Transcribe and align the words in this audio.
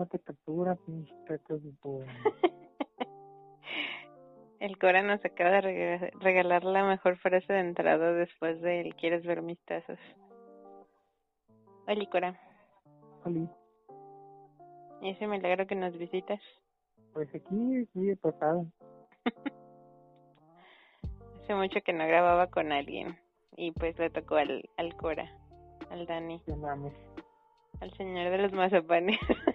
tómate 0.00 0.18
captura, 0.20 0.76
pinche 0.86 1.12
caca 1.26 1.54
de 1.56 1.72
por... 1.82 2.06
El 4.60 4.78
Cora 4.78 5.02
nos 5.02 5.22
acaba 5.24 5.50
de 5.50 5.60
rega- 5.62 6.10
regalar 6.20 6.64
la 6.64 6.84
mejor 6.84 7.16
frase 7.18 7.50
de 7.52 7.60
entrada 7.60 8.12
después 8.12 8.60
de 8.62 8.80
el 8.82 8.94
¿Quieres 8.94 9.24
ver 9.24 9.40
mis 9.42 9.58
tazas? 9.64 9.98
Hola, 11.86 12.06
Cora. 12.10 12.38
Oli, 13.24 13.48
Y 15.02 15.10
ese 15.10 15.26
milagro 15.26 15.66
que 15.66 15.74
nos 15.74 15.96
visitas. 15.98 16.40
Pues 17.12 17.28
aquí, 17.34 17.86
sí, 17.92 18.06
de 18.06 18.16
pasada. 18.16 18.64
Hace 21.42 21.54
mucho 21.54 21.80
que 21.82 21.92
no 21.94 22.06
grababa 22.06 22.46
con 22.48 22.70
alguien. 22.72 23.18
Y 23.56 23.72
pues 23.72 23.98
le 23.98 24.08
tocó 24.10 24.36
al, 24.36 24.68
al 24.76 24.94
Cora, 24.96 25.30
al 25.90 26.06
Dani, 26.06 26.40
mames. 26.56 26.92
al 27.80 27.90
señor 27.96 28.30
de 28.30 28.38
los 28.38 28.52
mazapanes. 28.52 29.18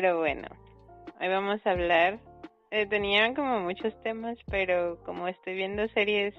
pero 0.00 0.18
bueno, 0.18 0.46
hoy 1.20 1.26
vamos 1.26 1.60
a 1.66 1.72
hablar. 1.72 2.20
Eh, 2.70 2.86
tenían 2.86 3.34
como 3.34 3.58
muchos 3.58 3.92
temas, 4.04 4.38
pero 4.48 4.96
como 5.04 5.26
estoy 5.26 5.56
viendo 5.56 5.88
series 5.88 6.36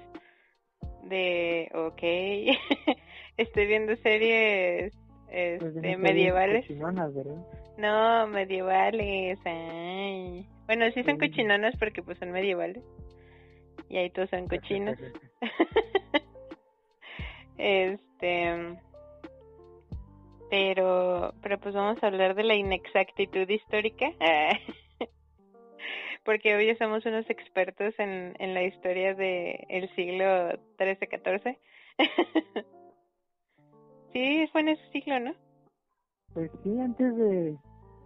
de. 1.02 1.70
Ok. 1.74 2.00
estoy 3.36 3.66
viendo 3.66 3.94
series 3.96 4.94
Pues 5.26 5.62
este, 5.62 5.72
series 5.72 5.98
medievales. 5.98 6.62
cochinonas, 6.62 7.14
¿verdad? 7.14 7.46
No, 7.76 8.26
medievales. 8.28 9.38
Ay. 9.44 10.48
Bueno, 10.64 10.86
sí 10.94 11.02
son 11.02 11.18
cochinonas 11.18 11.76
porque 11.78 12.02
pues 12.02 12.16
son 12.16 12.30
medievales. 12.30 12.82
Y 13.90 13.98
ahí 13.98 14.08
todos 14.08 14.30
son 14.30 14.48
cochinos. 14.48 14.96
este. 17.58 18.78
Pero, 20.50 21.32
pero 21.42 21.58
pues 21.58 21.74
vamos 21.74 22.02
a 22.02 22.08
hablar 22.08 22.34
de 22.34 22.42
la 22.42 22.56
inexactitud 22.56 23.48
histórica. 23.48 24.12
Porque 26.24 26.54
hoy 26.54 26.66
ya 26.66 26.76
somos 26.76 27.06
unos 27.06 27.28
expertos 27.30 27.94
en, 27.98 28.34
en 28.38 28.52
la 28.52 28.64
historia 28.64 29.14
de 29.14 29.64
el 29.68 29.88
siglo 29.94 30.50
XIII-XIV. 30.78 31.56
sí, 34.12 34.48
fue 34.52 34.60
en 34.60 34.68
ese 34.68 34.90
siglo, 34.92 35.20
¿no? 35.20 35.34
Pues 36.34 36.50
sí, 36.62 36.78
antes 36.80 37.16
de... 37.16 37.56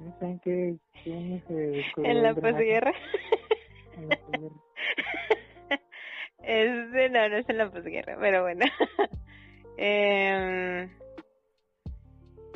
No 0.01 0.19
sé 0.19 0.27
en 0.27 0.39
qué, 0.41 0.77
En 1.97 2.23
la 2.23 2.35
posguerra. 2.35 2.93
En 3.97 4.09
la 4.09 4.17
posguerra. 4.17 4.61
es 6.43 7.11
no, 7.11 7.29
no 7.29 7.37
es 7.37 7.49
en 7.49 7.59
la 7.59 7.71
posguerra, 7.71 8.17
pero 8.21 8.43
bueno. 8.43 8.67
Em, 9.77 10.89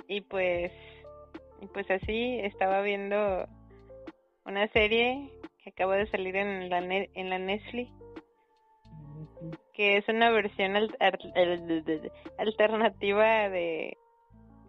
y 0.09 0.23
pues, 0.23 0.73
y 1.61 1.67
pues 1.67 1.89
así 1.91 2.41
estaba 2.41 2.81
viendo 2.83 3.47
una 4.45 4.67
serie 4.69 5.31
que 5.63 5.71
acaba 5.71 5.97
de 5.97 6.07
salir 6.11 6.35
en 6.37 6.69
la 6.71 6.81
ne- 6.81 7.11
en 7.15 7.31
la 7.31 7.39
Netflix, 7.39 7.91
que 9.75 9.99
es 9.99 10.09
una 10.09 10.31
versión 10.31 10.75
al- 10.77 10.97
al- 10.99 11.33
al- 11.37 12.13
alternativa 12.39 13.49
de 13.49 13.97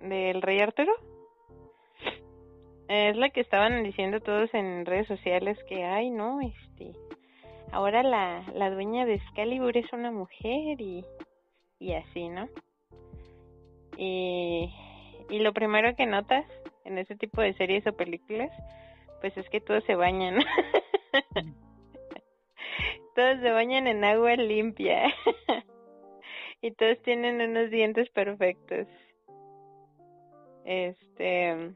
del 0.02 0.42
Rey 0.42 0.60
Arturo. 0.60 0.94
Es 2.88 3.16
la 3.18 3.30
que 3.30 3.42
estaban 3.42 3.84
diciendo 3.84 4.20
todos 4.20 4.52
en 4.54 4.86
redes 4.86 5.08
sociales 5.08 5.58
que, 5.68 5.84
ay, 5.84 6.10
no, 6.10 6.40
este, 6.42 6.94
ahora 7.72 8.02
la, 8.02 8.44
la 8.56 8.72
dueña 8.72 9.06
de 9.06 9.16
Excalibur 9.16 9.78
es 9.78 9.92
una 9.94 10.12
mujer 10.12 10.82
y, 10.82 11.06
y 11.80 11.94
así, 11.94 12.30
¿no? 12.30 12.48
Y, 13.98 14.74
y 15.30 15.40
lo 15.40 15.54
primero 15.54 15.96
que 15.96 16.06
notas 16.06 16.46
en 16.86 16.98
ese 16.98 17.16
tipo 17.16 17.42
de 17.42 17.54
series 17.54 17.86
o 17.88 17.94
películas, 17.94 18.52
pues 19.22 19.36
es 19.38 19.48
que 19.50 19.62
todos 19.62 19.84
se 19.86 19.96
bañan. 19.96 20.40
todos 23.16 23.40
se 23.42 23.52
bañan 23.52 23.88
en 23.88 24.04
agua 24.04 24.36
limpia. 24.36 25.14
y 26.62 26.72
todos 26.72 27.02
tienen 27.04 27.42
unos 27.42 27.70
dientes 27.70 28.10
perfectos. 28.10 28.88
Este, 30.66 31.76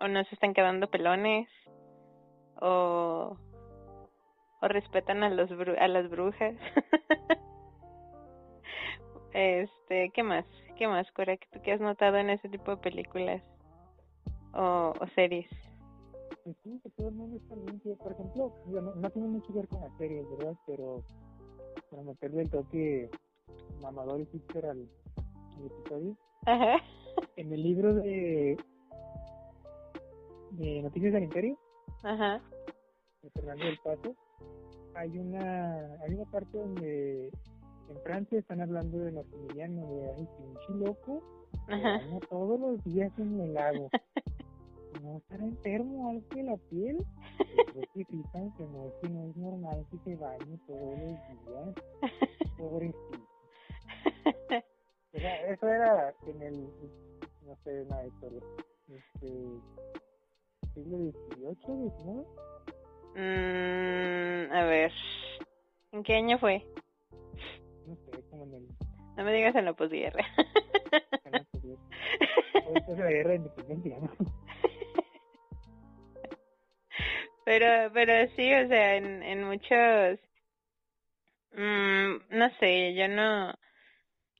o 0.00 0.08
no 0.08 0.24
se 0.24 0.34
están 0.34 0.54
quedando 0.54 0.90
pelones, 0.90 1.48
o, 2.60 3.36
o 4.60 4.68
respetan 4.68 5.22
a 5.22 5.30
los 5.30 5.50
a 5.50 5.88
las 5.88 6.10
brujas. 6.10 6.54
este, 9.32 10.10
¿qué 10.10 10.22
más? 10.22 10.44
¿Qué 10.76 10.88
más, 10.88 11.10
Cora? 11.12 11.36
¿Qué, 11.36 11.46
tú 11.52 11.60
qué 11.62 11.72
has 11.72 11.80
notado 11.80 12.16
en 12.16 12.30
ese 12.30 12.48
tipo 12.48 12.70
de 12.72 12.76
películas 12.78 13.42
o, 14.54 14.92
o 14.98 15.06
series? 15.14 15.48
Pues 16.44 16.56
sí, 16.64 16.80
que 16.82 16.90
todo 16.90 17.08
el 17.08 17.14
mundo 17.14 17.36
está 17.36 17.54
limpio. 17.56 17.96
Por 17.98 18.12
ejemplo, 18.12 18.52
no, 18.66 18.94
no 18.94 19.10
tiene 19.10 19.28
mucho 19.28 19.46
que 19.48 19.60
ver 19.60 19.68
con 19.68 19.80
las 19.80 19.96
series, 19.98 20.26
¿verdad? 20.38 20.54
Pero 20.66 21.02
para 21.90 22.02
meterle 22.02 22.42
el 22.42 22.50
toque 22.50 23.10
mamador 23.80 24.20
y 24.20 24.26
hipster 24.26 24.66
al, 24.66 24.88
al 25.56 25.66
episodio, 25.66 26.16
Ajá. 26.46 26.76
en 27.36 27.52
el 27.52 27.62
libro 27.62 27.94
de, 27.94 28.56
de 30.52 30.82
Noticias 30.82 31.12
del 31.12 31.24
Imperio, 31.24 31.58
Ajá. 32.02 32.40
de 33.22 33.30
Fernando 33.30 33.64
del 33.66 33.78
Paso, 33.78 34.16
hay 34.94 35.18
una, 35.18 35.94
hay 36.02 36.14
una 36.14 36.24
parte 36.30 36.58
donde 36.58 37.30
en 37.88 38.00
Francia 38.02 38.38
están 38.38 38.60
hablando 38.60 38.98
de 38.98 39.12
Maximiliano, 39.12 39.86
de 39.86 40.10
ay, 40.16 40.28
pinche 40.38 40.86
loco, 40.86 41.22
baña 41.68 42.20
todos 42.28 42.60
los 42.60 42.84
días 42.84 43.12
en 43.18 43.40
el 43.40 43.54
lago. 43.54 43.90
¿No 45.02 45.16
estará 45.16 45.44
enfermo 45.44 46.10
algo 46.10 46.26
de 46.34 46.42
la 46.44 46.56
piel? 46.68 47.04
Creo 47.72 47.86
que 47.94 48.04
tan 48.32 48.52
que 48.54 48.64
no, 48.64 48.92
que 49.00 49.08
no 49.08 49.24
es 49.28 49.36
normal 49.36 49.86
que 49.90 49.98
se 49.98 50.16
bañe 50.16 50.58
todos 50.66 50.98
los 50.98 51.00
días. 51.00 51.74
Pobrecito. 52.58 53.18
O 55.14 55.18
sea, 55.18 55.52
eso 55.52 55.68
era 55.68 56.14
en 56.26 56.42
el, 56.42 56.62
no 57.44 57.54
sé, 57.62 57.82
una 57.82 58.06
historia. 58.06 58.40
Este, 58.88 59.28
siglo 60.72 60.96
XVIII, 60.96 61.90
XIX. 61.90 62.26
Mm, 63.14 64.52
a 64.52 64.64
ver, 64.64 64.92
¿en 65.92 66.02
qué 66.02 66.14
año 66.14 66.38
fue? 66.38 66.66
Como 68.32 68.44
en 68.46 68.54
el, 68.54 68.68
No 69.18 69.24
me 69.24 69.32
digas 69.34 69.54
en 69.54 69.66
la 69.66 69.74
posguerra. 69.74 70.24
en 71.24 71.32
la 71.32 71.44
posguerra. 71.44 71.82
O 72.66 72.72
después 72.72 72.96
de 72.96 73.04
la 73.04 73.10
guerra 73.10 73.30
de 73.30 73.36
independencia, 73.36 73.98
¿no? 74.00 74.10
pero, 77.44 77.92
pero 77.92 78.30
sí, 78.36 78.54
o 78.54 78.68
sea, 78.68 78.96
en, 78.96 79.22
en 79.22 79.44
muchos, 79.44 80.18
mm, 81.52 82.36
no 82.38 82.50
sé, 82.58 82.94
yo 82.94 83.08
no, 83.08 83.52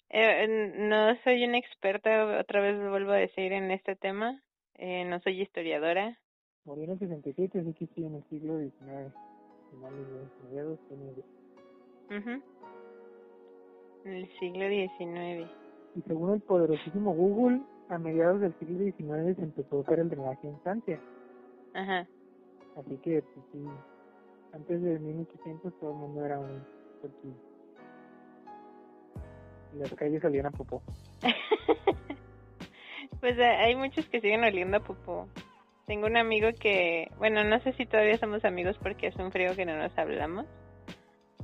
eh, 0.09 0.73
no 0.79 1.15
soy 1.25 1.45
una 1.45 1.59
experta, 1.59 2.39
otra 2.41 2.61
vez 2.63 2.77
lo 2.79 2.91
vuelvo 2.91 3.13
a 3.13 3.17
decir 3.17 3.53
en 3.53 3.71
este 3.73 3.95
tema, 3.97 4.43
eh, 4.77 5.05
no 5.05 5.21
soy 5.21 5.43
historiadora, 5.43 6.19
Murió 6.65 6.85
en 6.85 6.91
el 6.93 6.99
67, 7.01 7.59
así 7.59 7.75
que 7.75 7.87
sí, 7.95 8.05
en 8.07 8.15
el 8.15 8.25
siglo 8.31 8.57
XIX. 8.57 9.13
Finales 9.71 10.09
de 10.09 10.45
mediados, 10.49 10.79
fines 10.89 11.17
de- 11.17 11.25
Ujú. 12.19 12.43
En 14.05 14.13
el 14.13 14.29
siglo 14.39 14.69
XIX. 14.69 15.51
Y 15.95 16.03
según 16.03 16.35
el 16.35 16.41
poderosísimo 16.41 17.13
Google, 17.15 17.61
a 17.89 17.99
mediados 17.99 18.41
del 18.41 18.55
siglo 18.59 18.79
XIX 18.79 19.37
se 19.37 19.43
empezó 19.43 19.77
a 19.77 19.81
usar 19.81 19.99
el 19.99 20.09
drenaje 20.09 20.49
en 20.49 20.61
Francia. 20.61 21.01
Ajá. 21.75 22.07
Así 22.77 22.97
que, 22.99 23.23
pues 23.23 23.47
sí, 23.53 23.65
antes 24.53 24.83
de 24.83 24.99
1800 24.99 25.79
todo 25.79 25.91
el 25.91 25.97
mundo 25.97 26.25
era 26.25 26.39
un 26.39 26.65
cochino. 27.01 27.35
Y 29.75 29.79
las 29.79 29.93
calles 29.95 30.23
salían 30.23 30.47
a 30.47 30.51
popó. 30.51 30.83
pues 33.21 33.39
eh, 33.39 33.45
hay 33.45 33.75
muchos 33.77 34.07
que 34.09 34.21
siguen 34.21 34.45
oliendo 34.45 34.79
a 34.79 34.81
popó. 34.81 35.29
Tengo 35.87 36.07
un 36.07 36.17
amigo 36.17 36.49
que, 36.59 37.11
bueno, 37.19 37.45
no 37.45 37.61
sé 37.61 37.73
si 37.75 37.87
todavía 37.87 38.17
somos 38.19 38.45
amigos 38.45 38.79
porque 38.83 39.09
hace 39.09 39.23
un 39.23 39.33
frío 39.33 39.55
que 39.57 39.67
no 39.67 39.77
nos 39.77 39.97
hablamos, 39.99 40.47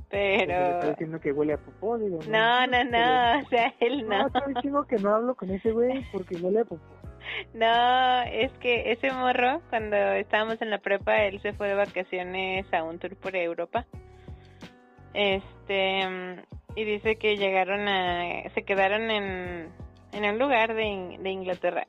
pero... 0.09 0.53
está 0.53 0.89
diciendo 0.89 1.19
que 1.19 1.31
huele 1.31 1.53
a 1.53 1.57
popó, 1.57 1.97
digo. 1.97 2.19
No, 2.27 2.67
no, 2.67 2.83
no, 2.83 3.39
o 3.41 3.49
sea, 3.49 3.73
él 3.79 4.07
No, 4.07 4.19
no. 4.19 4.27
está 4.27 4.43
diciendo 4.47 4.85
que 4.87 4.95
no 4.97 5.15
hablo 5.15 5.35
con 5.35 5.49
ese 5.51 5.71
güey 5.71 6.03
porque 6.11 6.35
huele 6.37 6.61
a 6.61 6.65
popó. 6.65 6.83
No, 7.53 8.21
es 8.23 8.51
que 8.59 8.91
ese 8.91 9.11
morro, 9.11 9.61
cuando 9.69 9.95
estábamos 9.95 10.61
en 10.61 10.71
la 10.71 10.79
prepa, 10.79 11.23
él 11.25 11.39
se 11.41 11.53
fue 11.53 11.67
de 11.67 11.75
vacaciones 11.75 12.65
a 12.73 12.83
un 12.83 12.97
tour 12.97 13.15
por 13.17 13.35
Europa. 13.35 13.85
Este, 15.13 16.01
y 16.75 16.83
dice 16.85 17.17
que 17.17 17.37
llegaron 17.37 17.87
a, 17.87 18.49
se 18.53 18.63
quedaron 18.63 19.11
en, 19.11 19.69
en 20.13 20.25
un 20.25 20.39
lugar 20.39 20.73
de, 20.73 20.83
In- 20.85 21.21
de 21.23 21.29
Inglaterra. 21.29 21.87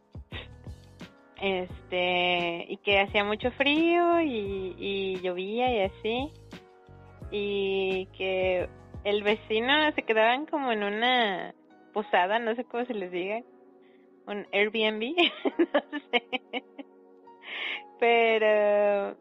Este, 1.41 2.67
y 2.69 2.77
que 2.79 3.01
hacía 3.01 3.25
mucho 3.25 3.51
frío 3.53 4.21
y, 4.21 4.75
y 4.79 5.21
llovía 5.23 5.73
y 5.75 5.81
así. 5.83 6.33
Y 7.31 8.07
que 8.17 8.69
el 9.05 9.23
vecino 9.23 9.93
se 9.93 10.03
quedaban 10.03 10.47
como 10.47 10.73
en 10.73 10.83
una 10.83 11.55
posada, 11.93 12.39
no 12.39 12.55
sé 12.55 12.65
cómo 12.65 12.85
se 12.85 12.95
les 12.95 13.11
diga, 13.11 13.43
un 14.27 14.47
Airbnb, 14.53 15.15
no 15.75 15.83
sé. 16.11 16.23
Pero 17.99 19.17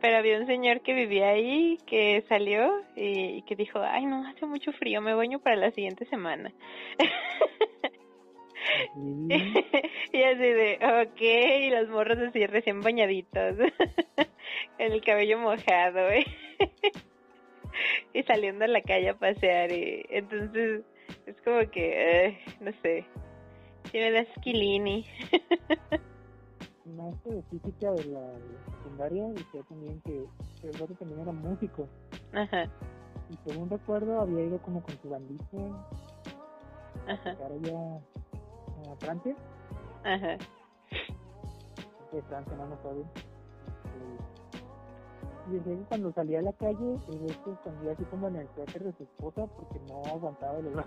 pero 0.00 0.18
había 0.18 0.38
un 0.38 0.46
señor 0.46 0.80
que 0.82 0.94
vivía 0.94 1.30
ahí 1.30 1.76
que 1.86 2.24
salió 2.28 2.84
y, 2.94 3.42
que 3.42 3.56
dijo, 3.56 3.80
ay 3.80 4.06
no, 4.06 4.24
hace 4.28 4.46
mucho 4.46 4.72
frío, 4.72 5.00
me 5.00 5.12
baño 5.14 5.40
para 5.40 5.56
la 5.56 5.72
siguiente 5.72 6.04
semana. 6.06 6.52
y 10.12 10.22
así 10.22 10.38
de, 10.38 10.78
ok, 11.02 11.20
y 11.20 11.70
los 11.70 11.88
morros 11.88 12.18
así 12.18 12.46
recién 12.46 12.80
bañaditos, 12.80 13.56
en 14.78 14.92
el 14.92 15.00
cabello 15.02 15.38
mojado, 15.38 16.08
y 18.12 18.22
saliendo 18.22 18.64
a 18.64 18.68
la 18.68 18.82
calle 18.82 19.10
a 19.10 19.18
pasear, 19.18 19.72
y 19.72 20.04
entonces 20.10 20.82
es 21.26 21.40
como 21.42 21.60
que, 21.70 22.38
no 22.60 22.72
sé, 22.82 23.04
si 23.90 23.98
me 23.98 24.10
da 24.10 24.20
esquilini 24.20 25.06
maestro 26.98 27.32
de 27.32 27.42
física 27.44 27.92
de 27.92 28.04
la, 28.06 28.20
secundaria 28.76 29.28
decía 29.28 29.62
también 29.68 30.00
que 30.02 30.26
el 30.62 30.82
otro 30.82 30.94
también 30.96 31.20
era 31.20 31.32
músico. 31.32 31.88
Ajá. 32.32 32.64
Y 33.30 33.36
según 33.48 33.70
recuerdo 33.70 34.20
había 34.20 34.44
ido 34.44 34.58
como 34.62 34.82
con 34.82 34.98
su 35.00 35.08
bandita 35.08 35.46
Ajá. 37.06 37.36
para 37.36 37.54
allá 37.54 38.00
a 38.90 38.96
Francia. 38.98 39.36
Ajá. 40.04 40.38
De 42.12 42.22
Francia 42.22 42.56
no 42.56 42.66
me 42.66 42.74
acuerdo. 42.74 43.04
Y 43.84 44.37
cuando 45.88 46.12
salía 46.12 46.38
a 46.40 46.42
la 46.42 46.52
calle, 46.52 46.96
el 47.08 47.28
resto 47.28 47.52
escondía 47.52 47.92
así 47.92 48.04
como 48.04 48.28
en 48.28 48.36
el 48.36 48.48
suéter 48.54 48.84
de 48.84 48.92
su 48.92 49.02
esposa 49.02 49.46
porque 49.46 49.78
no 49.88 50.02
aguantaba 50.04 50.58
el 50.58 50.66
olor. 50.68 50.86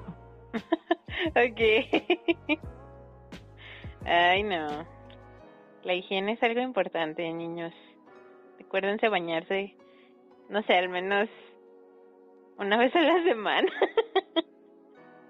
ok. 1.30 1.62
Ay, 4.06 4.44
no. 4.44 4.86
La 5.84 5.94
higiene 5.94 6.34
es 6.34 6.44
algo 6.44 6.62
importante, 6.62 7.31
niños. 7.34 7.74
Recuérdense 8.58 9.10
bañarse, 9.10 9.75
no 10.50 10.62
sé, 10.63 10.74
al 10.74 10.90
menos 10.90 11.30
una 12.58 12.78
vez 12.78 12.96
a 12.96 13.02
la 13.02 13.24
semana. 13.24 13.72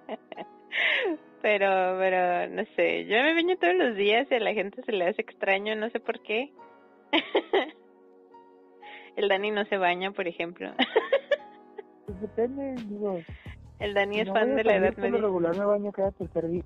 pero, 1.42 1.98
pero, 1.98 2.48
no 2.50 2.66
sé, 2.76 3.06
yo 3.06 3.18
me 3.18 3.34
baño 3.34 3.58
todos 3.58 3.76
los 3.76 3.96
días 3.96 4.28
y 4.30 4.36
a 4.36 4.40
la 4.40 4.54
gente 4.54 4.84
se 4.84 4.92
le 4.92 5.08
hace 5.08 5.22
extraño, 5.22 5.76
no 5.76 5.90
sé 5.90 6.00
por 6.00 6.22
qué. 6.22 6.52
El 9.16 9.28
Dani 9.28 9.52
no 9.52 9.66
se 9.66 9.78
baña, 9.78 10.12
por 10.12 10.28
ejemplo. 10.28 10.72
pues 12.06 12.22
depende, 12.22 12.76
digo. 12.88 13.20
El 13.80 13.94
Dani 13.94 14.20
es 14.20 14.30
fan 14.30 14.56
de 14.56 14.64
la 14.64 14.76
edad 14.76 14.96
media. 14.98 15.22
regular 15.22 15.58
me 15.58 15.66
baño 15.66 15.92
cada 15.92 16.12
tercer 16.12 16.48
día. 16.48 16.64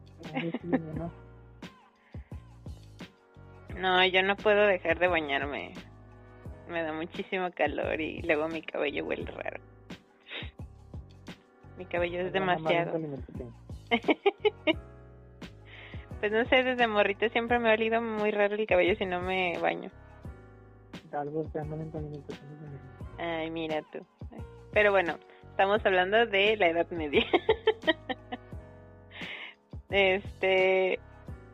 No, 3.77 4.05
yo 4.05 4.23
no 4.23 4.35
puedo 4.35 4.67
dejar 4.67 4.99
de 4.99 5.07
bañarme. 5.07 5.73
Me 6.69 6.81
da 6.81 6.93
muchísimo 6.93 7.51
calor 7.51 7.99
y 8.01 8.21
luego 8.21 8.47
mi 8.47 8.61
cabello 8.61 9.05
huele 9.05 9.29
raro. 9.31 9.59
Mi 11.77 11.85
cabello 11.85 12.21
es 12.21 12.33
demasiado. 12.33 12.93
pues 16.19 16.31
no 16.31 16.45
sé, 16.45 16.63
desde 16.63 16.87
morrito 16.87 17.27
siempre 17.29 17.59
me 17.59 17.69
ha 17.69 17.73
olido 17.73 18.01
muy 18.01 18.31
raro 18.31 18.55
el 18.55 18.65
cabello 18.65 18.95
si 18.95 19.05
no 19.05 19.21
me 19.21 19.57
baño. 19.59 19.91
Ay, 23.17 23.51
mira 23.51 23.81
tú. 23.91 23.99
Pero 24.71 24.91
bueno, 24.91 25.17
estamos 25.51 25.85
hablando 25.85 26.25
de 26.25 26.57
la 26.57 26.67
Edad 26.67 26.89
Media. 26.91 27.25
este, 29.89 30.99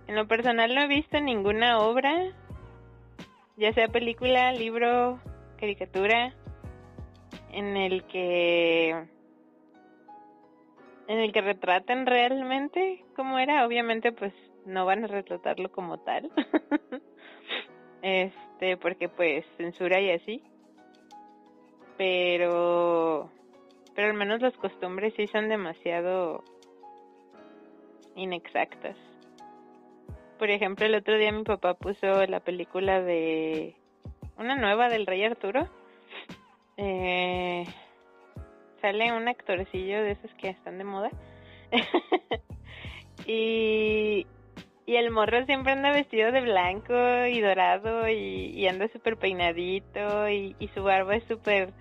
en 0.08 0.16
lo 0.16 0.28
personal 0.28 0.74
no 0.74 0.82
he 0.82 0.88
visto 0.88 1.20
ninguna 1.20 1.80
obra, 1.80 2.32
ya 3.58 3.74
sea 3.74 3.90
película, 3.90 4.52
libro, 4.54 5.20
caricatura, 5.58 6.34
en 7.52 7.78
el 7.78 8.04
que 8.06 8.90
en 11.08 11.20
el 11.20 11.34
que 11.34 11.42
retraten 11.42 12.06
realmente 12.06 13.04
cómo 13.16 13.38
era. 13.38 13.66
Obviamente, 13.66 14.12
pues 14.12 14.34
no 14.66 14.86
van 14.86 15.04
a 15.04 15.08
retratarlo 15.08 15.72
como 15.72 16.00
tal, 16.00 16.32
este, 18.02 18.78
porque 18.78 19.10
pues 19.10 19.46
censura 19.58 20.00
y 20.00 20.12
así. 20.12 20.44
Pero, 21.98 23.30
pero 23.96 24.08
al 24.10 24.14
menos 24.16 24.42
las 24.42 24.56
costumbres 24.58 25.14
sí 25.16 25.28
son 25.28 25.50
demasiado 25.50 26.44
inexactas. 28.16 28.98
Por 30.40 30.50
ejemplo, 30.50 30.86
el 30.86 30.96
otro 30.96 31.18
día 31.18 31.32
mi 31.32 31.44
papá 31.44 31.76
puso 31.76 32.26
la 32.26 32.40
película 32.40 33.02
de 33.02 33.76
una 34.38 34.56
nueva 34.56 34.90
del 34.90 35.06
Rey 35.06 35.24
Arturo. 35.24 35.68
Eh, 36.78 37.64
sale 38.82 39.12
un 39.12 39.28
actorcillo 39.28 40.02
de 40.02 40.12
esos 40.12 40.34
que 40.36 40.50
están 40.50 40.80
de 40.80 40.84
moda. 40.84 41.12
y, 43.28 44.26
y 44.86 44.96
el 44.96 45.12
morro 45.12 45.46
siempre 45.46 45.74
anda 45.74 45.92
vestido 45.92 46.32
de 46.32 46.42
blanco 46.42 46.94
y 47.26 47.42
dorado 47.42 48.08
y, 48.10 48.68
anda 48.68 48.88
súper 48.90 49.18
peinadito 49.18 50.30
y, 50.30 50.56
su 50.74 50.84
barba 50.84 51.16
es 51.16 51.24
súper 51.26 51.74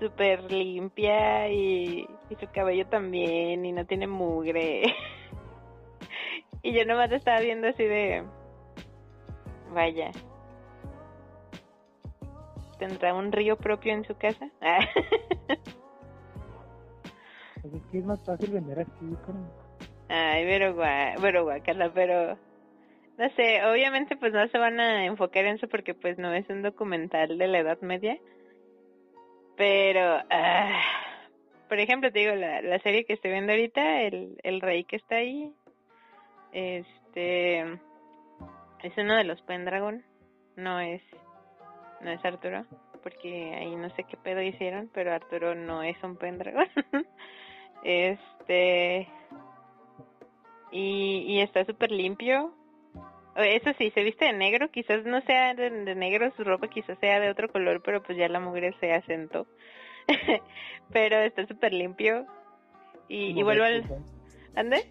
súper 0.00 0.50
limpia 0.50 1.48
y, 1.48 2.06
su 2.38 2.46
cabello 2.52 2.86
también 2.86 3.64
y 3.64 3.72
no 3.72 3.86
tiene 3.86 4.06
mugre. 4.06 4.82
Y 6.62 6.72
yo 6.72 6.84
nomás 6.84 7.12
estaba 7.12 7.38
viendo 7.38 7.68
así 7.68 7.84
de... 7.84 8.24
Vaya. 9.72 10.10
¿Tendrá 12.80 13.14
un 13.14 13.30
río 13.30 13.56
propio 13.56 13.92
en 13.92 14.04
su 14.04 14.16
casa? 14.16 14.50
pues 17.62 17.82
es 17.92 18.04
más 18.04 18.20
fácil 18.24 18.50
vender 18.50 18.80
así, 18.80 19.16
Ay, 20.08 20.44
pero, 20.44 20.76
pero 21.20 21.44
guacala, 21.44 21.90
pero... 21.92 22.38
No 23.18 23.30
sé, 23.30 23.64
obviamente 23.64 24.16
pues 24.16 24.32
no 24.32 24.46
se 24.48 24.58
van 24.58 24.78
a 24.78 25.06
enfocar 25.06 25.46
en 25.46 25.56
eso 25.56 25.68
porque 25.68 25.94
pues 25.94 26.18
no 26.18 26.34
es 26.34 26.48
un 26.50 26.62
documental 26.62 27.38
de 27.38 27.46
la 27.46 27.58
Edad 27.58 27.80
Media. 27.80 28.18
Pero... 29.56 30.22
Ah, 30.30 30.82
por 31.68 31.80
ejemplo, 31.80 32.12
te 32.12 32.20
digo, 32.20 32.34
la, 32.34 32.62
la 32.62 32.78
serie 32.80 33.04
que 33.04 33.14
estoy 33.14 33.32
viendo 33.32 33.52
ahorita, 33.52 34.02
el, 34.02 34.38
el 34.42 34.60
rey 34.60 34.84
que 34.84 34.96
está 34.96 35.16
ahí, 35.16 35.52
este 36.52 37.60
es 38.82 38.96
uno 38.96 39.16
de 39.16 39.24
los 39.24 39.40
Pendragon, 39.42 40.04
no 40.56 40.80
es 40.80 41.02
no 42.00 42.10
es 42.10 42.24
Arturo, 42.24 42.64
porque 43.02 43.54
ahí 43.54 43.74
no 43.74 43.90
sé 43.90 44.04
qué 44.04 44.16
pedo 44.16 44.42
hicieron, 44.42 44.90
pero 44.92 45.12
Arturo 45.12 45.54
no 45.54 45.82
es 45.82 45.96
un 46.02 46.16
Pendragon. 46.16 46.68
este 47.82 49.08
y, 50.70 51.24
y 51.28 51.40
está 51.40 51.64
súper 51.64 51.90
limpio. 51.90 52.54
Eso 53.36 53.70
sí, 53.76 53.90
se 53.90 54.02
viste 54.02 54.24
de 54.24 54.32
negro, 54.32 54.70
quizás 54.70 55.04
no 55.04 55.20
sea 55.22 55.54
de, 55.54 55.94
negro 55.94 56.32
su 56.36 56.44
ropa, 56.44 56.68
quizás 56.68 56.98
sea 57.00 57.20
de 57.20 57.30
otro 57.30 57.48
color, 57.48 57.82
pero 57.82 58.02
pues 58.02 58.16
ya 58.16 58.28
la 58.28 58.40
mugre 58.40 58.74
se 58.80 58.92
asentó. 58.92 59.46
pero 60.92 61.18
está 61.18 61.46
súper 61.46 61.74
limpio. 61.74 62.26
Y, 63.08 63.38
y 63.38 63.42
vuelvo 63.42 63.64
al... 63.64 63.84
¿Ande? 64.54 64.90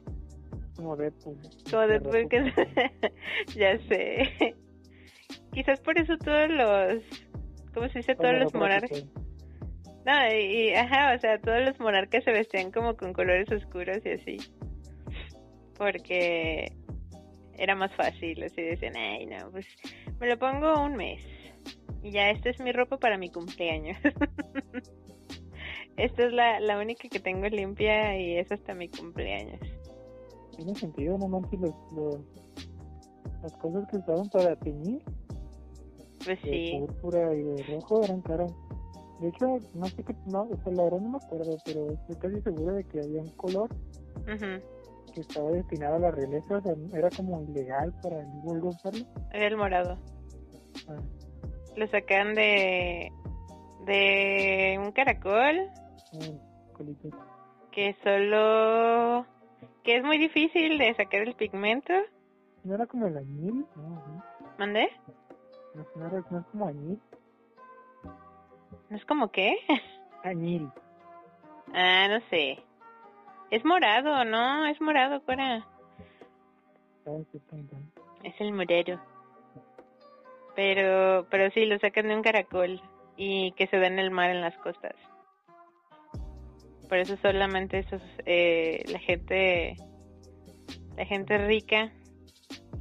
Como 0.75 0.95
Deadpool. 0.95 1.37
Como 1.71 1.87
Deadpool, 1.87 2.29
que 2.29 2.53
ya 3.55 3.77
sé. 3.87 4.55
Quizás 5.53 5.79
por 5.79 5.97
eso 5.97 6.17
todos 6.17 6.49
los, 6.49 7.03
¿cómo 7.73 7.87
se 7.89 7.99
dice? 7.99 8.15
Todos 8.15 8.35
los 8.35 8.53
monarcas. 8.53 9.05
No, 10.05 10.33
y, 10.37 10.71
ajá, 10.73 11.15
o 11.15 11.19
sea, 11.19 11.39
todos 11.39 11.61
los 11.61 11.79
monarcas 11.79 12.23
se 12.23 12.31
vestían 12.31 12.71
como 12.71 12.95
con 12.95 13.13
colores 13.13 13.51
oscuros 13.51 14.05
y 14.05 14.09
así. 14.11 14.37
Porque 15.77 16.71
era 17.57 17.75
más 17.75 17.93
fácil, 17.95 18.43
así 18.43 18.61
decían, 18.61 18.95
ay, 18.95 19.25
no, 19.25 19.51
pues 19.51 19.65
me 20.19 20.27
lo 20.27 20.37
pongo 20.37 20.81
un 20.81 20.95
mes. 20.95 21.21
Y 22.03 22.11
ya, 22.11 22.29
esta 22.29 22.49
es 22.49 22.59
mi 22.59 22.71
ropa 22.71 22.97
para 22.97 23.17
mi 23.17 23.29
cumpleaños. 23.29 23.97
esta 25.97 26.25
es 26.25 26.33
la, 26.33 26.59
la 26.59 26.77
única 26.77 27.07
que 27.09 27.19
tengo 27.19 27.47
limpia 27.47 28.17
y 28.19 28.37
es 28.37 28.51
hasta 28.51 28.73
mi 28.73 28.89
cumpleaños 28.89 29.59
tiene 30.55 30.75
sentido, 30.75 31.17
no 31.17 31.27
manches, 31.27 31.59
los, 31.59 31.73
los, 31.93 32.19
las 33.41 33.53
cosas 33.57 33.87
que 33.89 33.97
usaban 33.97 34.29
para 34.29 34.55
teñir. 34.57 35.01
Pues 36.23 36.41
de 36.41 36.51
sí. 36.51 36.77
púrpura 36.79 37.35
y 37.35 37.43
de 37.43 37.63
rojo 37.63 38.03
eran 38.03 38.21
caras. 38.21 38.51
De 39.19 39.29
hecho, 39.29 39.57
no 39.75 39.85
sé 39.85 40.03
qué, 40.03 40.15
no, 40.25 40.43
o 40.43 40.57
sea, 40.63 40.73
la 40.73 40.83
verdad 40.83 40.99
no 40.99 41.09
me 41.09 41.17
acuerdo, 41.17 41.55
pero 41.65 41.91
estoy 41.91 42.15
casi 42.15 42.41
segura 42.41 42.73
de 42.73 42.83
que 42.83 42.99
había 42.99 43.21
un 43.21 43.29
color 43.31 43.69
que 45.15 45.21
estaba 45.21 45.49
destinado 45.51 45.95
a 45.95 45.99
la 45.99 46.11
realeza, 46.11 46.57
o 46.57 46.61
sea, 46.61 46.73
era 46.93 47.09
como 47.09 47.41
ilegal 47.41 47.93
para 48.03 48.19
el 48.19 48.27
vulgo 48.43 48.69
usarlo. 48.69 49.05
Era 49.31 49.47
el 49.47 49.57
morado. 49.57 49.97
Ah. 50.87 51.01
Lo 51.75 51.87
sacan 51.87 52.35
de 52.35 53.11
de 53.85 54.79
un 54.83 54.91
caracol. 54.91 55.69
Ah, 56.13 56.81
que 57.71 57.95
solo 58.03 59.25
que 59.83 59.97
es 59.97 60.03
muy 60.03 60.17
difícil 60.17 60.77
de 60.77 60.93
sacar 60.95 61.21
el 61.21 61.35
pigmento 61.35 61.93
¿No 62.63 62.73
era 62.75 62.85
como 62.87 63.05
el 63.07 63.17
añil? 63.17 63.65
No, 63.75 63.83
no. 63.89 64.23
¿Mandé? 64.57 64.89
No, 65.75 65.85
no, 65.95 66.07
era- 66.07 66.25
no 66.31 66.39
es 66.39 66.45
como 66.47 66.67
añil. 66.67 66.99
¿No 68.89 68.97
es 68.97 69.05
como 69.05 69.31
qué? 69.31 69.55
Añil. 70.23 70.69
ah, 71.73 72.07
no 72.09 72.19
sé. 72.29 72.57
Es 73.55 73.63
morado, 73.63 74.25
¿no? 74.25 74.65
Es 74.65 74.81
morado, 74.81 75.23
Cora. 75.23 75.65
¿Sabes 77.05 77.25
qué 77.31 77.39
tan- 77.39 77.69
Es 78.21 78.33
el 78.41 78.51
morero. 78.51 78.99
Pero, 80.57 81.25
pero 81.29 81.49
sí, 81.51 81.65
lo 81.65 81.79
sacan 81.79 82.09
de 82.09 82.15
un 82.17 82.21
caracol 82.21 82.81
y 83.15 83.53
que 83.53 83.67
se 83.67 83.77
da 83.79 83.87
en 83.87 83.97
el 83.97 84.11
mar 84.11 84.29
en 84.29 84.41
las 84.41 84.57
costas. 84.57 84.93
Por 86.89 86.97
eso 86.97 87.15
solamente 87.21 87.79
esos, 87.79 88.01
eh, 88.25 88.83
la 88.91 88.99
gente, 88.99 89.77
la 90.97 91.05
gente 91.05 91.37
rica, 91.37 91.93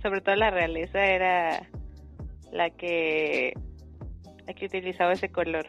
sobre 0.02 0.22
todo 0.22 0.34
la 0.34 0.50
realeza, 0.50 1.06
era 1.06 1.68
la 2.50 2.70
que, 2.70 3.52
la 4.44 4.54
que 4.54 4.66
utilizaba 4.66 5.12
ese 5.12 5.28
color. 5.28 5.66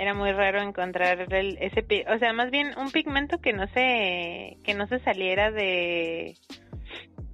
Era 0.00 0.14
muy 0.14 0.32
raro 0.32 0.62
encontrar 0.62 1.26
el, 1.30 1.58
ese, 1.60 1.84
o 2.08 2.18
sea, 2.18 2.32
más 2.32 2.50
bien 2.50 2.70
un 2.78 2.90
pigmento 2.90 3.38
que 3.42 3.52
no 3.52 3.66
se, 3.68 4.56
que 4.64 4.72
no 4.74 4.86
se 4.86 4.98
saliera 5.00 5.50
de, 5.50 6.36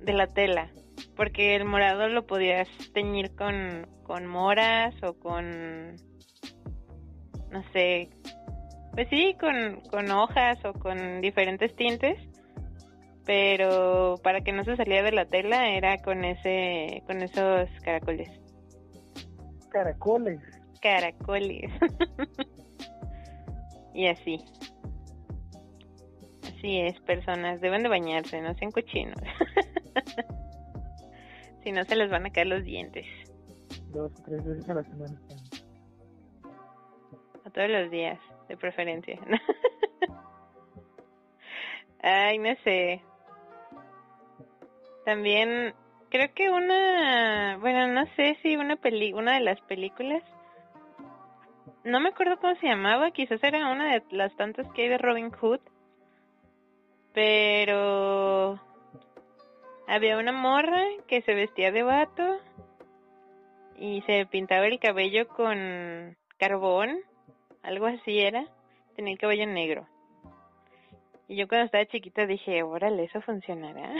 de 0.01 0.13
la 0.13 0.27
tela, 0.27 0.73
porque 1.15 1.55
el 1.55 1.65
morado 1.65 2.09
lo 2.09 2.27
podías 2.27 2.67
teñir 2.93 3.37
con, 3.37 3.87
con 4.03 4.27
moras 4.27 5.01
o 5.05 5.15
con, 5.15 5.95
no 7.53 7.63
sé, 7.73 8.09
pues 8.95 9.09
sí, 9.11 9.37
con, 9.39 9.81
con 9.91 10.11
hojas 10.11 10.59
o 10.65 10.73
con 10.73 11.21
diferentes 11.21 11.73
tintes, 11.77 12.19
pero 13.25 14.17
para 14.25 14.41
que 14.41 14.51
no 14.51 14.65
se 14.65 14.77
saliera 14.77 15.05
de 15.05 15.13
la 15.13 15.27
tela 15.27 15.71
era 15.71 15.99
con 15.99 16.25
ese, 16.25 17.05
con 17.07 17.23
esos 17.23 17.69
caracoles, 17.85 18.29
Caracoles. 19.71 20.41
caracoles, 20.81 21.71
y 23.97 24.09
así. 24.09 24.45
Así 26.43 26.81
es, 26.81 27.01
personas, 27.01 27.61
deben 27.61 27.83
de 27.83 27.89
bañarse, 27.89 28.41
no 28.43 28.55
sean 28.55 28.71
cochinos. 28.71 29.19
si 31.65 31.73
no 31.73 31.85
se 31.85 31.97
les 31.97 32.11
van 32.11 32.27
a 32.27 32.31
caer 32.31 32.49
los 32.49 32.63
dientes. 32.63 33.07
Dos 33.89 34.13
o 34.21 34.23
tres 34.23 34.45
veces 34.45 34.69
a 34.69 34.75
la 34.75 34.85
semana. 34.85 35.19
A 37.45 37.51
todos 37.51 37.71
los 37.71 37.91
días, 37.91 38.21
de 38.49 38.57
preferencia. 38.57 39.19
Ay, 42.03 42.39
no 42.39 42.55
sé. 42.63 43.03
También 45.07 45.75
creo 46.11 46.33
que 46.35 46.51
una, 46.51 47.57
bueno, 47.61 47.89
no 47.89 48.05
sé 48.15 48.37
si 48.43 48.57
una 48.57 48.77
peli, 48.77 49.13
una 49.13 49.35
de 49.35 49.41
las 49.41 49.61
películas, 49.63 50.23
no 51.87 52.01
me 52.01 52.09
acuerdo 52.09 52.39
cómo 52.39 52.55
se 52.57 52.67
llamaba, 52.67 53.13
quizás 53.13 53.43
era 53.45 53.71
una 53.71 53.95
de 53.95 54.03
las 54.11 54.35
tantas 54.37 54.67
que 54.73 54.83
hay 54.83 54.89
de 54.89 54.99
Robin 54.99 55.31
Hood, 55.31 55.61
pero 57.15 58.61
había 59.87 60.19
una 60.19 60.33
morra 60.33 60.83
que 61.07 61.23
se 61.23 61.35
vestía 61.35 61.71
de 61.71 61.85
vato 61.85 62.39
y 63.79 64.03
se 64.03 64.27
pintaba 64.27 64.67
el 64.67 64.81
cabello 64.81 65.29
con 65.29 66.17
carbón, 66.39 66.99
algo 67.63 67.87
así 67.87 68.19
era, 68.19 68.47
tenía 68.97 69.13
el 69.13 69.19
cabello 69.19 69.47
negro. 69.47 69.87
Y 71.29 71.37
yo 71.37 71.47
cuando 71.47 71.67
estaba 71.67 71.87
chiquita 71.87 72.27
dije, 72.27 72.65
órale, 72.65 73.05
¿eso 73.05 73.21
funcionará? 73.21 73.95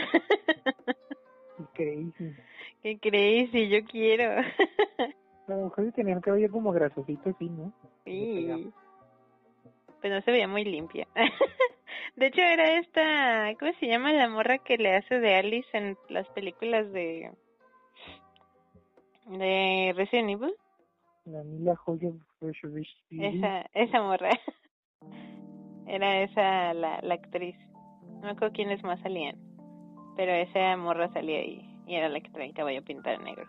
Crazy. 1.73 2.35
¿Qué? 3.01 3.49
Si 3.51 3.69
yo 3.69 3.83
quiero. 3.85 4.41
La 5.47 5.55
mujer 5.55 5.91
tenía 5.93 6.13
el 6.13 6.21
cabello 6.21 6.51
como 6.51 6.71
grasosito, 6.71 7.33
sí, 7.39 7.49
¿no? 7.49 7.71
sí. 8.05 8.71
Pues 10.01 10.13
no 10.13 10.21
se 10.21 10.31
veía 10.31 10.47
muy 10.47 10.63
limpia. 10.63 11.07
De 12.15 12.27
hecho 12.27 12.41
era 12.41 12.79
esta, 12.79 13.55
¿cómo 13.59 13.71
se 13.79 13.87
llama 13.87 14.11
la 14.11 14.27
morra 14.27 14.57
que 14.57 14.77
le 14.77 14.95
hace 14.95 15.19
de 15.19 15.35
Alice 15.35 15.69
en 15.73 15.97
las 16.09 16.27
películas 16.29 16.91
de 16.91 17.31
de 19.27 19.93
Resident 19.95 20.29
Evil? 20.29 20.53
La 21.25 21.43
Mila 21.43 21.75
Joya 21.75 22.11
Esa, 23.09 23.65
esa 23.73 24.01
morra. 24.01 24.29
Era 25.87 26.21
esa 26.23 26.73
la, 26.73 26.99
la 27.01 27.13
actriz. 27.13 27.55
No 28.03 28.21
me 28.21 28.29
acuerdo 28.31 28.53
quiénes 28.53 28.83
más 28.83 28.99
salían. 29.01 29.37
Pero 30.15 30.33
esa 30.33 30.75
morra 30.75 31.11
salía 31.13 31.39
ahí. 31.39 31.61
Y 31.85 31.95
era 31.95 32.09
la 32.09 32.19
que 32.19 32.29
traía 32.29 32.49
el 32.49 32.53
cabello 32.53 32.83
pintado 32.83 33.17
negro. 33.19 33.45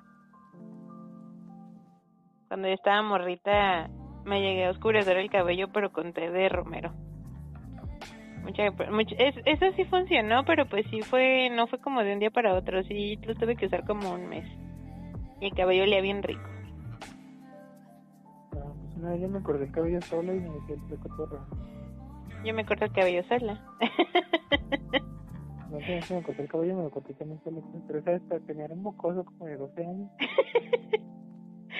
Cuando 2.48 2.68
yo 2.68 2.74
estaba 2.74 3.02
morrita, 3.02 3.88
me 4.24 4.40
llegué 4.40 4.66
a 4.66 4.70
oscurecer 4.70 5.16
el 5.18 5.30
cabello, 5.30 5.68
pero 5.72 5.92
con 5.92 6.12
té 6.12 6.30
de 6.30 6.48
romero. 6.48 6.92
Mucha, 8.42 8.70
mucha- 8.90 9.16
es- 9.16 9.40
eso 9.44 9.66
sí 9.76 9.84
funcionó, 9.84 10.44
pero 10.44 10.66
pues 10.66 10.86
sí 10.90 11.02
fue, 11.02 11.50
no 11.50 11.66
fue 11.66 11.78
como 11.80 12.02
de 12.02 12.14
un 12.14 12.18
día 12.20 12.30
para 12.30 12.54
otro. 12.54 12.82
Sí, 12.84 13.16
lo 13.26 13.34
tuve 13.34 13.56
que 13.56 13.66
usar 13.66 13.84
como 13.84 14.12
un 14.14 14.26
mes. 14.28 14.46
Y 15.40 15.46
el 15.46 15.54
cabello 15.54 15.82
olía 15.82 16.00
bien 16.00 16.22
rico. 16.22 16.40
Ah, 18.52 18.72
pues 18.80 18.96
una 18.96 19.10
vez 19.10 19.20
yo 19.20 19.28
me 19.28 19.42
corté 19.42 19.64
el 19.64 19.72
cabello 19.72 20.00
solo 20.02 20.34
y 20.34 20.40
me 20.40 20.48
metí 20.48 20.72
el 20.72 20.80
fleco 20.88 21.08
todo. 21.16 21.46
Yo 22.44 22.54
me 22.54 22.64
corto 22.64 22.86
el 22.86 22.92
cabello 22.92 23.22
sola. 23.24 23.60
No 25.70 25.78
sé 25.80 26.00
si 26.00 26.14
me 26.14 26.22
corté 26.22 26.40
el 26.40 26.48
cabello, 26.48 26.76
me 26.76 26.82
lo 26.84 26.90
corté 26.90 27.12
también 27.12 27.38
solo. 27.44 27.62
Pero 27.86 28.02
sabes, 28.02 28.22
para 28.22 28.40
tener 28.40 28.72
un 28.72 28.80
mocoso 28.82 29.22
como 29.22 29.44
de 29.44 29.56
12 29.58 29.84
años. 29.84 30.10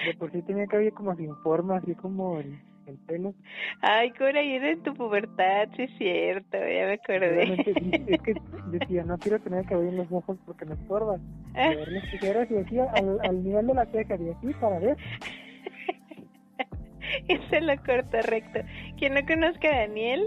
De 0.08 0.14
por 0.14 0.32
sí 0.32 0.40
tenía 0.42 0.66
cabello 0.66 0.94
como 0.94 1.14
sin 1.16 1.34
forma, 1.36 1.76
así 1.76 1.94
como 1.94 2.40
el, 2.40 2.58
el 2.86 2.96
pelo. 3.06 3.34
Ay, 3.82 4.10
Cora, 4.12 4.42
y 4.42 4.58
de 4.58 4.76
tu 4.76 4.94
pubertad, 4.94 5.68
sí 5.76 5.82
es 5.82 5.90
cierto, 5.98 6.56
ya 6.56 6.86
me 6.86 6.94
acordé. 6.94 8.06
Es 8.08 8.22
que 8.22 8.34
decía, 8.70 9.04
no 9.04 9.18
quiero 9.18 9.38
tener 9.40 9.66
cabello 9.66 9.90
en 9.90 9.98
los 9.98 10.10
ojos 10.10 10.38
porque 10.46 10.64
me 10.64 10.74
estorba. 10.74 11.18
A 11.54 11.68
ver 11.68 11.88
las 11.88 12.10
tijeras 12.10 12.50
y 12.50 12.56
aquí 12.56 12.78
al, 12.78 13.18
al 13.22 13.44
nivel 13.44 13.66
de 13.66 13.74
la 13.74 13.84
ceja, 13.86 14.16
y 14.16 14.30
aquí 14.30 14.54
para 14.58 14.78
ver. 14.78 14.96
y 17.28 17.36
se 17.50 17.60
lo 17.60 17.76
cortó 17.84 18.22
recto. 18.22 18.60
Quien 18.96 19.12
no 19.12 19.20
conozca 19.26 19.68
a 19.68 19.80
Daniel, 19.80 20.26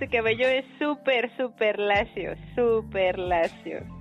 su 0.00 0.10
cabello 0.10 0.48
es 0.48 0.64
súper, 0.80 1.30
súper 1.36 1.78
lacio, 1.78 2.34
súper 2.56 3.16
lacio. 3.16 3.99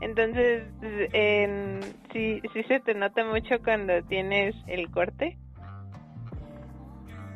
Entonces, 0.00 0.64
en, 1.12 1.80
sí, 2.12 2.40
sí 2.52 2.62
se 2.64 2.80
te 2.80 2.94
nota 2.94 3.24
mucho 3.24 3.62
cuando 3.62 4.02
tienes 4.02 4.54
el 4.66 4.90
corte. 4.90 5.36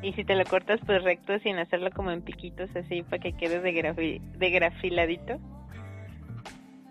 Y 0.03 0.13
si 0.15 0.25
te 0.25 0.35
lo 0.35 0.45
cortas 0.45 0.81
pues 0.85 1.03
recto 1.05 1.39
sin 1.41 1.59
hacerlo 1.59 1.91
como 1.93 2.11
en 2.11 2.23
piquitos 2.23 2.75
así 2.75 3.03
para 3.03 3.19
que 3.19 3.35
quede 3.35 3.61
de, 3.61 3.73
grafi, 3.73 4.21
de 4.37 4.51
grafiladito. 4.51 5.39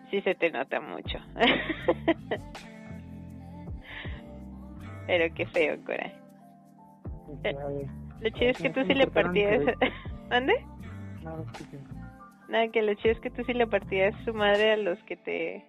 Sí 0.09 0.21
se 0.21 0.35
te 0.35 0.49
nota 0.51 0.79
mucho. 0.81 1.19
Pero 5.07 5.33
qué 5.33 5.45
feo, 5.47 5.77
Cora. 5.85 6.11
Lo 8.21 8.29
chido 8.29 8.51
es 8.51 8.57
que 8.57 8.69
tú 8.69 8.81
¿Cómo 8.81 8.87
sí 8.87 8.93
le 8.93 9.07
partías... 9.07 9.61
¿Dónde? 10.29 10.53
sí, 11.57 11.65
sí. 11.71 11.77
Nada, 12.51 12.67
que 12.67 12.81
lo 12.81 12.93
chido 12.95 13.13
es 13.13 13.19
que 13.21 13.29
tú 13.31 13.45
sí 13.45 13.53
le 13.53 13.65
partías 13.65 14.13
su 14.25 14.33
madre 14.33 14.73
a 14.73 14.77
los 14.77 15.01
que 15.05 15.15
te, 15.15 15.65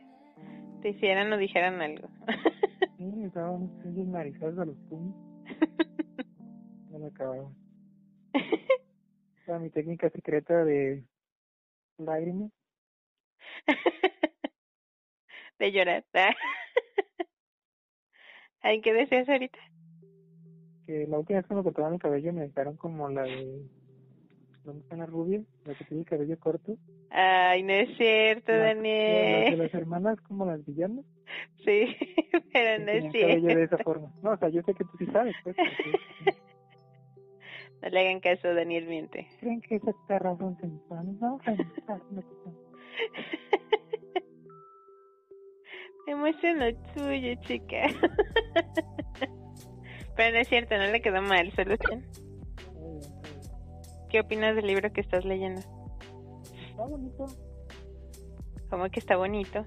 te 0.83 0.89
hicieran 0.89 1.33
o 1.33 1.39
dijeran 1.39 1.81
algo. 1.81 2.09
Sí, 2.99 3.25
estaban 3.25 3.69
a 4.15 4.65
los 4.65 4.77
puños. 4.89 5.15
No 6.89 7.01
me 7.01 7.09
acababan. 7.09 7.53
Era 9.47 9.59
mi 9.59 9.71
técnica 9.71 10.09
secreta 10.11 10.65
de 10.65 11.05
lágrimas. 11.99 12.53
de 15.59 15.73
llorar. 15.73 16.05
Ay, 18.61 18.81
¿qué 18.83 18.93
deseas 18.93 19.29
ahorita? 19.29 19.59
Que 20.87 21.09
la 21.09 21.19
última 21.19 21.41
vez 21.41 21.49
que 21.49 21.55
me 21.55 21.62
cortaban 21.65 21.95
el 21.95 22.01
cabello 22.01 22.33
me 22.33 22.43
dejaron 22.43 22.77
como 22.77 23.09
la 23.09 23.23
de. 23.23 23.69
¿Dónde 24.64 24.83
está 24.83 24.97
la 24.97 25.07
rubia? 25.07 25.42
La 25.64 25.75
que 25.75 25.85
tiene 25.85 26.02
el 26.02 26.09
cabello 26.09 26.38
corto. 26.38 26.76
Ay, 27.11 27.62
no 27.64 27.73
es 27.73 27.97
cierto, 27.97 28.52
La- 28.52 28.59
Las 28.59 28.66
de 28.69 28.75
Daniel. 28.75 29.59
las 29.59 29.75
hermanas 29.75 30.21
como 30.23 30.45
las 30.47 30.64
villanas. 30.64 31.04
Sí, 31.64 31.97
pero 32.52 32.85
no 32.85 32.90
es 32.90 33.04
cabello 33.12 33.47
de 33.49 33.54
cierto. 33.54 33.75
esa 33.76 33.85
forma. 33.85 34.12
No, 34.23 34.33
o 34.33 34.37
sea, 34.37 34.49
yo 34.50 34.62
sé 34.62 34.75
que 34.75 34.85
tú 34.85 34.90
sí 34.99 35.07
sabes, 35.07 35.35
pues. 35.45 35.57
porque- 35.57 36.38
No 37.83 37.88
le 37.88 38.00
hagan 38.00 38.21
caso, 38.21 38.54
Daniel 38.54 38.87
miente. 38.87 39.26
¿Creen 39.40 39.61
que 39.61 39.75
esas 39.76 39.95
perras 40.07 40.38
son 40.38 40.57
sensuales? 40.61 41.14
No. 41.21 41.40
Demuestra 46.07 46.52
lo 46.54 46.75
tuyo, 46.95 47.35
chica. 47.47 47.88
Pero 50.16 50.33
no 50.35 50.38
es 50.40 50.49
cierto, 50.49 50.76
no 50.76 50.87
le 50.87 51.00
quedó 51.00 51.23
mal, 51.23 51.50
solo 51.57 51.75
¿Qué 54.12 54.21
opinas 54.21 54.54
del 54.54 54.66
libro 54.66 54.92
que 54.92 55.00
estás 55.00 55.25
leyendo? 55.25 55.62
Está 56.69 56.85
bonito. 56.85 57.26
Como 58.69 58.90
que 58.90 59.00
está 59.00 59.16
bonito. 59.16 59.64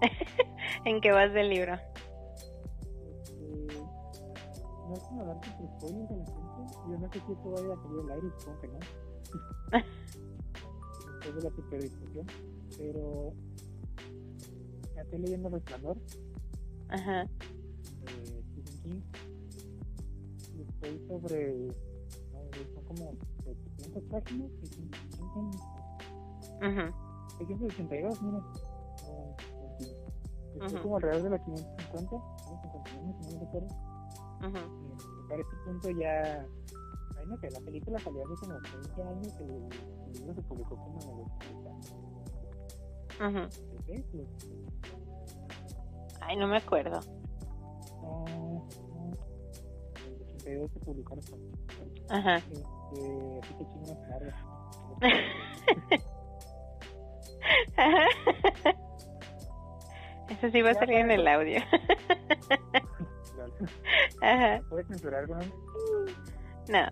¿En 0.86 1.02
qué 1.02 1.12
vas 1.12 1.30
del 1.34 1.50
libro? 1.50 1.74
Este, 1.74 3.66
no 4.88 4.94
es 4.94 5.00
como 5.00 5.26
darte 5.26 5.50
por 5.50 5.68
spoilers 5.76 6.10
a 6.10 6.14
la 6.14 6.24
gente. 6.24 6.72
Yo 6.88 6.98
no 6.98 7.12
sé 7.12 7.20
si 7.20 7.32
esto 7.32 7.50
vaya 7.50 7.74
a 7.74 7.82
salir 7.82 8.00
al 8.00 8.10
aire, 8.12 8.28
supongo 8.38 8.60
que 8.62 8.68
no. 8.68 8.78
Después 11.20 11.34
de 11.34 11.42
la 11.42 11.50
superdiscusión. 11.54 12.26
Pero 12.78 13.34
ya 14.94 15.02
estoy 15.02 15.18
leyendo 15.18 15.50
Resplandor 15.50 15.98
Ajá. 16.88 17.26
de 18.04 18.42
Stephen 18.42 18.82
King. 18.82 19.00
Estoy 20.82 20.98
sobre. 21.06 21.68
son 22.74 22.84
como 22.84 23.12
700 23.44 24.02
páginas. 24.10 24.50
600, 24.62 25.60
Ujú. 26.58 26.84
682, 27.38 28.22
mira. 28.22 28.38
No, 28.38 29.36
en 29.62 29.78
fin. 29.78 29.94
Estoy 30.60 30.80
como 30.80 30.96
alrededor 30.96 31.22
de 31.22 31.30
la 31.30 31.38
550, 31.44 32.10
551, 32.10 33.14
si 33.20 33.26
no 33.26 33.32
me 33.32 33.40
recuerdo. 33.44 33.68
Ujú. 34.40 34.58
Y 35.24 35.28
para 35.28 35.40
este 35.40 35.56
punto 35.64 35.90
ya. 35.90 36.46
Ay, 37.16 37.26
no 37.26 37.36
sé, 37.36 37.50
la 37.50 37.60
película 37.60 37.98
salió 38.00 38.24
hace 38.24 38.34
como 38.40 38.54
20 38.54 39.02
años 39.02 39.34
y 39.38 39.44
el, 39.44 40.18
libro 40.18 40.34
se 40.34 40.42
publicó 40.42 40.76
como 40.76 40.98
en 41.00 41.08
el 41.08 41.20
80. 43.20 43.28
Ujú. 43.28 43.42
¿Qué? 43.86 44.04
Pues, 44.10 44.28
Ay, 46.20 46.36
no 46.36 46.48
me 46.48 46.56
acuerdo. 46.56 47.00
No. 50.44 50.50
En 50.50 50.56
el 50.56 50.62
82 50.62 50.70
se 50.72 50.80
publicó 50.80 51.16
esto. 51.18 51.36
Ajá. 52.08 52.36
Este, 52.36 52.60
así 53.42 53.54
que 53.54 53.64
chingo 53.64 53.92
una 53.92 54.08
larga. 54.08 54.34
Eso 60.30 60.50
sí 60.50 60.62
va 60.62 60.70
a 60.70 60.74
salir 60.74 60.98
en 60.98 61.10
el 61.10 61.26
audio. 61.28 61.60
Ajá. 64.22 64.60
¿Puedes 64.68 64.86
censurar 64.88 65.20
algo? 65.20 65.34
no? 65.36 65.42
No. 66.68 66.86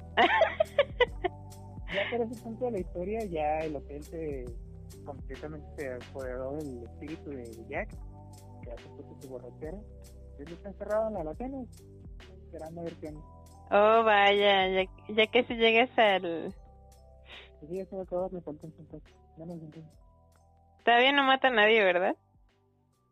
Ya 1.92 2.08
para 2.10 2.24
ese 2.24 2.42
punto 2.42 2.66
de 2.66 2.70
la 2.70 2.78
historia, 2.78 3.24
ya 3.24 3.58
el 3.60 3.76
hotel 3.76 4.02
se 4.04 4.44
completamente 5.04 5.66
se 5.76 5.92
apoderó 5.92 6.52
del 6.52 6.82
espíritu 6.84 7.30
de 7.30 7.44
Jack, 7.68 7.90
que 8.62 8.72
hace 8.72 8.88
poco 8.90 9.16
su 9.20 9.28
borrachera. 9.28 9.78
Él 10.38 10.52
está 10.52 10.68
encerrado 10.68 11.08
en 11.08 11.14
la 11.14 11.20
alacena, 11.20 11.64
esperando 12.44 12.80
a 12.80 12.84
ver 12.84 12.94
qué 12.94 13.08
onda. 13.08 13.39
Oh, 13.70 14.02
vaya, 14.04 14.68
ya, 14.68 14.84
ya 15.08 15.26
que 15.28 15.44
si 15.44 15.54
llegas 15.54 15.96
al... 15.98 16.52
Sí, 17.60 17.76
ya 17.76 17.84
se 17.86 17.94
va 17.94 18.02
a 18.02 18.04
acabar, 18.04 18.32
le 18.32 18.40
faltan 18.40 18.72
50. 18.72 19.08
Menos 19.36 19.60
de 19.60 19.66
50. 19.66 19.90
Todavía 20.84 21.12
no 21.12 21.22
mata 21.24 21.48
a 21.48 21.50
nadie, 21.52 21.84
¿verdad? 21.84 22.16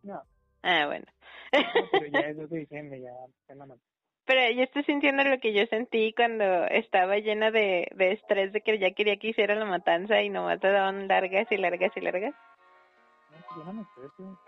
No, 0.02 0.22
Ah, 0.62 0.86
bueno. 0.86 1.04
no, 1.52 1.88
pero 1.92 2.06
ya 2.06 2.20
es 2.28 2.36
2 2.36 2.50
de 2.50 2.58
diciembre, 2.60 3.00
ya 3.00 3.12
se 3.46 3.54
la 3.54 3.66
mató. 3.66 3.80
Pero 4.24 4.50
yo 4.54 4.62
estoy 4.64 4.82
sintiendo 4.84 5.24
lo 5.24 5.38
que 5.38 5.54
yo 5.54 5.64
sentí 5.66 6.12
cuando 6.12 6.44
estaba 6.66 7.16
llena 7.16 7.50
de, 7.50 7.88
de 7.94 8.12
estrés 8.12 8.52
de 8.52 8.60
que 8.60 8.78
ya 8.78 8.90
quería 8.90 9.16
que 9.16 9.28
hiciera 9.28 9.54
la 9.54 9.64
matanza 9.64 10.20
y 10.20 10.28
nomás 10.28 10.60
te 10.60 10.70
daban 10.70 11.08
largas 11.08 11.50
y 11.50 11.56
largas 11.56 11.96
y 11.96 12.00
largas. 12.00 12.34
No, 13.30 13.36
pues 13.36 13.56
yo 13.56 13.64
no 13.64 13.72
me 13.72 13.82
estreso. 13.82 14.38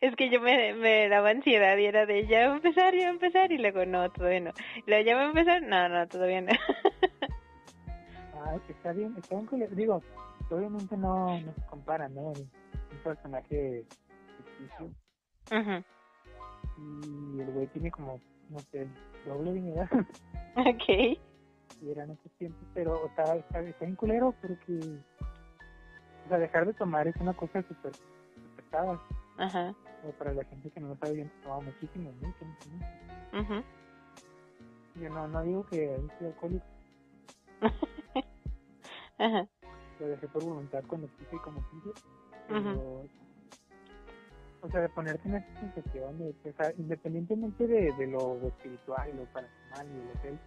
Es 0.00 0.16
que 0.16 0.30
yo 0.30 0.40
me, 0.40 0.74
me 0.74 1.08
daba 1.08 1.30
ansiedad 1.30 1.76
y 1.76 1.84
era 1.84 2.06
de 2.06 2.26
ya 2.26 2.48
va 2.48 2.54
a 2.54 2.56
empezar, 2.56 2.94
ya 2.94 3.04
va 3.04 3.08
a 3.10 3.14
empezar 3.14 3.52
y 3.52 3.58
luego 3.58 3.84
no, 3.84 4.10
todavía 4.10 4.40
no. 4.40 4.50
Y 4.76 4.90
luego 4.90 5.04
ya 5.06 5.14
va 5.14 5.22
a 5.22 5.26
empezar, 5.26 5.62
no, 5.62 5.88
no, 5.88 6.08
todavía 6.08 6.40
no. 6.40 6.52
Ah, 8.42 8.56
que 8.66 8.72
está 8.72 8.92
bien, 8.92 9.14
está 9.18 9.34
bien 9.36 9.46
cool. 9.46 9.68
Digo, 9.76 10.02
obviamente 10.50 10.96
no, 10.96 11.38
no 11.40 11.52
se 11.52 11.66
compara, 11.68 12.08
¿no? 12.08 12.32
Un 12.32 12.50
personaje 13.04 13.84
ficticio 14.38 14.86
Ujú. 15.52 15.84
y 16.78 17.40
el 17.42 17.50
güey 17.52 17.66
tiene 17.66 17.90
como, 17.90 18.18
no 18.48 18.58
sé, 18.72 18.88
doble 19.26 19.50
edad. 19.72 19.88
Ok. 20.56 20.88
y 20.88 21.90
eran 21.90 22.10
esos 22.10 22.32
tiempos, 22.38 22.66
pero 22.74 23.06
está, 23.06 23.36
está, 23.36 23.60
está 23.60 23.84
bien 23.84 23.94
culero 23.96 24.34
porque, 24.40 24.80
o 26.24 26.28
sea, 26.28 26.38
dejar 26.38 26.66
de 26.66 26.72
tomar 26.72 27.06
es 27.06 27.16
una 27.16 27.34
cosa 27.34 27.62
súper 27.68 27.92
súper 27.94 28.64
pesada. 28.64 29.00
Ajá. 29.36 29.74
O 30.04 30.12
para 30.12 30.32
la 30.32 30.44
gente 30.44 30.70
que 30.70 30.80
no 30.80 30.88
lo 30.88 30.96
sabe, 30.96 31.18
yo 31.18 31.24
tomaba 31.42 31.60
muchísimo, 31.62 32.10
mucho. 32.20 32.44
Yo 34.96 35.08
no, 35.10 35.28
no 35.28 35.42
digo 35.42 35.66
que 35.66 35.96
soy 36.18 36.26
alcohólico, 36.28 36.64
Ajá. 39.18 39.46
lo 40.00 40.08
dejé 40.08 40.28
por 40.28 40.44
voluntad 40.44 40.82
cuando 40.86 41.08
quise 41.18 41.36
y 41.36 41.38
como 41.38 41.60
quise, 41.70 41.90
pero, 42.48 43.04
o 44.62 44.68
sea, 44.70 44.80
de 44.80 44.88
ponerte 44.90 45.28
en 45.28 45.36
esa 45.36 45.60
sensación 45.60 46.18
de, 46.18 46.34
o 46.50 46.52
sea, 46.56 46.72
independientemente 46.76 47.66
de, 47.66 47.92
de 47.92 48.06
lo 48.08 48.36
espiritual, 48.48 49.10
lo 49.16 49.24
paranormal 49.26 49.86
y 49.86 50.00
el 50.00 50.10
hotel, 50.16 50.38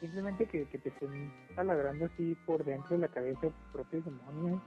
simplemente 0.00 0.46
que, 0.46 0.66
que 0.68 0.78
te 0.78 0.88
estén 0.90 1.32
taladrando 1.54 2.06
así 2.06 2.36
por 2.46 2.64
dentro 2.64 2.90
de 2.96 2.98
la 2.98 3.08
cabeza 3.08 3.40
tus 3.40 3.72
propios 3.72 4.04
demonios, 4.04 4.60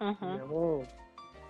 y 0.00 0.24
luego 0.24 0.82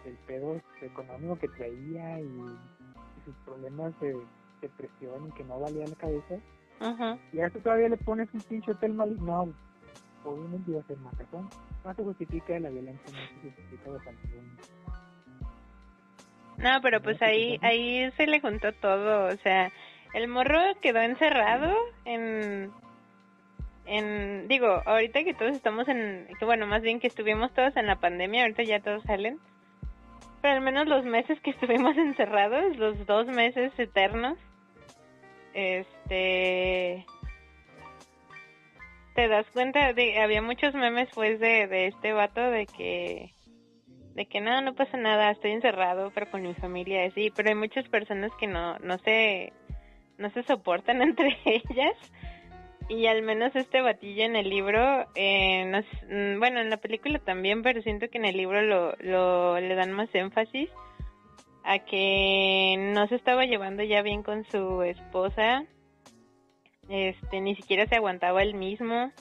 el 0.05 0.15
pedo 0.27 0.61
económico 0.83 1.37
que 1.39 1.49
traía 1.49 2.21
y, 2.21 2.25
y 2.25 3.25
sus 3.25 3.35
problemas 3.45 3.99
de 4.01 4.17
depresión 4.61 5.29
y 5.29 5.33
que 5.33 5.45
no 5.45 5.61
valía 5.61 5.87
la 5.87 5.97
cabeza, 5.97 6.35
Ujú. 6.81 7.19
y 7.33 7.41
a 7.41 7.47
eso 7.47 7.59
todavía 7.61 7.89
le 7.89 7.97
pones 7.99 8.29
un 8.33 8.41
pinche 8.43 8.71
hotel 8.73 8.95
maligno, 8.95 9.47
no, 9.47 10.31
obviamente 10.31 10.71
iba 10.71 10.81
a 10.81 10.85
ser 10.85 10.99
matazón, 10.99 11.49
no 11.85 11.95
se 11.95 12.03
justifica 12.03 12.59
la 12.59 12.71
violencia, 12.71 13.05
no 13.13 13.43
se 13.43 13.49
justifica 13.49 13.91
bajo 13.91 14.11
ningún 14.13 14.57
No, 16.59 16.81
pero 16.83 17.01
pues 17.03 17.21
ahí, 17.23 17.59
ahí 17.63 18.11
se 18.17 18.27
le 18.27 18.41
juntó 18.41 18.73
todo, 18.75 19.33
o 19.33 19.37
sea, 19.39 19.71
el 20.15 20.29
morro 20.29 20.59
quedó 20.83 21.01
encerrado 21.01 21.75
en, 22.05 22.71
en, 23.87 24.49
digo, 24.49 24.83
ahorita 24.87 25.25
que 25.25 25.35
todos 25.35 25.53
estamos 25.53 25.89
en, 25.89 26.27
que 26.39 26.45
bueno, 26.45 26.67
más 26.67 26.83
bien 26.83 27.01
que 27.01 27.07
estuvimos 27.07 27.53
todos 27.55 27.77
en 27.77 27.87
la 27.87 27.97
pandemia, 27.97 28.43
ahorita 28.43 28.63
ya 28.63 28.81
todos 28.81 29.03
salen, 29.05 29.39
pero 30.41 30.55
al 30.55 30.61
menos 30.61 30.87
los 30.87 31.05
meses 31.05 31.41
que 31.41 31.51
estuvimos 31.51 31.97
encerrados, 31.97 32.77
los 32.77 33.07
dos 33.07 33.27
meses 33.27 33.73
eternos, 33.79 34.39
este, 35.53 37.05
te 39.15 39.29
das 39.29 39.47
cuenta 39.53 39.93
de, 39.93 40.21
había 40.21 40.43
muchos 40.43 40.75
memes 40.75 41.09
pues 41.15 41.41
de, 41.41 41.67
de 41.67 41.89
este 41.89 42.13
vato 42.13 42.41
de 42.41 42.67
que 42.67 43.33
de 44.15 44.27
que 44.27 44.41
no, 44.41 44.61
no 44.61 44.75
pasa 44.75 44.97
nada, 44.97 45.31
estoy 45.31 45.53
encerrado, 45.53 46.11
pero 46.15 46.31
con 46.31 46.43
mi 46.43 46.55
familia, 46.55 47.05
así, 47.07 47.31
pero 47.35 47.51
hay 47.51 47.55
muchas 47.55 47.89
personas 47.89 48.33
que 48.39 48.47
no, 48.47 48.79
no 48.81 48.99
se, 48.99 49.53
no 50.19 50.31
se 50.31 50.43
soportan 50.43 51.01
entre 51.03 51.39
ellas, 51.45 51.97
y 52.91 53.07
al 53.07 53.23
menos 53.23 53.55
este 53.57 53.81
batillo 53.81 54.25
en 54.25 54.37
el 54.37 54.51
libro, 54.51 55.07
eh, 55.15 55.65
no 55.65 55.79
s- 55.79 56.07
mm, 56.07 56.39
bueno, 56.39 56.61
en 56.61 56.69
la 56.71 56.77
película 56.77 57.19
también, 57.21 57.63
pero 57.63 57.81
siento 57.83 58.09
que 58.11 58.19
en 58.19 58.25
el 58.27 58.37
libro 58.37 58.61
lo, 58.63 58.95
lo, 58.99 59.59
le 59.61 59.75
dan 59.75 59.93
más 59.93 60.15
énfasis 60.15 60.69
a 61.65 61.79
que 61.79 62.77
no 62.95 63.07
se 63.09 63.15
estaba 63.15 63.45
llevando 63.47 63.83
ya 63.83 64.03
bien 64.03 64.23
con 64.23 64.45
su 64.45 64.83
esposa, 64.83 65.65
este, 66.89 67.41
ni 67.41 67.55
siquiera 67.57 67.87
se 67.87 67.97
aguantaba 67.97 68.43
él 68.43 68.55
mismo, 68.55 69.13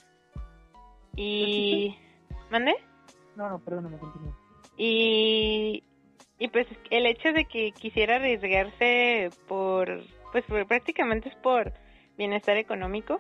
y... 1.16 1.96
¿Mande? 2.50 2.74
No, 3.36 3.50
no, 3.50 3.60
perdóname, 3.60 3.98
continúa. 3.98 4.36
y 4.78 5.84
y 6.42 6.48
pues 6.48 6.68
el 6.90 7.06
hecho 7.06 7.34
de 7.34 7.46
que 7.46 7.74
quisiera 7.74 8.16
arriesgarse 8.16 9.30
por 9.48 10.02
pues 10.32 10.46
por- 10.46 10.66
prácticamente 10.68 11.28
es 11.30 11.36
por 11.36 11.74
bienestar 12.18 12.56
económico 12.58 13.20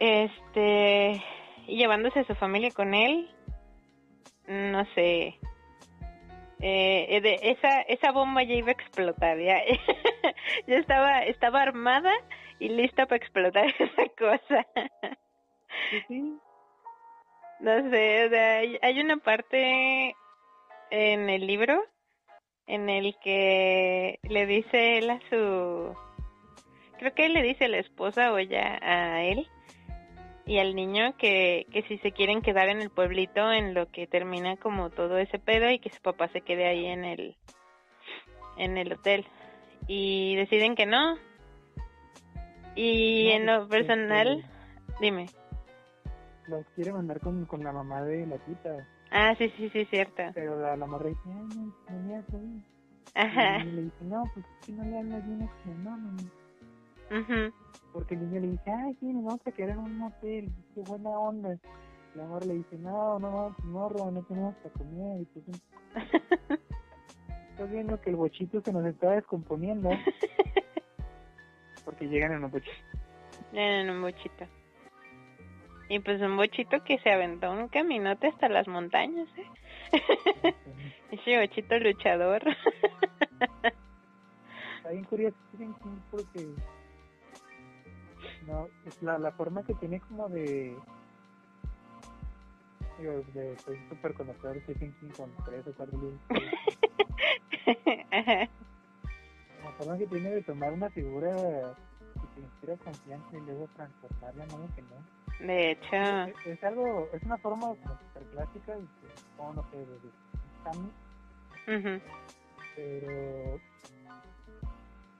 este 0.00 1.22
y 1.66 1.76
llevándose 1.76 2.20
a 2.20 2.24
su 2.24 2.34
familia 2.34 2.70
con 2.70 2.94
él 2.94 3.30
no 4.48 4.84
sé. 4.94 5.38
Eh, 6.60 7.20
de 7.22 7.38
esa 7.42 7.82
esa 7.82 8.10
bomba 8.10 8.42
ya 8.42 8.54
iba 8.54 8.70
a 8.70 8.72
explotar 8.72 9.38
ya 9.38 9.62
ya 10.66 10.76
estaba 10.76 11.20
estaba 11.20 11.62
armada 11.62 12.12
y 12.58 12.68
lista 12.68 13.06
para 13.06 13.18
explotar 13.18 13.66
esa 13.78 14.08
cosa. 14.18 14.66
Sí, 16.08 16.36
no 17.60 17.90
sé, 17.90 18.26
o 18.26 18.30
sea, 18.30 18.56
hay, 18.58 18.78
hay 18.82 19.00
una 19.00 19.18
parte 19.18 20.16
en 20.90 21.30
el 21.30 21.46
libro 21.46 21.84
en 22.66 22.88
el 22.88 23.16
que 23.22 24.18
le 24.22 24.46
dice 24.46 24.98
él 24.98 25.10
a 25.10 25.20
su... 25.30 25.96
Creo 26.98 27.14
que 27.14 27.26
él 27.26 27.32
le 27.32 27.42
dice 27.42 27.66
a 27.66 27.68
la 27.68 27.78
esposa 27.78 28.32
o 28.32 28.38
ella 28.38 28.78
a 28.82 29.22
él 29.22 29.48
y 30.48 30.58
al 30.58 30.74
niño 30.74 31.14
que, 31.18 31.66
que 31.70 31.82
si 31.82 31.98
se 31.98 32.10
quieren 32.10 32.40
quedar 32.40 32.68
en 32.68 32.80
el 32.80 32.88
pueblito 32.90 33.52
en 33.52 33.74
lo 33.74 33.86
que 33.90 34.06
termina 34.06 34.56
como 34.56 34.88
todo 34.88 35.18
ese 35.18 35.38
pedo 35.38 35.70
y 35.70 35.78
que 35.78 35.90
su 35.90 36.00
papá 36.00 36.28
se 36.28 36.40
quede 36.40 36.66
ahí 36.66 36.86
en 36.86 37.04
el 37.04 37.36
en 38.56 38.78
el 38.78 38.92
hotel 38.92 39.26
y 39.86 40.34
deciden 40.36 40.74
que 40.74 40.86
no 40.86 41.16
y 42.74 43.28
No, 43.28 43.34
en 43.36 43.46
lo 43.46 43.62
este, 43.62 43.68
personal 43.68 44.44
dime 45.00 45.26
los 46.48 46.64
quiere 46.74 46.92
mandar 46.92 47.20
con, 47.20 47.44
con 47.44 47.62
la 47.62 47.72
mamá 47.72 48.02
de 48.02 48.26
la 48.26 48.38
tita. 48.38 48.88
Ah, 49.10 49.34
sí, 49.36 49.52
sí, 49.56 49.68
sí, 49.68 49.84
cierto. 49.86 50.22
Pero 50.34 50.58
la, 50.58 50.76
la 50.76 50.86
morra 50.86 51.08
dice, 51.08 51.20
ay, 51.26 51.46
no, 51.54 51.74
no. 51.98 52.62
Ajá. 53.14 53.58
Y 53.58 53.64
le 53.64 53.82
dice, 53.82 54.04
no, 54.04 54.22
pues 54.32 54.46
si 54.62 54.72
no 54.72 54.84
le 54.84 54.98
hablas 54.98 55.26
bien, 55.26 55.50
que 55.62 55.70
no, 55.70 55.96
no, 55.96 56.16
no. 57.10 57.52
Porque 57.92 58.14
el 58.14 58.20
niño 58.20 58.40
le 58.40 58.48
dice, 58.48 58.70
ay, 58.70 58.96
sí, 59.00 59.06
nos 59.06 59.24
vamos 59.24 59.46
a 59.46 59.52
quedar 59.52 59.70
en 59.70 59.78
un 59.78 60.02
hotel, 60.02 60.52
qué 60.74 60.82
buena 60.82 61.10
onda. 61.10 61.58
La 62.14 62.24
morra 62.24 62.46
le 62.46 62.54
dice, 62.54 62.76
no, 62.78 63.18
no, 63.18 63.54
morro, 63.64 64.10
no 64.10 64.22
tenemos 64.24 64.54
para 64.56 64.74
comer. 64.74 65.22
Y 65.22 65.24
pues, 65.26 65.44
estás 67.50 67.70
viendo 67.70 68.00
que 68.00 68.10
el 68.10 68.16
bochito 68.16 68.60
se 68.60 68.72
nos 68.72 68.84
está 68.86 69.12
descomponiendo. 69.12 69.90
Porque 71.84 72.06
llegan 72.06 72.32
en 72.32 72.44
un 72.44 72.50
bochito. 72.50 72.76
En 73.52 73.90
un 73.90 74.02
bochito. 74.02 74.46
Y 75.88 76.00
pues 76.00 76.20
un 76.20 76.36
bochito 76.36 76.84
que 76.84 76.98
se 76.98 77.10
aventó 77.10 77.50
un 77.50 77.68
caminote 77.68 78.28
hasta 78.28 78.48
las 78.48 78.68
montañas, 78.68 79.26
¿eh? 79.38 79.46
Ese 81.10 81.38
bochito 81.38 81.78
luchador. 81.78 82.42
Está 84.76 84.90
bien 84.90 85.04
curioso 85.04 85.36
porque 86.10 86.46
no, 88.48 88.68
es 88.86 89.02
la, 89.02 89.18
la 89.18 89.32
forma 89.32 89.62
que 89.62 89.74
tiene 89.74 90.00
como 90.00 90.28
de 90.28 90.76
digo, 92.98 93.22
de 93.34 93.56
soy 93.58 93.76
súper 93.88 94.14
conocedor 94.14 94.54
de 94.54 94.60
Stephen 94.62 94.92
King 94.98 95.10
con 95.16 95.30
tres 95.44 95.66
o 95.66 95.72
cuatro 95.74 95.98
libros. 95.98 96.20
La 99.62 99.70
forma 99.72 99.98
que 99.98 100.06
tiene 100.06 100.30
de 100.30 100.42
tomar 100.42 100.72
una 100.72 100.88
figura 100.90 101.74
que 102.14 102.26
te 102.34 102.40
inspira 102.40 102.76
confianza 102.78 103.36
y 103.36 103.40
luego 103.40 103.68
transformarla 103.76 104.44
en 104.44 104.52
algo 104.52 104.68
que 104.74 104.82
no. 104.82 104.96
De 105.46 105.70
hecho, 105.70 105.96
es, 105.96 106.46
es 106.46 106.64
algo 106.64 107.08
es 107.12 107.22
una 107.22 107.38
forma 107.38 107.68
como 107.68 107.98
súper 107.98 108.24
clásica 108.32 108.76
y 108.78 108.82
que 108.82 109.06
como 109.36 109.54
no 109.54 109.64
sé 109.70 109.76
de 109.76 109.84
ujú. 111.76 112.00
pero 112.74 113.60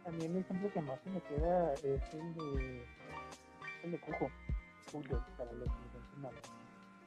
también 0.02 0.32
el 0.32 0.38
ejemplo 0.38 0.72
que 0.72 0.80
más 0.80 0.98
se 1.02 1.10
me 1.10 1.20
queda 1.20 1.74
es 1.74 2.14
el 2.14 2.34
de 2.34 2.82
de 3.84 3.98
Cujo 3.98 4.30
para 5.36 5.52
los 5.52 5.68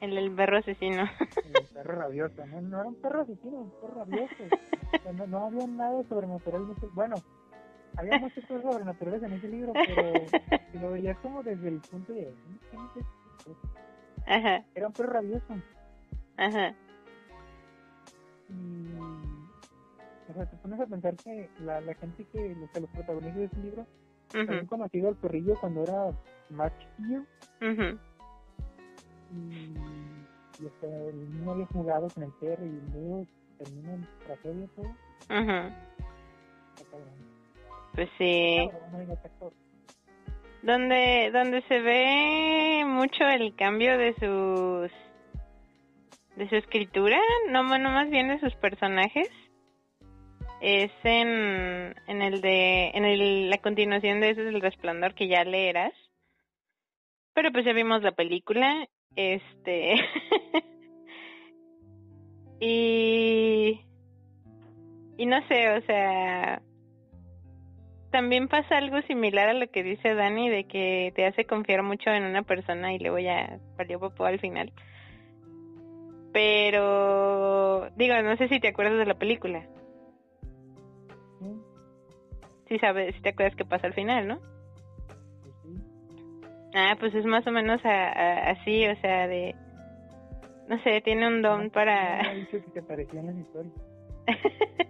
el 0.02 0.16
del 0.16 0.32
perro 0.36 0.58
asesino. 0.58 1.04
el 1.46 1.66
perro 1.74 1.96
rabioso 1.96 2.46
no, 2.48 2.62
no 2.62 2.80
era 2.80 2.88
un 2.88 2.96
perro 2.96 3.22
asesino 3.22 3.58
un 3.58 3.72
perro 3.72 3.94
rabioso. 3.96 4.44
No, 5.14 5.28
no 5.28 5.46
había 5.48 5.68
nada 5.68 6.04
sobrenatural 6.10 6.62
en 6.64 6.72
ese- 6.72 6.88
bueno 6.94 7.22
había 7.98 8.16
muchas 8.18 8.46
cosas 8.46 8.64
sobrenaturales 8.64 9.24
en 9.24 9.34
ese 9.34 9.48
libro 9.50 9.74
pero 9.86 10.14
si 10.72 10.80
lo 10.80 10.92
veías 10.92 11.18
como 11.20 11.44
desde 11.44 11.68
el 11.70 11.80
punto 11.82 12.14
de 12.14 12.34
¿quién 12.70 12.82
es 12.86 12.98
este? 12.98 13.58
Ajá, 14.28 14.64
era 14.76 14.88
un 14.88 14.94
perro 14.94 15.14
rabioso. 15.14 15.46
Ajá. 16.38 16.74
y 18.50 18.94
o 20.30 20.34
sea 20.34 20.46
te 20.46 20.58
pones 20.58 20.80
a 20.80 20.86
pensar 20.86 21.18
que 21.24 21.50
la, 21.60 21.82
la 21.82 21.94
gente 21.96 22.26
que 22.32 22.54
o 22.54 22.68
sea, 22.72 22.82
los 22.82 22.90
protagonistas 22.92 23.36
de 23.38 23.46
ese 23.46 23.58
libro 23.58 23.86
habían 24.48 24.66
ujú, 24.66 24.68
conocido 24.68 25.10
al 25.10 25.16
perrillo 25.18 25.58
cuando 25.60 25.84
era 25.84 26.12
más 26.52 26.72
chiquillo 26.80 27.20
ujú. 27.62 28.00
y, 29.32 30.64
y 30.64 30.68
hasta 30.68 30.88
el 30.88 31.34
niño 31.34 31.52
había 31.52 31.66
jugado 31.68 32.08
con 32.10 32.24
el 32.24 32.32
perro 32.40 32.66
y 32.66 32.82
luego 32.94 33.26
termina 33.58 33.94
en 33.94 34.08
tragedia 34.26 34.68
todo. 34.76 34.96
Está 36.76 36.92
cabrón. 36.92 37.32
Pues 37.94 38.10
sí. 38.18 38.70
Donde, 40.62 41.32
donde 41.34 41.62
se 41.64 41.80
ve 41.80 42.84
mucho 42.86 43.24
el 43.24 43.56
cambio 43.56 43.98
de 43.98 44.14
sus 44.14 44.92
de 46.36 46.50
su 46.50 46.56
escritura, 46.56 47.20
no, 47.50 47.64
no 47.64 47.90
más 47.90 48.10
bien 48.10 48.30
de 48.30 48.40
sus 48.40 48.56
personajes, 48.56 49.30
es 50.62 50.92
en, 51.04 51.96
en 52.08 52.22
el 52.22 52.42
de, 52.42 52.92
en 52.94 53.06
el, 53.06 53.50
la 53.50 53.58
continuación 53.58 54.22
de 54.22 54.30
ese 54.30 54.42
es 54.42 54.54
el 54.54 54.62
resplandor 54.62 55.14
que 55.14 55.28
ya 55.28 55.44
leerás. 55.44 55.94
Pero 57.34 57.52
pues 57.52 57.65
ya 57.65 57.74
vimos 57.74 58.04
la 58.04 58.12
película, 58.12 58.88
este, 59.15 59.96
y, 62.60 63.82
y 65.17 65.26
no 65.26 65.48
sé, 65.48 65.78
o 65.78 65.82
sea, 65.82 66.62
también 68.12 68.50
pasa 68.50 68.78
algo 68.78 69.02
similar 69.04 69.50
a 69.50 69.54
lo 69.54 69.72
que 69.72 69.84
dice 69.84 70.13
Dani 70.13 70.50
de 70.50 70.65
que 70.65 71.13
te 71.15 71.26
hace 71.26 71.46
confiar 71.46 71.82
mucho 71.82 72.10
en 72.10 72.24
una 72.24 72.44
persona 72.44 72.94
y 72.94 73.00
luego 73.00 73.20
ya 73.20 73.58
valió 73.78 74.00
popó 74.00 74.26
al 74.26 74.39
final. 74.39 74.72
Pero 76.34 77.89
digo, 77.96 78.22
no 78.22 78.36
sé 78.38 78.50
si 78.50 78.60
te 78.60 78.70
acuerdas 78.70 78.98
de 78.98 79.06
la 79.06 79.17
película. 79.17 79.65
Sí, 81.39 81.62
Sí 82.67 82.80
sabes, 82.80 83.15
si 83.15 83.22
te 83.22 83.30
acuerdas 83.30 83.56
qué 83.56 83.65
pasa 83.65 83.88
al 83.88 83.94
final, 83.94 84.28
¿no? 84.28 84.39
Ah, 86.74 86.96
pues 87.00 87.14
es 87.16 87.26
más 87.26 87.46
o 87.48 87.52
menos 87.52 87.84
a- 87.86 88.10
a- 88.10 88.50
así, 88.52 88.86
o 88.88 88.96
sea, 89.02 89.28
de 89.28 89.56
no 90.68 90.82
sé, 90.84 91.02
tiene 91.02 91.28
un 91.28 91.42
don 91.42 91.66
No, 91.66 91.70
para 91.72 92.24
no 92.24 92.34
dicho 92.36 92.52
que 92.64 92.72
te 92.72 92.82
parecía 92.82 93.20
en 93.20 93.28
las 93.28 93.36
historias. 93.36 93.74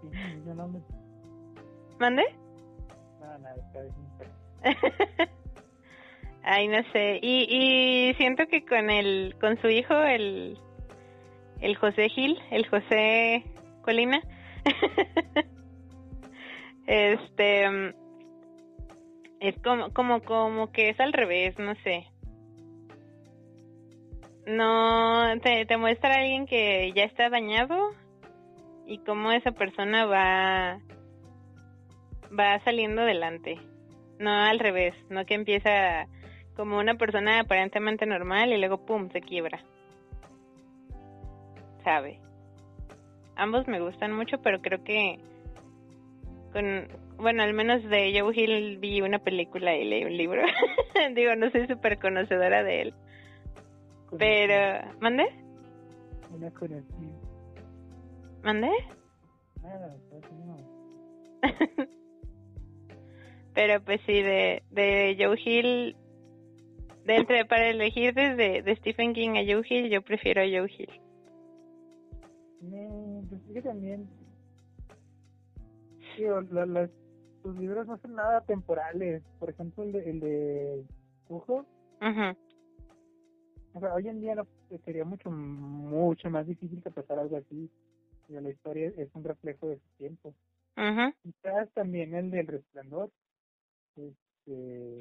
Sí, 0.00 0.08
yo 0.46 0.54
no 0.54 0.68
me... 0.68 0.80
¿Mande? 1.98 2.22
Nada, 3.20 3.36
nada, 3.38 3.56
está 3.56 3.80
bien. 3.82 3.94
Ay, 6.44 6.68
no 6.68 6.78
sé. 6.92 7.18
Y, 7.20 7.46
y 8.10 8.14
siento 8.14 8.46
que 8.46 8.64
con 8.64 8.90
el, 8.90 9.34
con 9.40 9.60
su 9.60 9.68
hijo, 9.68 9.94
el, 10.00 10.56
el 11.60 11.74
José 11.76 12.08
Gil, 12.10 12.38
el 12.52 12.68
José 12.68 13.42
Colina, 13.82 14.20
este, 16.86 17.94
es 19.40 19.56
como, 19.62 19.92
como, 19.92 20.20
como 20.22 20.72
que 20.72 20.90
es 20.90 21.00
al 21.00 21.12
revés, 21.12 21.58
no 21.58 21.74
sé. 21.76 22.06
No, 24.46 25.38
te, 25.42 25.66
te 25.66 25.76
muestra 25.76 26.14
a 26.14 26.18
alguien 26.20 26.46
que 26.46 26.92
ya 26.94 27.04
está 27.04 27.28
dañado 27.28 27.90
y 28.86 28.98
cómo 28.98 29.30
esa 29.30 29.52
persona 29.52 30.06
va, 30.06 30.80
va 32.38 32.58
saliendo 32.64 33.02
adelante. 33.02 33.58
No 34.18 34.30
al 34.30 34.58
revés, 34.58 34.94
no 35.10 35.24
que 35.26 35.34
empieza 35.34 36.06
como 36.56 36.78
una 36.78 36.94
persona 36.94 37.40
aparentemente 37.40 38.06
normal 38.06 38.52
y 38.52 38.58
luego 38.58 38.84
pum, 38.84 39.10
se 39.10 39.20
quiebra. 39.20 39.62
Sabe. 41.84 42.18
Ambos 43.36 43.68
me 43.68 43.80
gustan 43.80 44.12
mucho, 44.12 44.42
pero 44.42 44.60
creo 44.60 44.82
que 44.82 45.20
con 46.52 46.88
bueno, 47.18 47.42
al 47.42 47.52
menos 47.54 47.82
de 47.84 48.18
Joe 48.18 48.32
Hill 48.34 48.78
vi 48.78 49.00
una 49.02 49.18
película 49.18 49.76
y 49.76 49.84
leí 49.84 50.04
un 50.04 50.16
libro. 50.16 50.42
Digo, 51.14 51.34
no 51.36 51.50
soy 51.50 51.66
súper 51.66 51.98
conocedora 51.98 52.62
de 52.62 52.82
él. 52.82 52.94
Pero, 54.18 54.88
¿mande? 55.00 55.24
Una 56.34 56.50
conocida. 56.50 57.12
¿Mande? 58.42 58.70
Nada, 59.62 59.96
pues 60.10 60.22
no. 60.32 60.56
Pero 63.54 63.82
pues 63.84 64.00
sí, 64.06 64.22
de, 64.22 64.62
de 64.70 65.16
Joe 65.18 65.36
Hill, 65.44 65.96
de 67.04 67.16
entre, 67.16 67.44
para 67.44 67.68
elegir 67.68 68.14
desde 68.14 68.62
de 68.62 68.76
Stephen 68.76 69.12
King 69.14 69.30
a 69.30 69.42
Joe 69.44 69.66
Hill, 69.68 69.90
yo 69.90 70.02
prefiero 70.02 70.40
a 70.42 70.44
Joe 70.44 70.70
Hill. 70.70 70.90
No, 72.60 73.22
pues 73.28 73.40
es 73.48 73.52
que 73.54 73.62
también. 73.62 74.08
Digo, 76.16 76.40
la- 76.52 76.66
las, 76.66 76.90
sus 77.42 77.56
libros 77.58 77.86
no 77.86 77.98
son 77.98 78.14
nada 78.14 78.40
temporales. 78.42 79.22
Por 79.38 79.50
ejemplo, 79.50 79.84
el 79.84 79.92
de, 79.92 80.10
el 80.10 80.20
de. 80.20 80.86
Ujú, 82.00 82.36
O 83.74 83.80
sea, 83.80 83.94
hoy 83.94 84.08
en 84.08 84.20
día 84.20 84.34
no, 84.34 84.46
sería 84.84 85.04
mucho, 85.04 85.30
mucho 85.30 86.30
más 86.30 86.46
difícil 86.46 86.82
que 86.82 86.90
pasara 86.90 87.22
algo 87.22 87.36
así. 87.36 87.70
Digo, 88.28 88.40
la 88.40 88.50
historia 88.50 88.92
es 88.96 89.08
un 89.14 89.24
reflejo 89.24 89.68
de 89.68 89.76
su 89.78 89.88
tiempo. 89.98 90.34
ujú, 90.76 91.14
Quizás 91.22 91.70
también 91.74 92.14
el 92.14 92.30
del 92.30 92.46
resplandor. 92.46 93.10
Este, 93.96 95.00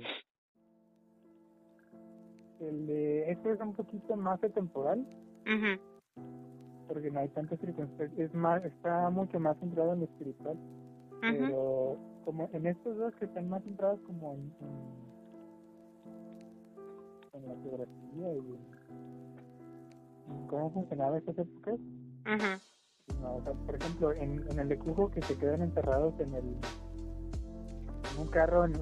el 2.60 2.88
de 2.88 3.32
este 3.32 3.52
es 3.52 3.60
un 3.62 3.76
poquito 3.76 4.16
más 4.16 4.44
atemporal 4.44 5.00
ujú. 5.46 5.82
porque 6.88 7.12
no 7.12 7.20
hay 7.20 7.30
tantas 7.30 7.60
circunstancias, 7.60 8.20
es 8.20 8.34
más, 8.34 8.64
está 8.66 9.10
mucho 9.12 9.40
más 9.40 9.58
centrado 9.60 9.94
en 9.94 10.00
lo 10.00 10.06
espiritual. 10.06 10.58
Pero 11.22 11.98
como 12.28 12.50
en 12.52 12.68
estos 12.68 12.98
dos 12.98 13.16
que 13.16 13.24
están 13.24 13.48
más 13.48 13.64
centrados 13.64 14.02
como 14.02 14.34
en, 14.34 14.54
en, 17.32 17.42
en 17.42 17.48
la 17.48 17.56
geografía 17.64 18.34
y 18.34 18.38
en, 18.38 18.60
en 20.36 20.48
cómo 20.48 20.70
funcionaba 20.72 21.18
esas 21.20 21.38
épocas 21.38 21.80
no, 23.22 23.36
o 23.38 23.42
sea, 23.44 23.54
por 23.54 23.76
ejemplo 23.76 24.12
en, 24.12 24.46
en 24.52 24.60
el 24.60 24.68
de 24.68 24.78
Cujo 24.78 25.10
que 25.10 25.22
se 25.22 25.38
quedan 25.38 25.62
enterrados 25.62 26.20
en 26.20 26.36
el 26.36 26.44
en 28.12 28.20
un 28.20 28.28
carro 28.28 28.66
en, 28.66 28.74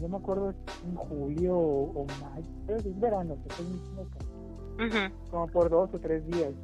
yo 0.00 0.08
me 0.08 0.16
acuerdo 0.16 0.48
es 0.48 0.56
en 0.86 0.94
julio 0.96 1.58
o, 1.58 1.90
o 1.90 2.06
mayo 2.22 2.48
es 2.68 3.00
verano 3.00 3.36
que 3.44 3.50
Ujú. 4.82 5.12
como 5.30 5.46
por 5.48 5.68
dos 5.68 5.90
o 5.92 5.98
tres 5.98 6.24
días. 6.28 6.54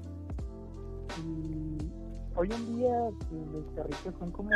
Y 1.23 2.04
hoy 2.37 2.49
en 2.53 2.77
día 2.77 2.93
los 3.31 3.65
carritos 3.77 4.15
son 4.19 4.31
como 4.33 4.51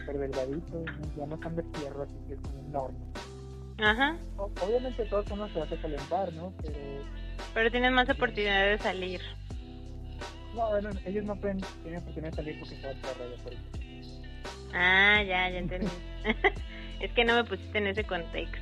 súper 0.00 0.18
delgaditos, 0.18 0.84
ya 1.16 1.26
no 1.26 1.38
son 1.42 1.56
de 1.56 1.62
fierro, 1.74 2.02
así 2.02 2.14
que 2.28 2.34
es 2.34 2.40
como 2.40 2.82
horno. 2.84 2.98
Ajá. 3.78 4.16
O- 4.36 4.50
Obviamente 4.62 5.04
todo 5.06 5.24
uno 5.32 5.48
se 5.48 5.60
hace 5.62 5.76
calentar, 5.78 6.32
¿no? 6.34 6.52
Pero 6.62 6.78
Pero 7.54 7.70
tienes 7.70 7.92
más 7.92 8.08
oportunidad 8.08 8.64
de 8.66 8.78
salir. 8.78 9.20
no, 10.54 10.68
bueno, 10.70 10.90
ellos 11.04 11.24
no 11.24 11.34
pueden, 11.36 11.60
tienen 11.82 12.00
oportunidad 12.00 12.30
de 12.30 12.36
salir 12.36 12.58
porque 12.60 12.74
está 12.76 12.90
el 12.90 12.96
perro 12.98 13.24
allá 13.24 13.34
afuera. 13.34 13.58
Ah, 14.76 15.22
ya, 15.22 15.50
ya 15.50 15.58
entendí. 15.58 15.88
es 17.00 17.12
que 17.12 17.24
no 17.24 17.34
me 17.34 17.44
pusiste 17.44 17.78
en 17.78 17.86
ese 17.88 18.04
contexto. 18.04 18.58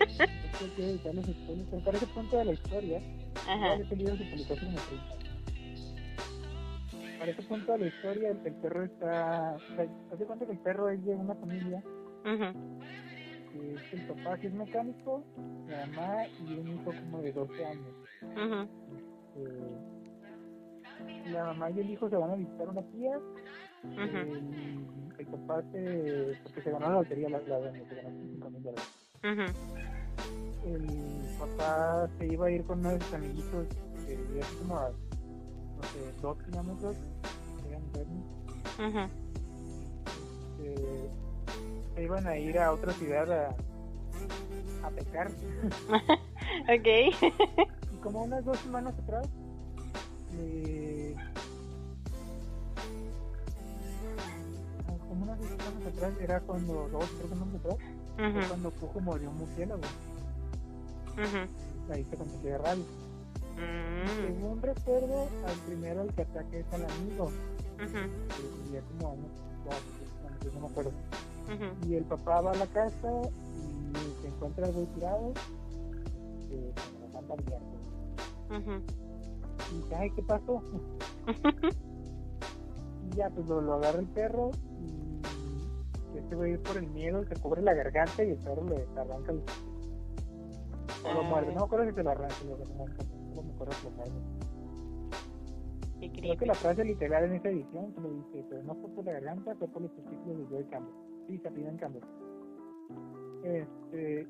Es 0.00 0.16
que 0.16 0.64
hay 0.64 0.70
que 0.76 0.90
evitar 0.90 1.14
los 1.14 1.24
spoilers, 1.24 1.68
pero 1.70 1.84
para 1.84 1.96
ese 1.96 2.06
punto 2.06 2.36
de 2.38 2.44
la 2.44 2.52
historia, 2.52 3.00
Ajá. 3.48 3.76
ya 3.78 3.84
ese 3.84 3.96
libro 3.96 4.16
se 4.16 4.24
publicó 4.24 4.54
hace 4.54 4.64
como 4.66 4.78
30 4.78 5.12
años. 5.14 5.27
Para 7.28 7.40
ese 7.40 7.48
punto 7.48 7.72
de 7.72 7.78
la 7.78 7.86
historia, 7.86 8.30
el, 8.30 8.38
el 8.46 8.54
perro 8.54 8.84
está. 8.84 9.56
O 9.56 9.76
sea, 9.76 9.86
haz 10.12 10.18
de 10.18 10.24
cuenta 10.24 10.46
que 10.46 10.52
el 10.52 10.58
perro 10.58 10.88
es 10.88 11.04
de 11.04 11.14
una 11.14 11.34
familia 11.34 11.82
que 13.52 13.74
es 13.74 13.92
el 13.92 14.00
papá 14.06 14.38
que 14.38 14.46
es 14.46 14.54
mecánico, 14.54 15.22
la 15.68 15.86
mamá 15.86 16.26
y 16.26 16.58
un 16.58 16.68
hijo 16.68 16.84
como 16.92 17.22
de 17.22 17.32
12 17.32 17.64
años. 17.66 17.94
Eh, 19.36 19.76
la 21.32 21.44
mamá 21.44 21.70
y 21.70 21.80
el 21.80 21.90
hijo 21.90 22.08
se 22.08 22.16
van 22.16 22.30
a 22.30 22.34
visitar 22.36 22.68
una 22.68 22.82
tía. 22.82 23.18
Ujú. 23.84 24.16
el, 24.16 24.42
el 25.18 25.26
papá 25.26 25.62
se. 25.70 26.36
porque 26.42 26.62
se 26.62 26.70
ganó 26.70 26.86
la 26.86 26.94
lotería, 26.94 27.28
la, 27.28 27.38
la 27.40 27.72
se 27.72 27.94
ganó 27.94 28.10
5 28.10 28.50
mil 28.50 28.62
dólares. 28.62 29.10
El 30.64 31.38
papá 31.38 32.08
se 32.18 32.26
iba 32.26 32.46
a 32.46 32.50
ir 32.50 32.64
con 32.64 32.80
uno 32.80 32.90
de 32.90 33.00
sus 33.00 33.14
amiguitos 33.14 33.68
que 34.06 34.40
así 34.40 34.56
como 34.56 34.76
a, 34.76 34.90
no 35.78 35.84
sé, 35.88 36.12
dos 36.20 36.36
kilómetros. 36.42 36.96
Bernie. 37.92 38.22
Ujú. 38.78 39.08
Eh, 40.60 41.10
iban 42.02 42.26
a 42.26 42.36
ir 42.36 42.58
a 42.58 42.72
otra 42.72 42.92
ciudad 42.92 43.30
a, 43.32 43.48
a 44.86 44.90
pescar. 44.90 45.30
Ok. 46.68 46.86
y 47.92 47.96
como 48.02 48.22
unas 48.22 48.44
dos 48.44 48.58
semanas 48.58 48.94
atrás, 48.98 49.28
ah, 54.86 54.96
como 55.08 55.24
unas 55.24 55.38
dos 55.38 55.48
semanas 55.48 55.86
atrás, 55.86 56.12
era 56.20 56.40
cuando, 56.40 56.88
dos, 56.88 57.04
tres 57.18 57.28
semanas 57.28 57.54
atrás, 57.56 57.76
fue 58.16 58.48
cuando 58.48 58.70
Cujo 58.72 59.00
murió 59.00 59.30
un 59.30 59.38
murciélago. 59.38 59.82
Ujú. 61.12 61.92
Ahí 61.92 62.04
se 62.04 62.16
contagió 62.16 62.50
de 62.50 62.58
rabia. 62.58 62.84
Mm. 63.58 64.26
Según 64.26 64.62
recuerdo, 64.62 65.22
al 65.46 65.56
primero 65.66 66.02
el 66.02 66.12
que 66.14 66.22
ataca 66.22 66.56
es 66.56 66.72
al 66.72 66.84
amigo, 66.84 67.30
que 67.78 68.64
vivía 68.64 68.82
como 68.82 69.08
a 69.08 69.12
unos 69.12 69.30
dos, 69.64 69.82
tres 69.98 70.10
kilómetros, 70.12 70.54
no 70.54 70.60
me 70.60 70.66
acuerdo. 70.68 70.92
Y 71.88 71.94
el 71.94 72.04
papá 72.04 72.40
va 72.40 72.52
a 72.52 72.56
la 72.56 72.66
casa 72.66 73.10
y 73.92 74.22
se 74.22 74.28
encuentra 74.28 74.66
algo 74.66 74.82
tirado, 74.94 75.32
eh. 76.50 76.72
Y 79.72 79.76
dice, 79.76 79.94
ay, 79.96 80.10
¿qué 80.10 80.22
pasó? 80.22 80.62
Y 83.10 83.16
ya, 83.16 83.30
pues 83.30 83.46
lo, 83.48 83.60
lo 83.62 83.74
agarra 83.74 84.00
el 84.00 84.06
perro 84.08 84.50
y 86.14 86.18
este 86.18 86.34
güey 86.36 86.58
por 86.58 86.76
el 86.76 86.88
miedo 86.88 87.24
se 87.24 87.36
cubre 87.36 87.62
la 87.62 87.72
garganta 87.72 88.22
y 88.22 88.30
el 88.30 88.36
perro 88.36 88.64
le 88.64 88.86
arranca 89.00 89.32
el... 89.32 89.42
O 91.04 91.14
lo 91.14 91.20
Ah. 91.20 91.22
muerde, 91.22 91.52
no 91.54 91.60
me 91.60 91.64
acuerdo 91.66 91.86
si 91.88 91.94
se 91.94 92.02
lo 92.02 92.10
arranca, 92.10 92.34
lo 92.46 92.54
arranca, 92.54 93.04
lo 93.42 93.54
muerde. 93.54 93.74
Qué 96.00 96.12
Creo 96.12 96.36
que 96.36 96.46
la 96.46 96.54
frase 96.54 96.84
literal 96.84 97.24
en 97.24 97.34
esa 97.34 97.48
edición 97.48 97.92
se 97.94 98.00
lo 98.00 98.10
dice, 98.10 98.44
pero 98.48 98.62
no 98.62 98.74
fue 98.76 98.90
por 98.90 99.04
la 99.04 99.12
garganta, 99.12 99.54
fue 99.56 99.68
por 99.68 99.82
los 99.82 99.94
testículos 99.96 100.38
de 100.38 100.46
Joey 100.46 100.64
Campbell. 100.66 100.94
Sí, 101.26 101.38
se 101.38 101.50
piden 101.50 101.76
Campbell. 101.76 102.04
Este, 103.44 104.26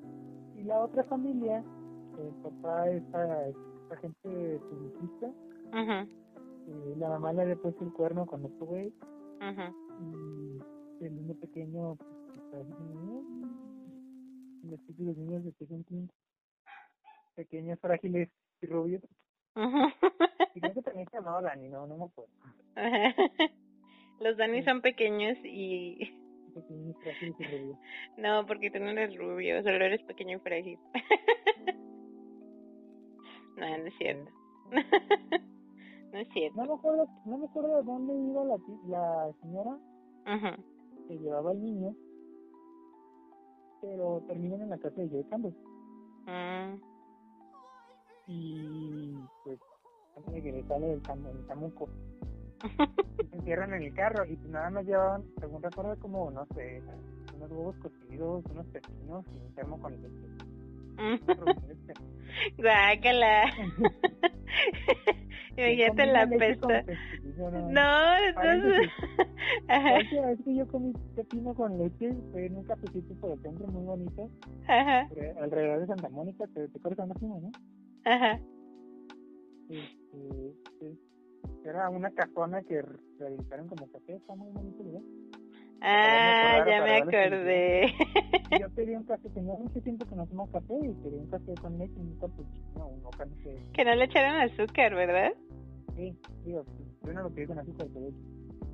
y 0.56 0.62
la 0.64 0.80
otra 0.80 1.04
familia, 1.04 1.62
el 2.18 2.34
papá 2.42 2.90
es 2.90 3.02
a- 3.14 3.48
es 3.48 3.56
agente 3.90 4.60
publicista, 4.70 5.30
eh, 6.68 6.94
la 6.98 7.08
mamá 7.10 7.32
le 7.32 7.42
había 7.42 7.56
puesto 7.56 7.84
el 7.84 7.92
cuerno 7.92 8.26
con 8.26 8.44
otro 8.44 8.66
güey, 8.66 8.92
y 10.00 11.04
el 11.04 11.14
niño 11.16 11.34
pequeño, 11.34 11.96
pues, 11.96 12.10
está 12.44 12.58
"Mm", 12.64 14.70
los 14.70 14.80
típicos 14.86 15.16
niños 15.16 15.44
de 15.44 15.52
Stephen 15.52 15.84
King, 15.84 16.06
pequeños, 17.36 17.78
frágiles 17.80 18.28
y 18.60 18.66
rubios. 18.66 19.02
Ujú. 19.56 19.88
Y 20.54 20.60
creo 20.60 20.74
que 20.74 20.82
también 20.82 21.08
se 21.10 21.16
llamaba 21.16 21.42
Dani, 21.42 21.68
no, 21.68 21.86
no 21.86 21.96
me 21.96 22.04
acuerdo. 22.04 22.32
Los 24.20 24.36
Dani 24.36 24.62
son 24.62 24.80
pequeños 24.82 25.36
y... 25.44 26.12
Pequeños, 26.54 26.96
frágiles 27.02 27.36
y 27.38 27.44
rubios. 27.44 27.78
No, 28.16 28.46
porque 28.46 28.70
tú 28.70 28.78
no 28.78 28.90
eres 28.90 29.16
rubio, 29.16 29.62
solo 29.62 29.84
eres 29.84 30.02
pequeño 30.02 30.36
y 30.36 30.40
frágil. 30.40 30.78
No, 33.56 33.66
no 33.66 33.86
es 33.86 33.94
cierto. 33.98 34.30
No 36.12 36.18
es 36.18 36.28
cierto. 36.32 36.56
No 36.56 36.66
me 36.66 36.74
acuerdo, 36.74 37.06
no 37.26 37.38
me 37.38 37.44
acuerdo 37.44 37.76
de 37.76 37.82
dónde 37.82 38.14
iba 38.14 38.44
la, 38.44 38.56
la 38.86 39.32
señora 39.42 39.78
que 41.06 41.18
llevaba 41.18 41.50
al 41.50 41.62
niño, 41.62 41.94
pero 43.80 44.22
terminan 44.26 44.62
en 44.62 44.70
la 44.70 44.78
casa 44.78 45.00
de 45.00 45.08
Joey 45.08 45.24
Campbell. 45.24 45.54
Mm. 46.26 46.87
Y 48.28 49.26
pues, 49.42 49.58
antes 50.16 50.34
de 50.34 50.42
que 50.42 50.52
le 50.52 50.62
sale 50.64 50.92
el, 50.92 51.02
cam- 51.02 51.26
el 51.30 51.46
camuco, 51.46 51.88
se 53.30 53.30
encierran 53.36 53.74
en 53.74 53.82
el 53.84 53.94
carro 53.94 54.24
y 54.26 54.36
pues 54.36 54.50
nada 54.50 54.70
más 54.70 54.84
llevaban, 54.84 55.24
según 55.40 55.62
recuerdo, 55.62 55.96
como, 55.98 56.30
no 56.30 56.44
sé, 56.54 56.82
unos 57.34 57.50
huevos 57.50 57.76
cocidos, 57.76 58.44
unos 58.50 58.66
pepinos 58.66 59.24
y 59.26 59.46
un 59.46 59.54
termo 59.54 59.80
con 59.80 59.92
leche. 59.92 60.08
Guácala. 62.58 63.44
Imagínate 65.56 66.06
la 66.06 66.26
pesta. 66.38 66.84
no, 67.50 67.72
No, 67.72 68.16
entonces... 68.28 68.90
Vez 69.68 70.38
que 70.44 70.54
yo 70.54 70.66
comí 70.68 70.92
pepino 71.16 71.54
con 71.54 71.78
leche 71.78 72.14
fue 72.32 72.46
en 72.46 72.56
un 72.58 72.64
cafecito 72.64 73.14
por 73.16 73.32
el 73.32 73.40
centro 73.40 73.66
muy 73.68 73.84
bonito, 73.84 74.28
ajá, 74.66 75.08
por- 75.08 75.38
alrededor 75.42 75.80
de 75.80 75.86
Santa 75.86 76.08
Mónica, 76.10 76.46
te, 76.48 76.68
te 76.68 76.78
acuerdas 76.78 77.08
fuimos, 77.18 77.42
¿no? 77.42 77.50
Ajá. 78.14 78.40
Este. 79.70 80.96
Era 81.64 81.90
una 81.90 82.10
casona 82.10 82.62
que 82.62 82.82
rehabilitaron 83.18 83.68
como 83.68 83.90
café, 83.90 84.14
está 84.14 84.34
muy 84.34 84.50
bonito, 84.52 84.84
¿verdad? 84.84 85.02
Ah, 85.80 86.64
ya 86.66 86.82
me 86.82 86.96
acordé. 86.96 87.86
Y 88.50 88.60
Yo 88.60 88.70
pedí 88.74 88.96
un 88.96 89.04
café, 89.04 89.28
tenía 89.30 89.54
mucho 89.54 89.80
tiempo 89.82 90.06
que 90.06 90.16
no 90.16 90.26
tomo 90.26 90.50
café 90.50 90.74
y 90.74 90.92
pedí 90.94 91.16
un 91.16 91.30
café 91.30 91.54
con 91.60 91.78
leche, 91.78 91.94
un 92.00 92.18
cappuccino, 92.18 92.88
un 92.88 93.02
moca, 93.02 93.24
no 93.26 93.36
sé. 93.42 93.62
Que 93.74 93.84
no 93.84 93.94
le 93.94 94.04
echaron 94.04 94.40
azúcar, 94.40 94.94
¿verdad? 94.94 95.32
Sí, 95.94 96.16
digo, 96.44 96.64
yo 97.04 97.12
no 97.12 97.22
lo 97.22 97.30
pedí 97.30 97.46
con 97.46 97.58
azúcar, 97.58 97.86
pero 97.92 98.08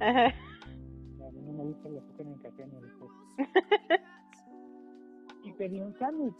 Ajá. 0.00 0.26
a 0.26 1.30
mí 1.32 1.40
no 1.42 1.52
me 1.52 1.64
gusta 1.64 1.88
el 1.88 1.98
azúcar 1.98 2.26
en 2.26 2.32
el 2.32 2.40
café 2.40 2.66
ni 2.66 2.76
el 2.76 2.88
té. 3.88 4.00
Y 5.44 5.52
pedí 5.52 5.80
un 5.80 5.98
sándwich. 5.98 6.34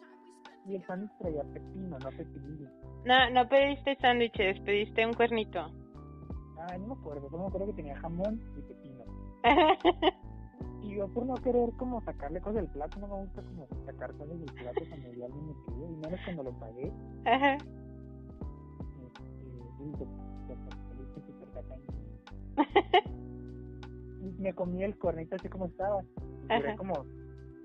Y 0.67 0.77
el 0.77 0.87
sándwich 0.87 1.13
traía 1.19 1.43
pepino, 1.43 1.99
no 1.99 2.11
pepinillo. 2.11 2.69
No, 3.05 3.31
no 3.31 3.49
pediste 3.49 3.97
sándwiches, 4.01 4.61
pediste 4.61 5.07
un 5.07 5.13
cuernito. 5.13 5.61
Ah, 6.59 6.79
no 6.79 6.87
me 6.87 6.95
acuerdo, 6.95 7.29
solo 7.29 7.43
me 7.43 7.49
acuerdo 7.49 7.67
que 7.67 7.75
tenía 7.75 7.97
jamón 7.99 8.41
y 8.57 8.63
pepino. 8.63 9.05
Y 10.83 10.97
yo 10.97 11.09
por 11.09 11.25
no 11.25 11.35
querer 11.37 11.71
como 11.79 12.03
sacarle 12.03 12.43
cosas 12.43 12.57
del 12.57 12.69
plato, 12.69 12.99
no 12.99 13.09
me 13.09 13.15
gusta 13.15 13.43
como 13.43 13.67
sacar 13.87 14.13
cosas 14.13 14.39
del 14.39 14.53
plato 14.53 14.83
cuando 14.87 15.13
ya 15.15 15.25
alguien 15.25 15.47
me 15.47 15.55
pidió, 15.55 15.91
y 15.91 15.97
menos 15.97 16.21
cuando 16.27 16.43
lo 16.43 16.53
pagué. 16.59 16.93
Ajá. 17.25 17.57
Este. 19.81 20.07
Y 24.21 24.41
me 24.41 24.53
comí 24.55 24.83
el 24.83 24.99
cuernito 24.99 25.37
así 25.37 25.49
como 25.49 25.67
estaba. 25.67 26.03
Duré 26.49 26.77
como 26.77 27.05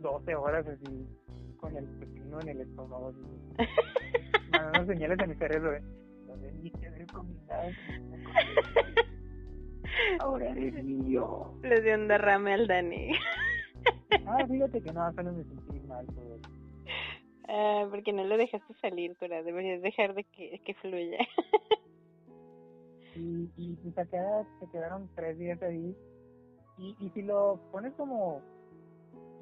12 0.02 0.36
horas 0.36 0.68
así 0.68 1.08
con 1.60 1.76
el 1.76 1.86
pepino 1.86 2.40
en 2.42 2.50
el 2.50 2.62
estómago. 2.62 3.14
Mandando 4.52 4.94
señales 4.94 5.20
a 5.20 5.28
mi 5.28 5.36
cerebro. 5.36 5.76
¿eh? 5.76 5.82
No 6.28 6.38
debí 6.38 6.72
haber 6.86 7.08
comido 7.08 7.42
nada. 7.48 7.70
Ahora 10.20 10.50
eres 10.50 10.84
mío. 10.84 11.54
Le 11.62 11.82
dio 11.82 11.96
un 11.96 12.08
derrame 12.08 12.54
al 12.54 12.68
Dani. 12.68 13.12
Ah, 14.26 14.46
fíjate 14.48 14.82
que 14.82 14.92
no, 14.92 15.12
solo 15.14 15.34
me 15.34 15.44
sentí 15.44 15.80
mal 15.88 16.06
eso. 16.06 16.40
Ah, 17.48 17.88
porque 17.90 18.14
no 18.14 18.24
lo 18.24 18.38
dejaste 18.38 18.74
salir, 18.76 19.16
Cora. 19.18 19.44
Deberías 19.44 19.82
dejar 19.82 20.14
de 20.14 20.24
que, 20.24 20.62
que 20.64 20.74
fluya. 20.76 21.20
Y, 23.16 23.50
y 23.58 23.76
pues 23.78 23.98
acá 23.98 24.46
se 24.60 24.70
quedaron 24.72 25.10
tres 25.16 25.38
días 25.38 25.62
ahí. 25.62 25.96
Y, 26.78 26.96
y 27.00 27.10
si 27.10 27.22
lo 27.22 27.60
pones 27.72 27.94
como, 27.96 28.42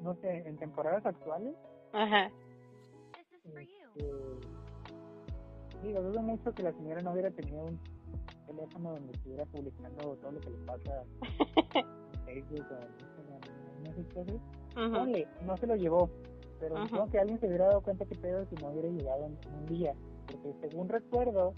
no 0.02 0.14
sé, 0.16 0.48
en 0.48 0.56
temporadas 0.56 1.06
actuales, 1.06 1.54
Ajá. 1.92 2.30
este, 3.18 3.38
Digo, 5.82 6.02
dudo 6.02 6.22
mucho 6.22 6.52
que 6.52 6.62
la 6.62 6.72
señora 6.72 7.00
no 7.02 7.12
hubiera 7.12 7.30
tenido 7.30 7.64
un 7.64 7.78
teléfono 8.46 8.92
donde 8.92 9.12
estuviera 9.12 9.44
publicando 9.46 10.16
todo 10.16 10.32
lo 10.32 10.40
que 10.40 10.50
le 10.50 10.58
pasa 10.58 11.02
en 11.02 12.24
Facebook 12.26 12.66
o 12.70 12.74
en 12.82 13.94
Instagram, 13.94 14.14
cosas. 14.14 14.40
Ujú. 14.76 14.92
Ponle, 14.92 15.28
no 15.42 15.56
se 15.56 15.66
lo 15.66 15.76
llevó, 15.76 16.10
pero 16.60 16.74
Ujú. 16.74 16.84
supongo 16.88 17.10
que 17.10 17.18
alguien 17.20 17.38
se 17.40 17.46
hubiera 17.46 17.66
dado 17.66 17.80
cuenta 17.82 18.04
que 18.06 18.14
pedo 18.16 18.44
si 18.46 18.56
no 18.56 18.68
hubiera 18.70 18.88
llegado 18.88 19.26
en, 19.26 19.38
en 19.46 19.54
un 19.54 19.66
día. 19.66 19.94
Porque 20.26 20.52
según 20.68 20.88
recuerdo, 20.88 21.54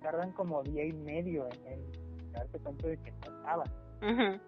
tardan 0.00 0.32
como 0.32 0.62
día 0.62 0.84
y 0.84 0.92
medio 0.92 1.46
en, 1.66 1.72
en 1.72 2.32
darse 2.32 2.58
cuenta 2.60 2.86
de 2.88 2.96
que 2.98 3.10
no 3.10 3.36
estaba. 3.36 3.64
Ujú. 4.02 4.40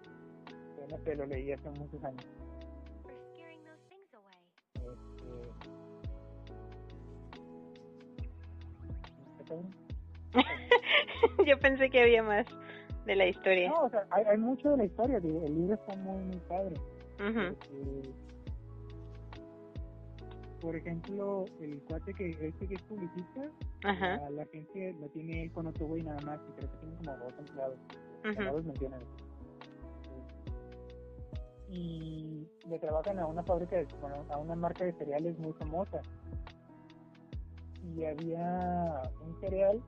Yo 0.77 0.87
no 0.97 1.03
sé, 1.03 1.15
lo 1.15 1.25
leí 1.25 1.51
hace 1.51 1.69
muchos 1.71 2.03
años. 2.03 2.25
Yo 11.45 11.59
pensé 11.59 11.89
que 11.89 12.01
había 12.01 12.23
más 12.23 12.45
de 13.05 13.15
la 13.15 13.27
historia. 13.27 13.69
No, 13.69 13.85
o 13.85 13.89
sea, 13.89 14.05
hay, 14.11 14.23
hay 14.25 14.37
mucho 14.37 14.71
de 14.71 14.77
la 14.77 14.85
historia, 14.85 15.19
digo, 15.19 15.43
el 15.45 15.55
libro 15.55 15.73
está 15.75 15.95
muy, 15.97 16.23
muy 16.23 16.39
padre. 16.47 16.75
Porque, 17.17 18.09
por 20.61 20.75
ejemplo, 20.75 21.45
el 21.59 21.81
cuate 21.83 22.13
que 22.13 22.29
este 22.29 22.67
que 22.67 22.75
es 22.75 22.81
publicista, 22.83 23.49
Ajá. 23.83 24.17
la, 24.17 24.29
la 24.29 24.43
agencia 24.43 24.93
lo 24.99 25.07
tiene 25.09 25.43
él 25.43 25.51
con 25.51 25.67
otro 25.67 25.87
güey 25.87 26.03
nada 26.03 26.21
más, 26.21 26.39
y 26.47 26.51
creo 26.53 26.71
que 26.71 26.77
tiene 26.77 26.95
como 26.97 27.17
dos 27.17 27.33
empleados. 27.39 27.77
No 28.23 28.53
los 28.53 28.65
mencionan. 28.65 29.01
Y 31.69 32.47
le 32.67 32.79
trabajan 32.79 33.17
a 33.19 33.25
una 33.25 33.43
fábrica, 33.43 33.77
de, 33.77 33.87
bueno, 34.01 34.25
a 34.29 34.37
una 34.37 34.55
marca 34.55 34.83
de 34.85 34.93
cereales 34.93 35.37
muy 35.39 35.53
famosa. 35.53 36.01
Y 37.83 38.05
había 38.05 39.01
un 39.25 39.39
cereal, 39.39 39.81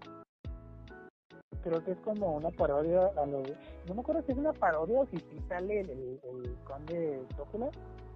creo 1.64 1.84
que 1.84 1.92
es 1.92 1.98
como 2.00 2.36
una 2.36 2.50
parodia 2.52 3.12
a 3.18 3.26
lo. 3.26 3.44
No 3.88 3.96
me 3.96 4.02
acuerdo 4.02 4.24
si 4.24 4.32
es 4.32 4.38
una 4.38 4.54
parodia 4.54 5.00
o 5.00 5.06
si 5.08 5.18
sí 5.18 5.40
sale 5.48 5.82
el, 5.82 5.90
el, 5.90 6.20
el 6.24 6.56
conde. 6.64 7.22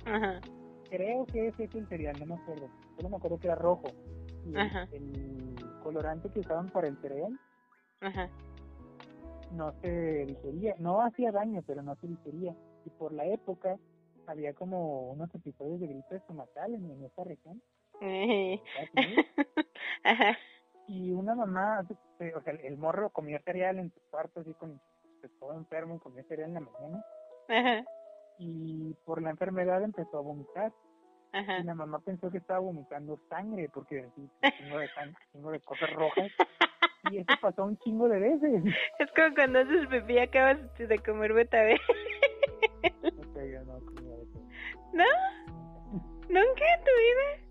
Ajá. 0.05 0.39
Creo 0.89 1.25
que 1.25 1.47
ese 1.47 1.65
es 1.65 1.75
el 1.75 1.87
cereal, 1.87 2.15
no 2.19 2.25
me 2.25 2.35
acuerdo. 2.35 2.69
Solo 2.95 3.09
me 3.09 3.17
acuerdo 3.17 3.39
que 3.39 3.47
era 3.47 3.55
rojo. 3.55 3.87
Y 4.45 4.55
el, 4.95 5.55
colorante 5.83 6.29
que 6.29 6.41
usaban 6.41 6.69
para 6.69 6.89
el 6.89 6.97
cereal 6.97 7.39
Ajá. 8.01 8.29
no 9.53 9.71
se 9.81 10.25
digería, 10.25 10.75
no 10.79 11.01
hacía 11.01 11.31
daño, 11.31 11.63
pero 11.65 11.81
no 11.81 11.95
se 11.95 12.07
digería. 12.07 12.55
Y 12.85 12.89
por 12.89 13.13
la 13.13 13.25
época 13.25 13.77
había 14.25 14.53
como 14.53 15.11
unos 15.11 15.33
episodios 15.33 15.79
de 15.79 15.87
gripe 15.87 16.17
estomacal 16.17 16.73
en, 16.73 16.91
en 16.91 17.03
esta 17.05 17.23
región. 17.23 17.61
Eh. 18.01 18.61
Ajá. 20.03 20.37
y 20.87 21.11
una 21.11 21.35
mamá, 21.35 21.85
eh, 22.19 22.33
o 22.35 22.41
sea, 22.41 22.53
el 22.53 22.77
morro 22.77 23.09
comía 23.09 23.39
cereal 23.39 23.79
en 23.79 23.91
su 23.91 23.99
cuarto, 24.09 24.39
así 24.41 24.53
con, 24.53 24.79
pues, 25.21 25.31
todo 25.39 25.53
enfermo, 25.53 25.99
comía 25.99 26.23
cereal 26.23 26.49
en 26.49 26.53
la 26.55 26.59
mañana. 26.61 27.05
Ajá. 27.49 27.85
Y 28.39 28.93
por 29.05 29.21
la 29.21 29.31
enfermedad 29.31 29.83
empezó 29.83 30.17
a 30.19 30.21
vomitar. 30.21 30.71
Ajá. 31.33 31.59
Y 31.59 31.63
la 31.63 31.75
mamá 31.75 31.99
pensó 31.99 32.31
que 32.31 32.37
estaba 32.37 32.59
vomitando 32.59 33.19
sangre, 33.29 33.69
porque 33.73 33.99
así, 34.01 34.29
chingo 34.57 34.79
de, 34.79 34.87
sang- 34.89 35.15
chingo 35.31 35.51
de 35.51 35.59
cosas 35.59 35.91
rojas. 35.93 36.31
Y 37.11 37.17
eso 37.19 37.33
pasó 37.41 37.63
un 37.65 37.77
chingo 37.79 38.07
de 38.09 38.19
veces. 38.19 38.63
Es 38.99 39.11
como 39.13 39.33
cuando 39.35 39.59
haces 39.59 39.87
pipí 39.87 40.13
y 40.13 40.19
acabas 40.19 40.57
de 40.77 40.99
comer 40.99 41.33
betabel. 41.33 41.79
No 43.13 43.43
yo. 43.45 43.61
¿No? 44.93 45.05
¿Nunca 46.29 46.63
en 46.73 46.83
tu 46.83 46.91
vida? 46.99 47.46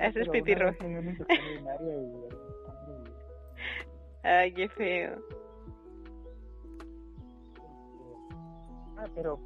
Era 0.00 0.74
sangre 0.76 1.14
y, 1.82 2.28
Ay, 4.22 4.52
qué 4.52 4.68
feo. 4.68 5.14
este, 5.14 5.24
Ah, 8.96 9.06
pero 9.14 9.38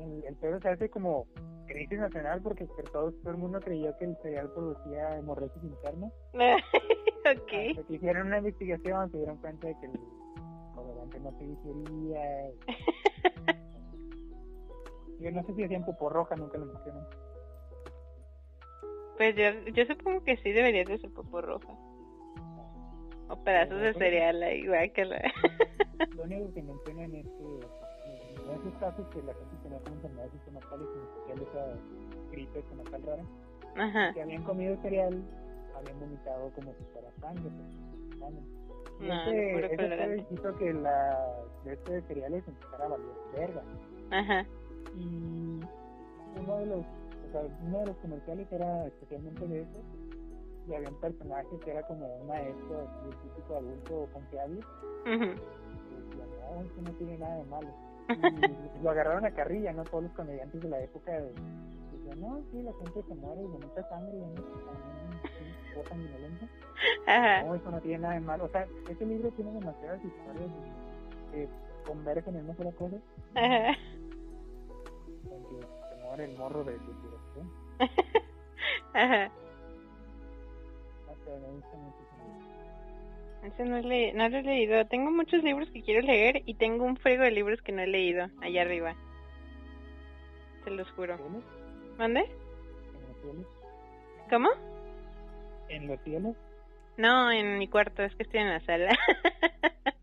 el, 0.00 0.24
el 0.24 0.34
pedo 0.36 0.60
se 0.60 0.68
hace 0.68 0.88
como 0.88 1.26
crisis 1.66 1.98
nacional 1.98 2.42
porque 2.42 2.66
pues, 2.66 2.90
todo, 2.90 3.12
todo 3.12 3.30
el 3.30 3.36
mundo 3.38 3.60
creyó 3.60 3.96
que 3.98 4.04
el 4.04 4.16
cereal 4.16 4.50
producía 4.52 5.18
hemorroides 5.18 5.62
internas. 5.62 6.12
ok. 6.34 6.42
Hasta 7.24 7.82
que 7.86 7.94
hicieron 7.94 8.26
una 8.28 8.38
investigación 8.38 9.10
se 9.10 9.18
dieron 9.18 9.36
cuenta 9.38 9.68
de 9.68 9.76
que 9.78 9.86
el 9.86 10.00
colorante 10.74 11.20
no 11.20 11.30
se 11.38 11.44
digería. 11.44 12.50
Yo 15.20 15.30
no 15.30 15.42
sé 15.44 15.54
si 15.54 15.64
hacían 15.64 15.84
popó 15.84 16.10
roja, 16.10 16.34
nunca 16.36 16.58
lo 16.58 16.66
mencionan. 16.66 17.06
Pues 19.16 19.34
yo, 19.36 19.50
yo 19.72 19.84
supongo 19.86 20.22
que 20.24 20.36
sí 20.38 20.52
deberías 20.52 20.86
de 20.86 20.98
ser 20.98 21.10
popó 21.10 21.40
roja. 21.40 21.72
O 23.28 23.36
pedazos 23.42 23.80
de 23.80 23.94
cereal 23.94 24.42
ahí, 24.42 24.66
guácala. 24.66 25.20
Lo 26.16 26.22
único 26.24 26.52
que 26.54 26.62
mencionan 26.62 27.14
es 27.14 27.26
que 27.26 27.60
en 28.44 28.60
esos 28.60 28.74
casos 28.78 29.06
que 29.08 29.22
la 29.22 29.34
gente 29.34 29.56
tenía 29.62 29.78
como 29.80 29.96
enfermedades 29.96 30.34
estomacales, 30.34 30.86
en 30.94 31.02
especial 31.02 31.48
esa 31.48 32.30
gripe 32.30 32.58
estomacal 32.60 33.02
rara, 33.02 33.22
Ajá. 33.76 34.12
que 34.14 34.22
habían 34.22 34.42
comido 34.44 34.76
cereal, 34.82 35.20
habían 35.76 35.98
vomitado 36.00 36.50
como 36.54 36.72
si 36.74 36.84
fuera 36.92 37.10
sangre. 37.20 37.50
pues, 38.18 38.32
No, 39.00 39.22
ese, 39.22 39.74
ese 39.74 40.26
hizo 40.30 40.56
que 40.56 40.72
la 40.72 41.18
de 41.64 41.72
este 41.72 41.92
de 41.92 42.02
cereales 42.02 42.44
empezara 42.46 42.84
a 42.84 42.88
valer 42.88 43.06
verga. 43.34 43.62
Ajá. 44.12 44.46
Y 44.96 45.60
uno 46.40 46.56
de 46.58 46.66
los, 46.66 46.86
sea, 47.40 47.56
uno 47.66 47.78
de 47.80 47.86
los 47.86 47.96
comerciales 47.96 48.50
era 48.52 48.86
especialmente 48.86 49.46
de 49.46 49.60
eso. 49.62 49.80
Y 50.68 50.74
había 50.74 50.88
un 50.88 51.00
personaje 51.00 51.48
que 51.64 51.70
era 51.70 51.82
como 51.86 52.06
un 52.16 52.26
maestro, 52.26 52.80
así, 52.80 53.08
el 53.10 53.16
típico 53.22 53.56
adulto 53.56 54.08
confiable. 54.12 54.58
Ujú. 55.02 55.24
Y 55.24 55.94
decía, 56.10 56.26
no, 56.26 56.62
eso 56.62 56.82
no 56.82 56.90
tiene 56.98 57.18
nada 57.18 57.36
de 57.36 57.44
malo. 57.44 57.68
Y 58.78 58.82
lo 58.82 58.90
agarraron 58.90 59.24
a 59.24 59.30
carrilla, 59.32 59.72
¿no? 59.72 59.82
Todos 59.84 60.04
los 60.04 60.12
comediantes 60.12 60.60
de 60.60 60.68
la 60.68 60.80
época 60.80 61.12
de- 61.12 61.32
decían, 61.92 62.20
no, 62.20 62.40
sí, 62.52 62.62
la 62.62 62.72
gente 62.74 63.02
se 63.08 63.14
muere 63.14 63.40
de 63.42 63.48
mucha 63.48 63.88
sangre, 63.88 64.12
¿no? 64.18 64.34
También, 64.34 65.20
sí, 65.22 65.74
cosa 65.74 65.88
sanguinolenta. 65.88 66.46
Ajá. 67.06 67.42
No, 67.44 67.54
eso 67.54 67.70
no 67.70 67.80
tiene 67.80 67.98
nada 67.98 68.14
de 68.14 68.20
malo. 68.20 68.44
O 68.44 68.48
sea, 68.48 68.66
ese 68.90 69.06
libro 69.06 69.30
tiene 69.30 69.52
demasiadas 69.52 70.04
historias 70.04 70.50
que 71.32 71.48
convergen 71.86 72.36
en 72.36 72.44
una 72.44 72.54
sola 72.56 72.72
cosa, 72.72 72.96
Ajá. 73.34 73.68
en 73.70 75.42
que 75.44 75.60
se 75.60 76.04
muere 76.04 76.24
el 76.26 76.38
morro 76.38 76.64
de. 76.64 76.76
Ajá. 78.94 79.30
No 81.06 81.14
sé, 81.24 81.38
me 81.38 81.48
gusta 81.52 81.76
muchísimo. 81.76 82.06
Ese 83.44 83.64
no, 83.64 83.80
le, 83.80 84.12
no 84.12 84.28
lo 84.28 84.38
he 84.38 84.42
leído. 84.42 84.86
Tengo 84.86 85.10
muchos 85.10 85.42
libros 85.42 85.70
que 85.70 85.82
quiero 85.82 86.06
leer 86.06 86.42
y 86.46 86.54
tengo 86.54 86.84
un 86.84 86.96
frigo 86.96 87.22
de 87.22 87.30
libros 87.30 87.60
que 87.62 87.72
no 87.72 87.82
he 87.82 87.86
leído 87.86 88.28
allá 88.40 88.62
arriba. 88.62 88.96
Se 90.64 90.70
los 90.70 90.90
juro. 90.92 91.16
¿Cielos? 91.16 91.44
¿Mande? 91.98 92.20
¿En 92.20 93.08
los 93.08 93.20
cielos? 93.22 93.46
¿Cómo? 94.30 94.50
¿En 95.68 95.86
los 95.86 96.00
cielos? 96.02 96.36
No, 96.96 97.30
en 97.30 97.58
mi 97.58 97.68
cuarto, 97.68 98.02
es 98.02 98.14
que 98.16 98.22
estoy 98.22 98.40
en 98.40 98.48
la 98.48 98.60
sala. 98.60 98.96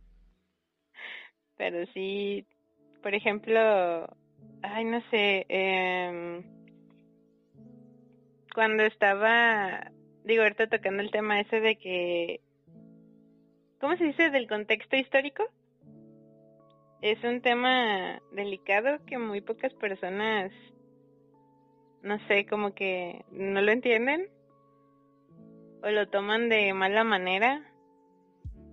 Pero 1.57 1.85
sí, 1.93 2.45
por 3.01 3.15
ejemplo, 3.15 4.07
ay, 4.61 4.85
no 4.85 5.01
sé, 5.09 5.45
em, 5.49 6.43
cuando 8.53 8.83
estaba, 8.83 9.91
digo, 10.23 10.43
ahorita 10.43 10.67
tocando 10.67 11.01
el 11.01 11.11
tema 11.11 11.39
ese 11.39 11.59
de 11.59 11.75
que, 11.75 12.41
¿cómo 13.79 13.97
se 13.97 14.05
dice? 14.05 14.29
Del 14.29 14.47
contexto 14.47 14.95
histórico. 14.95 15.43
Es 17.01 17.21
un 17.23 17.41
tema 17.41 18.21
delicado 18.31 19.03
que 19.05 19.17
muy 19.17 19.41
pocas 19.41 19.73
personas, 19.73 20.51
no 22.01 22.17
sé, 22.27 22.45
como 22.45 22.73
que 22.73 23.25
no 23.31 23.61
lo 23.61 23.71
entienden 23.71 24.29
o 25.81 25.89
lo 25.89 26.07
toman 26.07 26.47
de 26.47 26.73
mala 26.73 27.03
manera. 27.03 27.61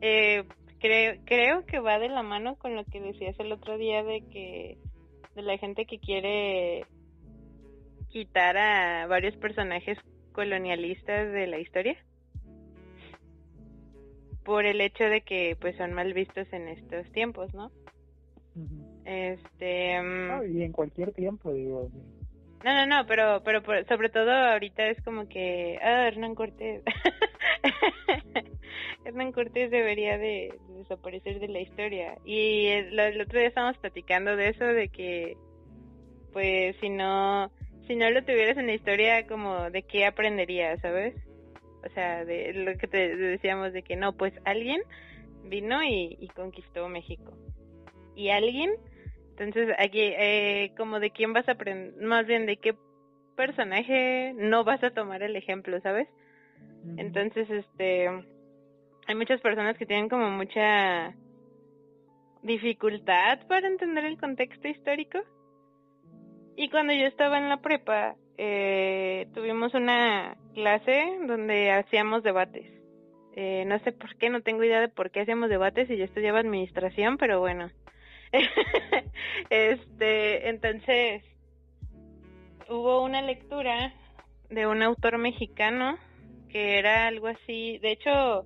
Eh, 0.00 0.44
creo, 0.78 1.20
creo 1.24 1.66
que 1.66 1.80
va 1.80 1.98
de 1.98 2.08
la 2.08 2.22
mano 2.22 2.56
con 2.56 2.76
lo 2.76 2.84
que 2.84 3.00
decías 3.00 3.38
el 3.40 3.50
otro 3.50 3.78
día 3.78 4.04
de 4.04 4.22
que 4.30 4.78
de 5.34 5.42
la 5.42 5.58
gente 5.58 5.86
que 5.86 5.98
quiere 5.98 6.86
quitar 8.10 8.56
a 8.56 9.06
varios 9.06 9.36
personajes 9.36 9.98
colonialistas 10.32 11.32
de 11.32 11.46
la 11.46 11.58
historia 11.58 11.96
por 14.44 14.64
el 14.64 14.80
hecho 14.80 15.04
de 15.04 15.20
que 15.22 15.56
pues 15.60 15.76
son 15.76 15.92
mal 15.92 16.12
vistos 16.14 16.46
en 16.52 16.68
estos 16.68 17.10
tiempos, 17.12 17.52
¿no? 17.54 17.70
Este, 19.04 20.00
mm, 20.00 20.28
No, 20.28 20.44
y 20.44 20.62
en 20.62 20.72
cualquier 20.72 21.12
tiempo, 21.12 21.52
digo. 21.52 21.88
no, 22.64 22.74
no, 22.74 22.86
no, 22.86 23.06
pero, 23.06 23.42
pero 23.44 23.62
por- 23.62 23.86
sobre 23.86 24.08
todo 24.08 24.30
ahorita 24.32 24.86
es 24.88 25.00
como 25.02 25.28
que, 25.28 25.78
ah, 25.82 26.06
Hernán 26.08 26.34
Cortés. 26.34 26.82
Hernán 29.04 29.32
Cortés 29.32 29.70
debería 29.70 30.18
de, 30.18 30.54
de 30.68 30.74
desaparecer 30.78 31.40
de 31.40 31.48
la 31.48 31.60
historia. 31.60 32.18
Y 32.24 32.66
el, 32.66 32.98
el 32.98 33.20
otro 33.20 33.38
día 33.38 33.48
estábamos 33.48 33.78
platicando 33.78 34.36
de 34.36 34.48
eso, 34.48 34.64
de 34.64 34.88
que, 34.88 35.36
pues, 36.32 36.76
si 36.80 36.88
no, 36.90 37.50
si 37.90 37.96
no 37.96 38.08
lo 38.08 38.22
tuvieras 38.22 38.56
en 38.56 38.68
la 38.68 38.74
historia, 38.74 39.26
como, 39.26 39.68
¿de 39.68 39.82
qué 39.82 40.06
aprenderías, 40.06 40.80
sabes? 40.80 41.12
O 41.84 41.88
sea, 41.92 42.24
de 42.24 42.52
lo 42.52 42.78
que 42.78 42.86
te 42.86 43.16
decíamos 43.16 43.72
de 43.72 43.82
que 43.82 43.96
no, 43.96 44.12
pues 44.12 44.32
alguien 44.44 44.80
vino 45.46 45.82
y, 45.82 46.16
y 46.20 46.28
conquistó 46.28 46.88
México. 46.88 47.36
Y 48.14 48.28
alguien, 48.28 48.70
entonces 49.30 49.74
aquí, 49.76 50.02
eh, 50.02 50.72
como 50.76 51.00
de 51.00 51.10
quién 51.10 51.32
vas 51.32 51.48
a 51.48 51.52
aprender, 51.52 52.00
más 52.00 52.28
bien 52.28 52.46
de 52.46 52.58
qué 52.58 52.76
personaje 53.34 54.34
no 54.36 54.62
vas 54.62 54.84
a 54.84 54.92
tomar 54.92 55.24
el 55.24 55.34
ejemplo, 55.34 55.80
¿sabes? 55.80 56.06
Entonces, 56.96 57.50
este, 57.50 58.08
hay 59.08 59.14
muchas 59.16 59.40
personas 59.40 59.76
que 59.76 59.86
tienen 59.86 60.08
como 60.08 60.30
mucha 60.30 61.12
dificultad 62.42 63.44
para 63.48 63.66
entender 63.66 64.04
el 64.04 64.16
contexto 64.16 64.68
histórico. 64.68 65.18
Y 66.60 66.68
cuando 66.68 66.92
yo 66.92 67.06
estaba 67.06 67.38
en 67.38 67.48
la 67.48 67.62
prepa, 67.62 68.16
eh, 68.36 69.28
tuvimos 69.32 69.72
una 69.72 70.36
clase 70.52 71.16
donde 71.26 71.72
hacíamos 71.72 72.22
debates. 72.22 72.66
Eh, 73.34 73.64
no 73.66 73.78
sé 73.78 73.92
por 73.92 74.14
qué, 74.16 74.28
no 74.28 74.42
tengo 74.42 74.62
idea 74.62 74.78
de 74.78 74.90
por 74.90 75.10
qué 75.10 75.20
hacíamos 75.22 75.48
debates 75.48 75.88
y 75.88 75.96
yo 75.96 76.04
estudiaba 76.04 76.40
administración, 76.40 77.16
pero 77.16 77.40
bueno. 77.40 77.70
este, 79.48 80.50
entonces, 80.50 81.24
hubo 82.68 83.04
una 83.04 83.22
lectura 83.22 83.94
de 84.50 84.66
un 84.66 84.82
autor 84.82 85.16
mexicano 85.16 85.96
que 86.50 86.78
era 86.78 87.06
algo 87.06 87.28
así, 87.28 87.78
de 87.78 87.92
hecho, 87.92 88.44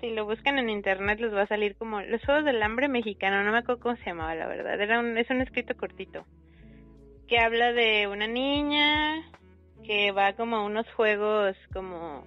si 0.00 0.10
lo 0.10 0.24
buscan 0.24 0.58
en 0.58 0.70
internet 0.70 1.20
les 1.20 1.32
va 1.32 1.42
a 1.42 1.46
salir 1.46 1.76
como 1.76 2.00
Los 2.00 2.24
Juegos 2.24 2.46
del 2.46 2.60
Hambre 2.64 2.88
Mexicano, 2.88 3.44
no 3.44 3.52
me 3.52 3.58
acuerdo 3.58 3.80
cómo 3.80 3.96
se 3.98 4.06
llamaba 4.06 4.34
la 4.34 4.48
verdad, 4.48 4.80
era 4.80 4.98
un, 4.98 5.16
es 5.16 5.30
un 5.30 5.40
escrito 5.40 5.76
cortito, 5.76 6.26
que 7.28 7.38
habla 7.38 7.72
de 7.72 8.06
una 8.08 8.26
niña 8.26 9.22
que 9.84 10.12
va 10.12 10.34
como 10.34 10.56
a 10.56 10.64
unos 10.64 10.90
juegos 10.94 11.56
como 11.72 12.24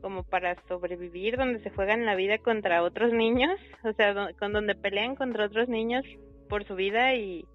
como 0.00 0.22
para 0.22 0.54
sobrevivir 0.68 1.38
donde 1.38 1.60
se 1.60 1.70
juegan 1.70 2.04
la 2.04 2.14
vida 2.14 2.36
contra 2.36 2.82
otros 2.82 3.10
niños, 3.14 3.58
o 3.84 3.92
sea, 3.94 4.14
con 4.38 4.52
donde 4.52 4.74
pelean 4.74 5.16
contra 5.16 5.46
otros 5.46 5.66
niños 5.70 6.04
por 6.50 6.66
su 6.66 6.74
vida 6.74 7.14
y, 7.14 7.46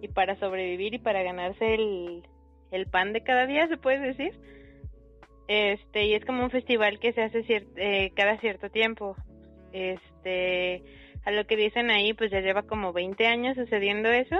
y 0.00 0.06
para 0.08 0.38
sobrevivir 0.38 0.94
y 0.94 0.98
para 0.98 1.24
ganarse 1.24 1.74
el, 1.74 2.22
el 2.70 2.86
pan 2.86 3.12
de 3.12 3.22
cada 3.22 3.46
día, 3.46 3.66
se 3.66 3.76
puede 3.76 3.98
decir. 3.98 4.38
Este, 5.48 6.06
y 6.06 6.14
es 6.14 6.24
como 6.24 6.44
un 6.44 6.50
festival 6.50 6.98
que 6.98 7.12
se 7.12 7.22
hace 7.22 7.44
eh, 7.76 8.12
cada 8.14 8.38
cierto 8.38 8.70
tiempo. 8.70 9.16
Este, 9.72 10.82
a 11.24 11.30
lo 11.30 11.46
que 11.46 11.56
dicen 11.56 11.90
ahí, 11.90 12.12
pues 12.14 12.30
ya 12.30 12.40
lleva 12.40 12.62
como 12.62 12.92
20 12.92 13.26
años 13.26 13.56
sucediendo 13.56 14.08
eso. 14.08 14.36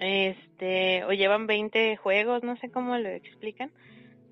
Este, 0.00 1.04
o 1.04 1.12
llevan 1.12 1.46
20 1.46 1.96
juegos, 1.96 2.42
no 2.42 2.56
sé 2.56 2.70
cómo 2.70 2.96
lo 2.96 3.08
explican. 3.08 3.70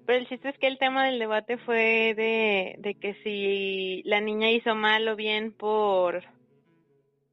Pero 0.07 0.19
el 0.19 0.29
chiste 0.29 0.51
es 0.51 0.59
que 0.59 0.67
el 0.67 0.79
tema 0.79 1.07
del 1.07 1.19
debate 1.19 1.57
fue 1.59 2.15
de, 2.15 2.75
de 2.79 2.95
que 2.95 3.15
si 3.23 4.03
la 4.05 4.21
niña 4.21 4.51
hizo 4.51 4.75
mal 4.75 5.09
o 5.09 5.17
bien 5.17 5.53
por... 5.53 6.23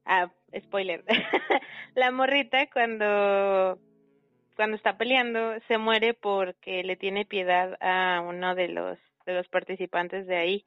Ah, 0.04 0.30
spoiler. 0.58 1.04
la 1.94 2.10
morrita 2.10 2.66
cuando 2.70 3.78
cuando 4.56 4.76
está 4.76 4.98
peleando 4.98 5.54
se 5.68 5.78
muere 5.78 6.14
porque 6.14 6.82
le 6.84 6.96
tiene 6.96 7.24
piedad 7.24 7.76
a 7.80 8.20
uno 8.20 8.54
de 8.54 8.68
los 8.68 8.98
de 9.26 9.34
los 9.34 9.48
participantes 9.48 10.26
de 10.26 10.36
ahí, 10.36 10.64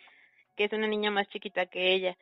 que 0.56 0.66
es 0.66 0.74
una 0.74 0.88
niña 0.88 1.12
más 1.12 1.28
chiquita 1.28 1.66
que 1.66 1.94
ella. 1.94 2.18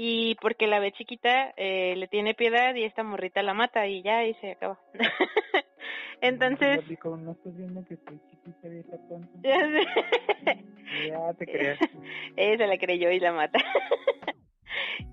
Y 0.00 0.36
porque 0.36 0.68
la 0.68 0.78
ve 0.78 0.92
chiquita, 0.92 1.52
eh, 1.56 1.96
le 1.96 2.06
tiene 2.06 2.32
piedad 2.32 2.72
y 2.72 2.84
esta 2.84 3.02
morrita 3.02 3.42
la 3.42 3.52
mata 3.52 3.84
y 3.88 4.00
ya, 4.00 4.24
y 4.24 4.34
se 4.34 4.52
acaba. 4.52 4.78
Entonces... 6.20 6.84
No 7.04 7.32
estás 7.32 7.56
viendo 7.56 7.84
que 7.84 7.96
chiquita 7.96 8.60
sé. 9.42 11.08
Ya 11.08 11.34
te 11.34 11.46
creas. 11.46 11.80
Esa 12.36 12.68
la 12.68 12.78
creyó 12.78 13.10
y 13.10 13.18
la 13.18 13.32
mata. 13.32 13.58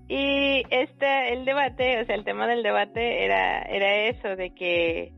y 0.06 0.62
este, 0.70 1.32
el 1.32 1.44
debate, 1.44 2.02
o 2.02 2.04
sea, 2.04 2.14
el 2.14 2.22
tema 2.22 2.46
del 2.46 2.62
debate 2.62 3.24
era, 3.24 3.62
era 3.62 3.92
eso, 4.04 4.36
de 4.36 4.54
que 4.54 5.12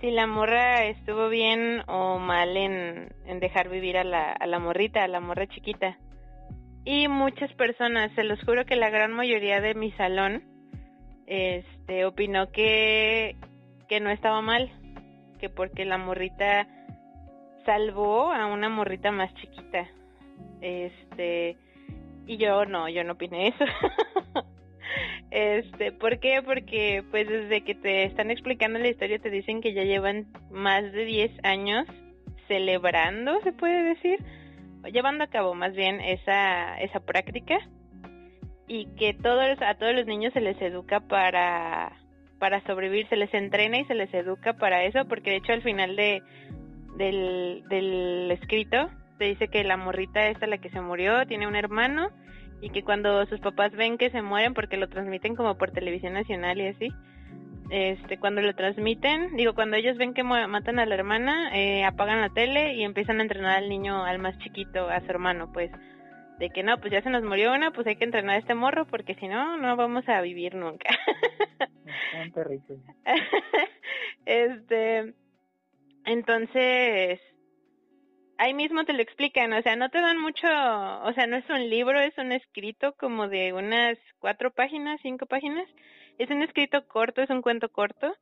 si 0.00 0.12
la 0.12 0.28
morra 0.28 0.84
estuvo 0.84 1.28
bien 1.28 1.82
o 1.88 2.20
mal 2.20 2.56
en, 2.56 3.08
en 3.26 3.40
dejar 3.40 3.68
vivir 3.68 3.98
a 3.98 4.04
la, 4.04 4.30
a 4.30 4.46
la 4.46 4.60
morrita, 4.60 5.02
a 5.02 5.08
la 5.08 5.18
morra 5.18 5.48
chiquita. 5.48 5.98
Y 6.90 7.06
muchas 7.06 7.52
personas, 7.52 8.10
se 8.14 8.24
los 8.24 8.42
juro 8.44 8.64
que 8.64 8.74
la 8.74 8.88
gran 8.88 9.12
mayoría 9.12 9.60
de 9.60 9.74
mi 9.74 9.92
salón, 9.92 10.42
este, 11.26 12.06
opinó 12.06 12.50
que, 12.50 13.36
no 14.00 14.08
estaba 14.08 14.40
mal, 14.40 14.72
que 15.38 15.50
porque 15.50 15.84
la 15.84 15.98
morrita 15.98 16.66
salvó 17.66 18.32
a 18.32 18.46
una 18.46 18.70
morrita 18.70 19.12
más 19.12 19.34
chiquita. 19.34 19.86
Este, 20.62 21.58
y 22.26 22.38
yo 22.38 22.64
no, 22.64 22.88
yo 22.88 23.04
no 23.04 23.12
opiné 23.12 23.48
eso. 23.48 23.64
Este, 25.30 25.92
¿por 25.92 26.18
qué? 26.20 26.40
Porque 26.42 27.04
pues 27.10 27.28
desde 27.28 27.60
que 27.60 27.74
te 27.74 28.04
están 28.04 28.30
explicando 28.30 28.78
la 28.78 28.88
historia 28.88 29.18
te 29.18 29.28
dicen 29.28 29.60
que 29.60 29.74
ya 29.74 29.82
llevan 29.82 30.26
más 30.50 30.90
de 30.90 31.04
10 31.04 31.44
años 31.44 31.86
celebrando, 32.46 33.38
se 33.42 33.52
puede 33.52 33.82
decir, 33.82 34.24
llevando 34.92 35.24
a 35.24 35.28
cabo 35.28 35.54
más 35.54 35.74
bien 35.74 36.00
esa 36.00 36.78
esa 36.80 37.00
práctica 37.00 37.58
y 38.66 38.86
que 38.96 39.14
todos 39.14 39.60
a 39.62 39.74
todos 39.74 39.94
los 39.94 40.06
niños 40.06 40.32
se 40.32 40.40
les 40.40 40.60
educa 40.60 41.00
para 41.00 41.92
para 42.38 42.64
sobrevivir, 42.66 43.08
se 43.08 43.16
les 43.16 43.32
entrena 43.34 43.78
y 43.78 43.84
se 43.86 43.94
les 43.94 44.12
educa 44.14 44.52
para 44.52 44.84
eso, 44.84 45.06
porque 45.08 45.30
de 45.30 45.36
hecho 45.36 45.52
al 45.52 45.62
final 45.62 45.96
de 45.96 46.22
del, 46.96 47.64
del 47.68 48.30
escrito 48.30 48.88
te 49.18 49.26
dice 49.26 49.48
que 49.48 49.64
la 49.64 49.76
morrita 49.76 50.28
esta 50.28 50.46
la 50.46 50.58
que 50.58 50.70
se 50.70 50.80
murió 50.80 51.26
tiene 51.26 51.46
un 51.46 51.56
hermano 51.56 52.10
y 52.60 52.70
que 52.70 52.82
cuando 52.82 53.24
sus 53.26 53.40
papás 53.40 53.72
ven 53.72 53.98
que 53.98 54.10
se 54.10 54.22
mueren 54.22 54.54
porque 54.54 54.76
lo 54.76 54.88
transmiten 54.88 55.36
como 55.36 55.56
por 55.56 55.70
televisión 55.70 56.14
nacional 56.14 56.58
y 56.58 56.68
así 56.68 56.88
este 57.70 58.18
cuando 58.18 58.40
lo 58.40 58.54
transmiten 58.54 59.36
digo 59.36 59.54
cuando 59.54 59.76
ellos 59.76 59.96
ven 59.96 60.14
que 60.14 60.22
matan 60.22 60.78
a 60.78 60.86
la 60.86 60.94
hermana 60.94 61.50
eh, 61.54 61.84
apagan 61.84 62.20
la 62.20 62.30
tele 62.30 62.74
y 62.74 62.82
empiezan 62.82 63.18
a 63.18 63.22
entrenar 63.22 63.58
al 63.58 63.68
niño 63.68 64.04
al 64.04 64.18
más 64.18 64.38
chiquito 64.38 64.88
a 64.88 65.00
su 65.00 65.10
hermano 65.10 65.52
pues 65.52 65.70
de 66.38 66.50
que 66.50 66.62
no 66.62 66.78
pues 66.78 66.92
ya 66.92 67.02
se 67.02 67.10
nos 67.10 67.22
murió 67.24 67.52
una 67.52 67.70
pues 67.72 67.86
hay 67.86 67.96
que 67.96 68.04
entrenar 68.04 68.36
a 68.36 68.38
este 68.38 68.54
morro 68.54 68.86
porque 68.86 69.14
si 69.16 69.28
no 69.28 69.56
no 69.58 69.76
vamos 69.76 70.08
a 70.08 70.20
vivir 70.20 70.54
nunca. 70.54 70.88
Este 74.24 75.14
entonces 76.04 77.20
ahí 78.38 78.54
mismo 78.54 78.84
te 78.84 78.92
lo 78.92 79.02
explican, 79.02 79.52
o 79.52 79.62
sea, 79.62 79.76
no 79.76 79.90
te 79.90 80.00
dan 80.00 80.18
mucho, 80.18 80.46
o 80.46 81.12
sea, 81.12 81.26
no 81.26 81.36
es 81.36 81.48
un 81.50 81.68
libro, 81.68 82.00
es 82.00 82.16
un 82.18 82.32
escrito 82.32 82.94
como 82.94 83.28
de 83.28 83.52
unas 83.52 83.98
cuatro 84.20 84.52
páginas, 84.52 85.00
cinco 85.02 85.26
páginas, 85.26 85.68
es 86.18 86.30
un 86.30 86.42
escrito 86.42 86.86
corto, 86.86 87.22
es 87.22 87.30
un 87.30 87.42
cuento 87.42 87.68
corto, 87.70 88.14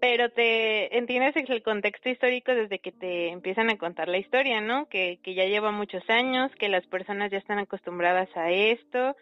pero 0.00 0.30
te 0.30 0.96
entiendes 0.98 1.34
el 1.36 1.62
contexto 1.62 2.08
histórico 2.08 2.54
desde 2.54 2.80
que 2.80 2.92
te 2.92 3.28
empiezan 3.28 3.70
a 3.70 3.78
contar 3.78 4.08
la 4.08 4.18
historia, 4.18 4.60
¿no? 4.60 4.88
Que, 4.88 5.20
que 5.22 5.34
ya 5.34 5.44
lleva 5.44 5.70
muchos 5.70 6.08
años, 6.10 6.50
que 6.58 6.68
las 6.68 6.86
personas 6.86 7.30
ya 7.30 7.38
están 7.38 7.58
acostumbradas 7.58 8.28
a 8.36 8.50
esto, 8.50 9.16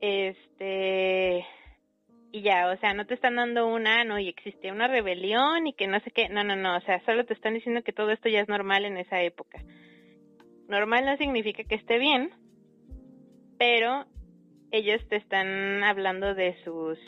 este, 0.00 1.46
y 2.32 2.42
ya, 2.42 2.68
o 2.70 2.76
sea, 2.78 2.94
no 2.94 3.06
te 3.06 3.14
están 3.14 3.36
dando 3.36 3.68
un 3.68 3.86
ano 3.86 4.18
y 4.18 4.28
existe 4.28 4.72
una 4.72 4.88
rebelión 4.88 5.66
y 5.66 5.74
que 5.74 5.86
no 5.86 6.00
sé 6.00 6.10
qué, 6.10 6.28
no, 6.28 6.42
no, 6.42 6.56
no, 6.56 6.78
o 6.78 6.80
sea, 6.80 7.00
solo 7.04 7.24
te 7.24 7.34
están 7.34 7.54
diciendo 7.54 7.82
que 7.82 7.92
todo 7.92 8.10
esto 8.10 8.28
ya 8.28 8.40
es 8.40 8.48
normal 8.48 8.84
en 8.84 8.96
esa 8.96 9.22
época. 9.22 9.62
Normal 10.66 11.04
no 11.04 11.16
significa 11.18 11.62
que 11.62 11.74
esté 11.74 11.98
bien, 11.98 12.30
pero 13.58 14.06
ellos 14.72 15.06
te 15.08 15.16
están 15.16 15.84
hablando 15.84 16.34
de 16.34 16.56
sus, 16.64 16.98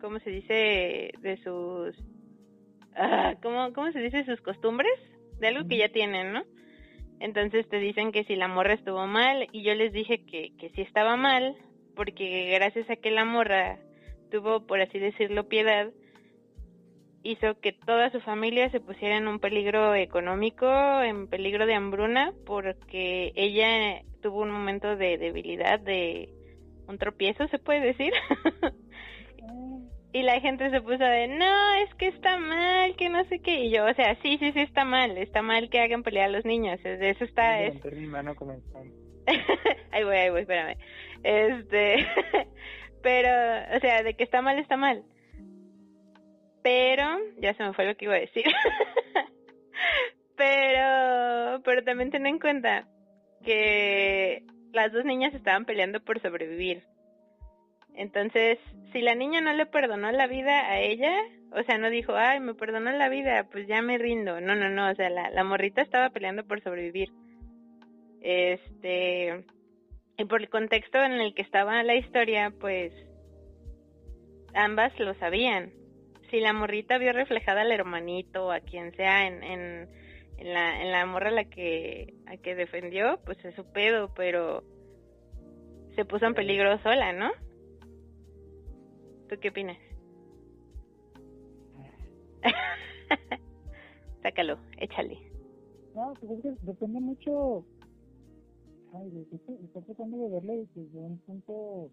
¿cómo 0.00 0.18
se 0.18 0.30
dice? 0.30 1.12
De 1.20 1.38
sus, 1.42 1.96
ah, 2.96 3.34
¿cómo, 3.40 3.72
¿cómo 3.72 3.92
se 3.92 4.00
dice? 4.00 4.24
Sus 4.24 4.40
costumbres, 4.40 4.92
de 5.38 5.48
algo 5.48 5.66
que 5.68 5.78
ya 5.78 5.88
tienen, 5.88 6.32
¿no? 6.32 6.42
Entonces 7.20 7.68
te 7.68 7.78
dicen 7.78 8.10
que 8.10 8.24
si 8.24 8.34
la 8.34 8.48
morra 8.48 8.74
estuvo 8.74 9.06
mal 9.06 9.46
y 9.52 9.62
yo 9.62 9.74
les 9.74 9.92
dije 9.92 10.26
que, 10.26 10.50
que 10.58 10.70
si 10.70 10.82
estaba 10.82 11.16
mal, 11.16 11.56
porque 11.94 12.50
gracias 12.52 12.90
a 12.90 12.96
que 12.96 13.12
la 13.12 13.24
morra 13.24 13.78
tuvo, 14.32 14.66
por 14.66 14.80
así 14.80 14.98
decirlo, 14.98 15.48
piedad, 15.48 15.92
hizo 17.22 17.60
que 17.60 17.72
toda 17.72 18.10
su 18.10 18.20
familia 18.20 18.70
se 18.70 18.80
pusiera 18.80 19.16
en 19.16 19.28
un 19.28 19.38
peligro 19.38 19.94
económico, 19.94 20.66
en 21.02 21.28
peligro 21.28 21.64
de 21.64 21.74
hambruna, 21.74 22.32
porque 22.44 23.32
ella 23.36 24.02
tuvo 24.20 24.42
un 24.42 24.50
momento 24.50 24.96
de 24.96 25.16
debilidad, 25.16 25.78
de 25.78 26.28
un 26.88 26.98
tropiezo, 26.98 27.46
se 27.48 27.58
puede 27.58 27.80
decir. 27.80 28.12
y 30.12 30.22
la 30.22 30.40
gente 30.40 30.70
se 30.70 30.80
puso 30.80 31.04
de, 31.04 31.28
no, 31.28 31.74
es 31.74 31.94
que 31.94 32.08
está 32.08 32.38
mal, 32.38 32.96
que 32.96 33.08
no 33.08 33.24
sé 33.24 33.40
qué. 33.40 33.64
Y 33.64 33.70
yo, 33.70 33.86
o 33.86 33.94
sea, 33.94 34.16
sí, 34.22 34.38
sí, 34.38 34.52
sí 34.52 34.60
está 34.60 34.84
mal, 34.84 35.16
está 35.18 35.42
mal 35.42 35.70
que 35.70 35.80
hagan 35.80 36.02
pelear 36.02 36.26
a 36.26 36.32
los 36.32 36.44
niños, 36.44 36.82
de 36.82 37.10
eso 37.10 37.24
está... 37.24 37.62
Es... 37.62 37.82
mi 37.84 38.06
mano 38.06 38.34
ahí 39.90 40.04
voy, 40.04 40.16
ahí 40.16 40.30
voy, 40.30 40.42
espérame. 40.42 40.76
Este, 41.22 42.06
pero, 43.02 43.76
o 43.76 43.80
sea, 43.80 44.02
de 44.02 44.14
que 44.14 44.24
está 44.24 44.42
mal, 44.42 44.58
está 44.58 44.76
mal. 44.76 45.02
Pero, 46.62 47.04
ya 47.38 47.54
se 47.54 47.62
me 47.62 47.72
fue 47.72 47.86
lo 47.86 47.96
que 47.96 48.06
iba 48.06 48.14
a 48.14 48.20
decir. 48.20 48.44
Pero, 50.36 51.62
pero 51.62 51.84
también 51.84 52.10
ten 52.10 52.26
en 52.26 52.40
cuenta 52.40 52.88
que 53.44 54.42
las 54.74 54.92
dos 54.92 55.04
niñas 55.04 55.34
estaban 55.34 55.64
peleando 55.64 56.00
por 56.00 56.20
sobrevivir. 56.20 56.82
Entonces, 57.94 58.58
si 58.92 59.00
la 59.00 59.14
niña 59.14 59.40
no 59.40 59.52
le 59.52 59.66
perdonó 59.66 60.10
la 60.10 60.26
vida 60.26 60.68
a 60.68 60.80
ella, 60.80 61.12
o 61.52 61.62
sea, 61.62 61.78
no 61.78 61.88
dijo, 61.90 62.14
ay, 62.16 62.40
me 62.40 62.54
perdonó 62.54 62.90
la 62.90 63.08
vida, 63.08 63.48
pues 63.50 63.68
ya 63.68 63.80
me 63.82 63.98
rindo. 63.98 64.40
No, 64.40 64.56
no, 64.56 64.68
no, 64.68 64.90
o 64.90 64.94
sea, 64.94 65.08
la, 65.10 65.44
morrita 65.44 65.82
estaba 65.82 66.10
peleando 66.10 66.44
por 66.44 66.60
sobrevivir. 66.62 67.10
Este, 68.20 69.44
y 70.18 70.24
por 70.24 70.40
el 70.40 70.48
contexto 70.48 71.02
en 71.02 71.12
el 71.12 71.34
que 71.34 71.42
estaba 71.42 71.82
la 71.84 71.94
historia, 71.94 72.52
pues 72.58 72.92
ambas 74.54 74.98
lo 74.98 75.14
sabían. 75.14 75.72
Si 76.30 76.40
la 76.40 76.52
morrita 76.52 76.98
vio 76.98 77.12
reflejada 77.12 77.60
al 77.60 77.70
hermanito 77.70 78.46
o 78.46 78.50
a 78.50 78.60
quien 78.60 78.92
sea 78.96 79.28
en, 79.28 79.44
en, 79.44 79.88
en 80.38 80.52
la, 80.52 80.82
en 80.82 80.90
la 80.90 81.06
morra 81.06 81.28
a 81.28 81.32
la 81.32 81.44
que, 81.44 82.14
a 82.26 82.36
que 82.36 82.54
defendió, 82.54 83.20
pues 83.24 83.42
es 83.44 83.54
su 83.54 83.64
pedo, 83.64 84.12
pero 84.14 84.64
se 85.94 86.04
puso 86.04 86.26
en 86.26 86.34
peligro 86.34 86.78
sola, 86.82 87.12
¿no? 87.12 87.30
¿Tú 89.28 89.36
qué 89.40 89.48
opinas? 89.50 89.78
Sácalo, 94.22 94.58
échale. 94.78 95.18
No, 95.94 96.12
pues 96.20 96.32
es 96.32 96.42
que 96.42 96.54
depende 96.62 97.00
mucho. 97.00 97.64
Ay, 98.92 99.26
estoy, 99.32 99.56
tratando 99.84 100.18
de 100.18 100.28
verle 100.30 100.66
desde 100.74 100.98
un 100.98 101.18
punto 101.18 101.90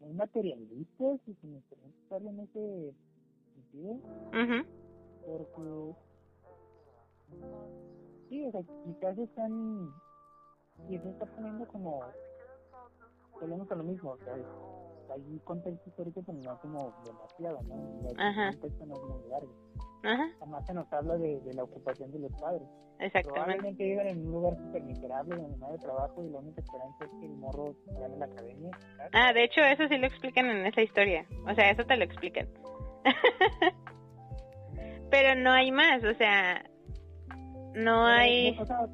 muy 0.00 0.12
materialista, 0.14 1.04
si 1.24 1.34
se 1.34 1.46
me 1.46 1.60
permite 2.08 2.30
en 2.30 2.40
ese 2.40 2.94
sentido, 3.54 3.94
mhm 4.32 4.89
porque 5.38 5.94
sí, 8.28 8.46
o 8.46 8.50
sea, 8.52 8.60
quizás 8.84 9.18
están 9.18 9.92
y 10.88 10.98
se 10.98 11.08
está 11.10 11.26
poniendo 11.26 11.66
como 11.68 12.00
volvemos 13.40 13.70
a 13.70 13.74
lo 13.74 13.84
mismo, 13.84 14.10
o 14.12 14.18
sea, 14.18 14.34
hay 14.34 15.40
contexto 15.44 15.88
histórico 15.88 16.22
pero 16.24 16.38
no 16.38 16.58
como 16.60 16.94
demasiado, 17.04 17.62
¿no? 17.64 18.08
El 18.08 18.16
contexto 18.16 18.86
no 18.86 18.94
es 18.94 19.02
muy 19.02 19.28
largo. 19.30 19.52
Ajá, 20.02 20.30
Además 20.40 20.66
se 20.66 20.74
nos 20.74 20.92
habla 20.92 21.16
de, 21.18 21.40
de 21.40 21.54
la 21.54 21.64
ocupación 21.64 22.10
de 22.10 22.20
los 22.20 22.32
padres. 22.40 22.62
exactamente. 22.98 23.30
Probablemente 23.32 23.84
vivan 23.84 24.06
en 24.06 24.26
un 24.26 24.32
lugar 24.32 24.56
súper 24.56 24.82
miserable 24.82 25.36
donde 25.36 25.58
no 25.58 25.66
hay 25.66 25.78
trabajo 25.78 26.24
y 26.24 26.30
la 26.30 26.38
única 26.38 26.60
esperanza 26.62 27.04
es 27.04 27.10
que 27.20 27.26
el 27.26 27.32
morro 27.36 27.74
gane 27.98 28.16
la 28.16 28.24
academia. 28.26 28.70
¿sabes? 28.96 29.10
Ah, 29.12 29.32
de 29.34 29.44
hecho, 29.44 29.60
eso 29.60 29.88
sí 29.88 29.98
lo 29.98 30.06
explican 30.06 30.46
en 30.46 30.64
esa 30.66 30.80
historia. 30.80 31.26
O 31.46 31.54
sea, 31.54 31.70
eso 31.70 31.84
te 31.84 31.96
lo 31.96 32.04
explican. 32.04 32.48
Pero 35.10 35.34
no 35.40 35.50
hay 35.50 35.70
más, 35.72 36.02
o 36.04 36.14
sea, 36.14 36.64
no 37.74 38.06
hay... 38.06 38.56
O 38.60 38.64
sea, 38.66 38.86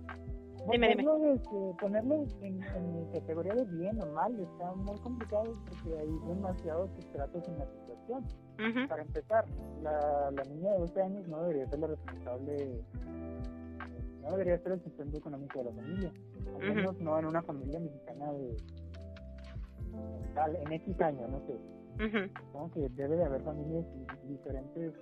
Dime, 0.72 0.88
dime. 0.88 1.04
ponerlo, 1.04 1.32
este, 1.34 1.80
ponerlo 1.80 2.14
en, 2.42 2.60
en 2.60 3.12
categoría 3.12 3.54
de 3.54 3.64
bien 3.66 4.02
o 4.02 4.06
mal 4.14 4.36
está 4.40 4.74
muy 4.74 4.98
complicado 4.98 5.44
porque 5.68 5.96
hay 5.96 6.08
demasiados 6.26 6.90
estratos 6.98 7.46
en 7.46 7.58
la 7.58 7.66
situación. 7.66 8.24
Para 8.88 9.02
empezar, 9.02 9.44
la, 9.82 10.30
la 10.32 10.42
niña 10.42 10.72
de 10.72 10.78
12 10.78 11.02
años 11.02 11.28
no 11.28 11.40
debería 11.42 11.68
ser 11.68 11.78
la 11.78 11.86
responsable, 11.86 12.82
no 14.22 14.30
debería 14.32 14.58
ser 14.58 14.72
el 14.72 14.82
sustento 14.82 15.18
económico 15.18 15.58
de 15.60 15.64
la 15.66 15.72
familia. 15.72 16.12
Al 16.60 16.74
menos 16.74 16.98
no 17.00 17.16
en 17.18 17.26
una 17.26 17.42
familia 17.42 17.78
mexicana 17.78 18.32
de 18.32 18.56
tal, 20.34 20.56
en 20.56 20.72
X 20.72 21.00
años, 21.00 21.30
no 21.30 21.40
sé. 21.46 21.56
Supongo 22.40 22.70
que 22.72 22.88
debe 22.90 23.16
de 23.16 23.24
haber 23.24 23.40
familias 23.42 23.84
di- 23.94 24.28
diferentes 24.32 24.92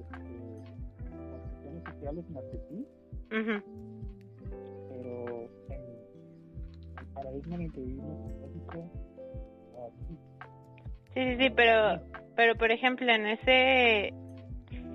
este, 0.00 1.90
sociales 1.90 2.30
más 2.30 2.44
que 2.44 2.58
sí, 2.68 2.86
Ujú. 3.30 3.62
pero 4.88 5.48
en 5.68 5.82
el 6.98 7.06
paradigma 7.14 7.54
en 7.56 7.62
el 7.62 7.72
que 7.72 7.80
vivimos 7.80 8.30
en 8.30 8.40
México, 8.40 8.90
así. 9.86 10.18
Sí, 11.14 11.24
sí, 11.24 11.36
sí, 11.38 11.50
pero, 11.50 12.00
pero 12.36 12.54
por 12.56 12.70
ejemplo, 12.70 13.10
en 13.12 13.26
ese... 13.26 14.14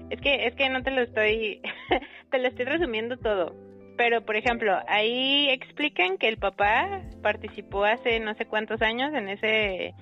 Es 0.10 0.22
que, 0.22 0.46
es 0.46 0.56
que 0.56 0.70
no 0.70 0.84
te 0.84 0.92
lo 0.92 1.02
estoy... 1.02 1.62
te 2.32 2.40
lo 2.40 2.48
estoy 2.48 2.66
resumiendo 2.66 3.18
todo. 3.18 3.56
Pero, 3.98 4.26
por 4.26 4.36
ejemplo, 4.36 4.78
ahí 4.88 5.50
explican 5.50 6.18
que 6.18 6.28
el 6.28 6.38
papá 6.38 7.02
participó 7.22 7.86
hace 7.86 8.20
no 8.20 8.34
sé 8.36 8.46
cuántos 8.46 8.82
años 8.82 9.14
en 9.14 9.30
ese... 9.30 9.94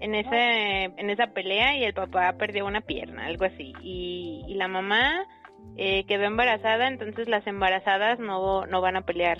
En 0.00 0.14
ese, 0.14 0.84
en 0.96 1.10
esa 1.10 1.28
pelea 1.28 1.76
y 1.76 1.84
el 1.84 1.94
papá 1.94 2.34
perdió 2.38 2.66
una 2.66 2.80
pierna, 2.82 3.26
algo 3.26 3.44
así. 3.44 3.72
Y, 3.82 4.44
y 4.46 4.54
la 4.54 4.68
mamá 4.68 5.26
eh, 5.76 6.04
quedó 6.06 6.24
embarazada, 6.24 6.86
entonces 6.88 7.28
las 7.28 7.46
embarazadas 7.46 8.18
no, 8.18 8.66
no 8.66 8.80
van 8.80 8.96
a 8.96 9.02
pelear. 9.06 9.38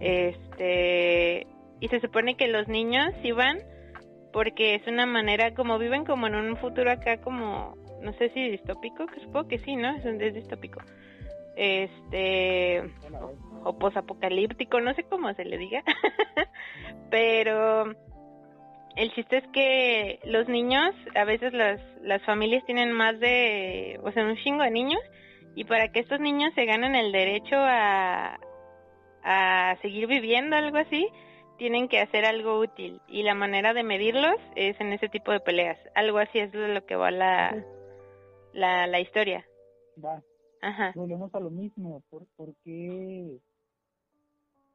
Este, 0.00 1.46
y 1.80 1.88
se 1.88 2.00
supone 2.00 2.36
que 2.36 2.48
los 2.48 2.68
niños 2.68 3.12
sí 3.22 3.32
van 3.32 3.58
porque 4.32 4.74
es 4.74 4.86
una 4.86 5.06
manera 5.06 5.54
como 5.54 5.78
viven 5.78 6.04
como 6.04 6.26
en 6.26 6.34
un 6.34 6.56
futuro 6.58 6.90
acá 6.90 7.20
como 7.20 7.74
no 8.02 8.12
sé 8.12 8.28
si 8.30 8.50
distópico 8.50 9.06
que 9.06 9.20
supongo 9.20 9.48
que 9.48 9.58
sí 9.58 9.74
no 9.74 9.90
es, 9.96 10.04
un- 10.04 10.20
es 10.20 10.34
distópico 10.34 10.80
este 11.56 12.82
ver, 12.82 12.90
o 13.64 13.78
posapocalíptico 13.78 14.80
no 14.80 14.94
sé 14.94 15.04
cómo 15.04 15.32
se 15.34 15.44
le 15.44 15.56
diga 15.58 15.82
pero 17.10 17.92
el 18.98 19.12
chiste 19.14 19.38
es 19.38 19.46
que 19.52 20.18
los 20.24 20.48
niños 20.48 20.94
a 21.14 21.24
veces 21.24 21.52
las 21.52 21.80
las 22.02 22.22
familias 22.24 22.64
tienen 22.66 22.92
más 22.92 23.18
de 23.20 23.98
o 24.02 24.10
sea 24.12 24.24
un 24.24 24.36
chingo 24.36 24.62
de 24.64 24.70
niños 24.70 25.00
y 25.54 25.64
para 25.64 25.88
que 25.88 26.00
estos 26.00 26.20
niños 26.20 26.52
se 26.54 26.64
ganen 26.66 26.94
el 26.94 27.12
derecho 27.12 27.56
a 27.56 28.38
a 29.22 29.76
seguir 29.82 30.06
viviendo 30.06 30.56
algo 30.56 30.78
así 30.78 31.08
tienen 31.58 31.88
que 31.88 32.00
hacer 32.00 32.24
algo 32.24 32.58
útil 32.58 33.00
y 33.08 33.22
la 33.22 33.34
manera 33.34 33.74
de 33.74 33.82
medirlos 33.82 34.36
es 34.56 34.80
en 34.80 34.92
ese 34.92 35.08
tipo 35.08 35.32
de 35.32 35.40
peleas. 35.40 35.78
Algo 35.94 36.18
así 36.18 36.38
es 36.38 36.52
de 36.52 36.68
lo 36.68 36.86
que 36.86 36.96
va 36.96 37.10
la, 37.10 37.64
la, 38.52 38.86
la 38.86 39.00
historia. 39.00 39.44
va, 40.02 40.22
Ajá. 40.62 40.92
volvemos 40.94 41.34
a 41.34 41.40
lo 41.40 41.50
mismo, 41.50 42.02
¿por, 42.10 42.26
por 42.36 42.54
qué? 42.64 43.38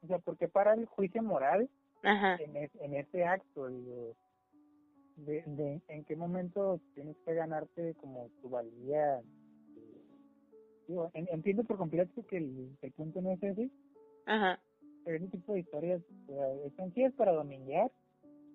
O 0.02 0.06
sea, 0.06 0.18
porque 0.18 0.46
para 0.46 0.74
el 0.74 0.84
juicio 0.86 1.22
moral 1.22 1.68
Ajá. 2.04 2.36
en, 2.40 2.56
es- 2.56 2.74
en 2.80 2.94
ese 2.94 3.24
acto, 3.24 3.68
digo, 3.68 4.14
de, 5.16 5.42
de 5.46 5.80
en 5.88 6.04
qué 6.04 6.16
momento 6.16 6.80
tienes 6.94 7.16
que 7.24 7.34
ganarte 7.34 7.94
como 7.94 8.28
tu 8.42 8.48
valía. 8.50 9.18
eh, 9.20 9.24
Digo, 10.88 11.10
en- 11.14 11.28
entiendo 11.30 11.64
por 11.64 11.78
completo 11.78 12.24
que 12.26 12.36
el, 12.38 12.76
el 12.82 12.92
punto 12.92 13.20
no 13.22 13.30
es 13.30 13.42
ese, 13.42 13.70
Ajá. 14.26 14.60
pero 15.04 15.16
ese 15.16 15.28
tipo 15.28 15.54
de 15.54 15.60
historias 15.60 16.02
o 16.02 16.26
sea, 16.26 16.52
están 16.66 16.92
chidas 16.92 17.12
para 17.14 17.32
domingar, 17.32 17.90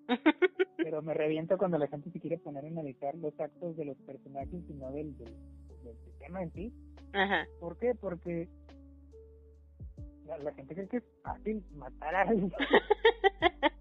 pero 0.76 1.02
me 1.02 1.14
reviento 1.14 1.58
cuando 1.58 1.78
la 1.78 1.88
gente 1.88 2.10
se 2.10 2.20
quiere 2.20 2.38
poner 2.38 2.64
a 2.64 2.68
analizar 2.68 3.14
los 3.16 3.38
actos 3.40 3.76
de 3.76 3.84
los 3.84 3.96
personajes 3.98 4.62
y 4.68 4.72
no 4.74 4.92
del, 4.92 5.16
del, 5.18 5.34
del 5.84 5.96
sistema 6.04 6.42
en 6.42 6.52
sí. 6.52 6.72
Ajá. 7.12 7.46
¿Por 7.58 7.76
qué? 7.78 7.94
Porque 7.94 8.48
la, 10.38 10.52
gente 10.52 10.74
cree 10.74 10.88
que 10.88 10.96
es 10.98 11.04
fácil 11.22 11.64
matar 11.72 12.14
a 12.14 12.22
alguien. 12.22 12.52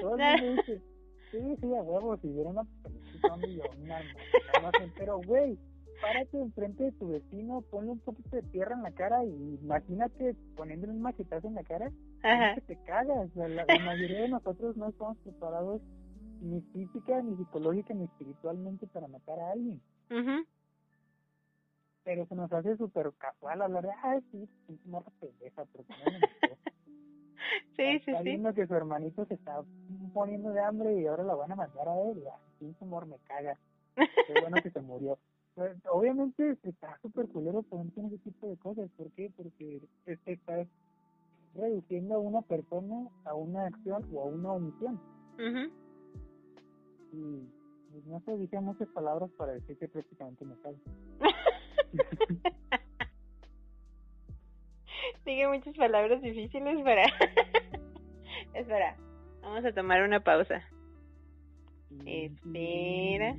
Todo 0.00 0.16
el 0.16 0.20
mundo 0.20 0.62
dice, 0.62 0.82
sí, 1.30 1.56
sí, 1.60 1.74
a 1.74 1.82
huevo, 1.82 2.16
si 2.18 2.28
hubiera 2.28 2.50
una 2.50 2.64
película 2.82 3.28
zombie 3.28 3.60
o 3.60 3.64
una 3.80 4.00
pero 4.96 5.20
güey, 5.20 5.58
párate 6.00 6.38
enfrente 6.38 6.84
de 6.84 6.92
tu 6.92 7.08
vecino, 7.08 7.62
ponle 7.70 7.90
un 7.90 8.00
poquito 8.00 8.36
de 8.36 8.42
tierra 8.42 8.74
en 8.74 8.82
la 8.82 8.92
cara 8.92 9.24
y 9.24 9.58
imagínate 9.62 10.34
poniéndole 10.56 10.92
un 10.92 11.02
machetazo 11.02 11.48
en 11.48 11.54
la 11.54 11.64
cara, 11.64 11.90
Ajá. 12.22 12.54
que 12.54 12.60
te 12.62 12.76
cagas. 12.84 13.34
La, 13.36 13.48
la 13.48 13.64
mayoría 13.84 14.22
de 14.22 14.28
nosotros 14.28 14.76
no 14.76 14.88
estamos 14.88 15.16
preparados 15.18 15.80
ni 16.40 16.60
física, 16.72 17.22
ni 17.22 17.36
psicológica, 17.36 17.94
ni 17.94 18.04
espiritualmente 18.04 18.86
para 18.86 19.08
matar 19.08 19.38
a 19.38 19.52
alguien. 19.52 19.80
Ujú. 20.10 20.44
Pero 22.04 22.26
se 22.26 22.34
nos 22.34 22.52
hace 22.52 22.76
súper 22.76 23.12
casual 23.18 23.62
hablar 23.62 23.84
de, 23.84 23.92
ay, 24.02 24.20
sí, 24.30 24.48
pinche 24.66 24.88
morra 24.88 25.10
pendeja, 25.20 25.64
pero 25.72 25.84
que 25.84 25.94
no 26.04 26.10
me 26.10 26.18
gustó". 26.20 26.58
Sí, 27.76 27.98
sí, 28.04 28.10
Está 28.10 28.18
sí. 28.18 28.24
viendo 28.24 28.54
que 28.54 28.66
su 28.66 28.74
hermanito 28.74 29.24
se 29.26 29.34
está 29.34 29.62
poniendo 30.12 30.50
de 30.50 30.60
hambre 30.60 30.94
y 31.00 31.06
ahora 31.06 31.24
la 31.24 31.34
van 31.34 31.52
a 31.52 31.56
mandar 31.56 31.88
a 31.88 32.00
él. 32.02 32.22
Ya, 32.22 32.36
pinche 32.58 32.84
amor 32.84 33.06
me 33.06 33.18
caga. 33.26 33.58
Qué 34.26 34.34
bueno 34.40 34.62
que 34.62 34.70
se 34.70 34.80
murió. 34.80 35.18
Pues, 35.54 35.76
obviamente 35.90 36.56
está 36.62 36.98
súper 37.00 37.28
culero 37.28 37.62
ponerte 37.62 38.00
en 38.00 38.06
ese 38.06 38.18
tipo 38.18 38.48
de 38.48 38.56
cosas. 38.58 38.90
¿Por 38.96 39.10
qué? 39.12 39.30
Porque 39.36 39.80
es- 40.06 40.18
estás 40.26 40.66
reduciendo 41.54 42.16
a 42.16 42.18
una 42.18 42.42
persona 42.42 43.08
a 43.24 43.34
una 43.34 43.66
acción 43.66 44.04
o 44.12 44.22
a 44.22 44.24
una 44.26 44.52
omisión. 44.52 44.94
Ujú. 45.34 45.72
Y 47.12 47.48
pues, 47.92 48.04
no 48.06 48.20
sé, 48.20 48.36
dije 48.36 48.60
muchas 48.60 48.88
palabras 48.88 49.30
para 49.36 49.52
decir 49.52 49.76
que 49.78 49.88
prácticamente 49.88 50.44
me 50.44 50.56
cago. 50.56 50.76
Sigue 55.24 55.48
muchas 55.48 55.76
palabras 55.76 56.22
difíciles 56.22 56.80
para... 56.82 57.04
Espera, 58.54 58.96
vamos 59.42 59.64
a 59.64 59.72
tomar 59.72 60.02
una 60.02 60.20
pausa. 60.20 60.62
Espera. 62.06 63.36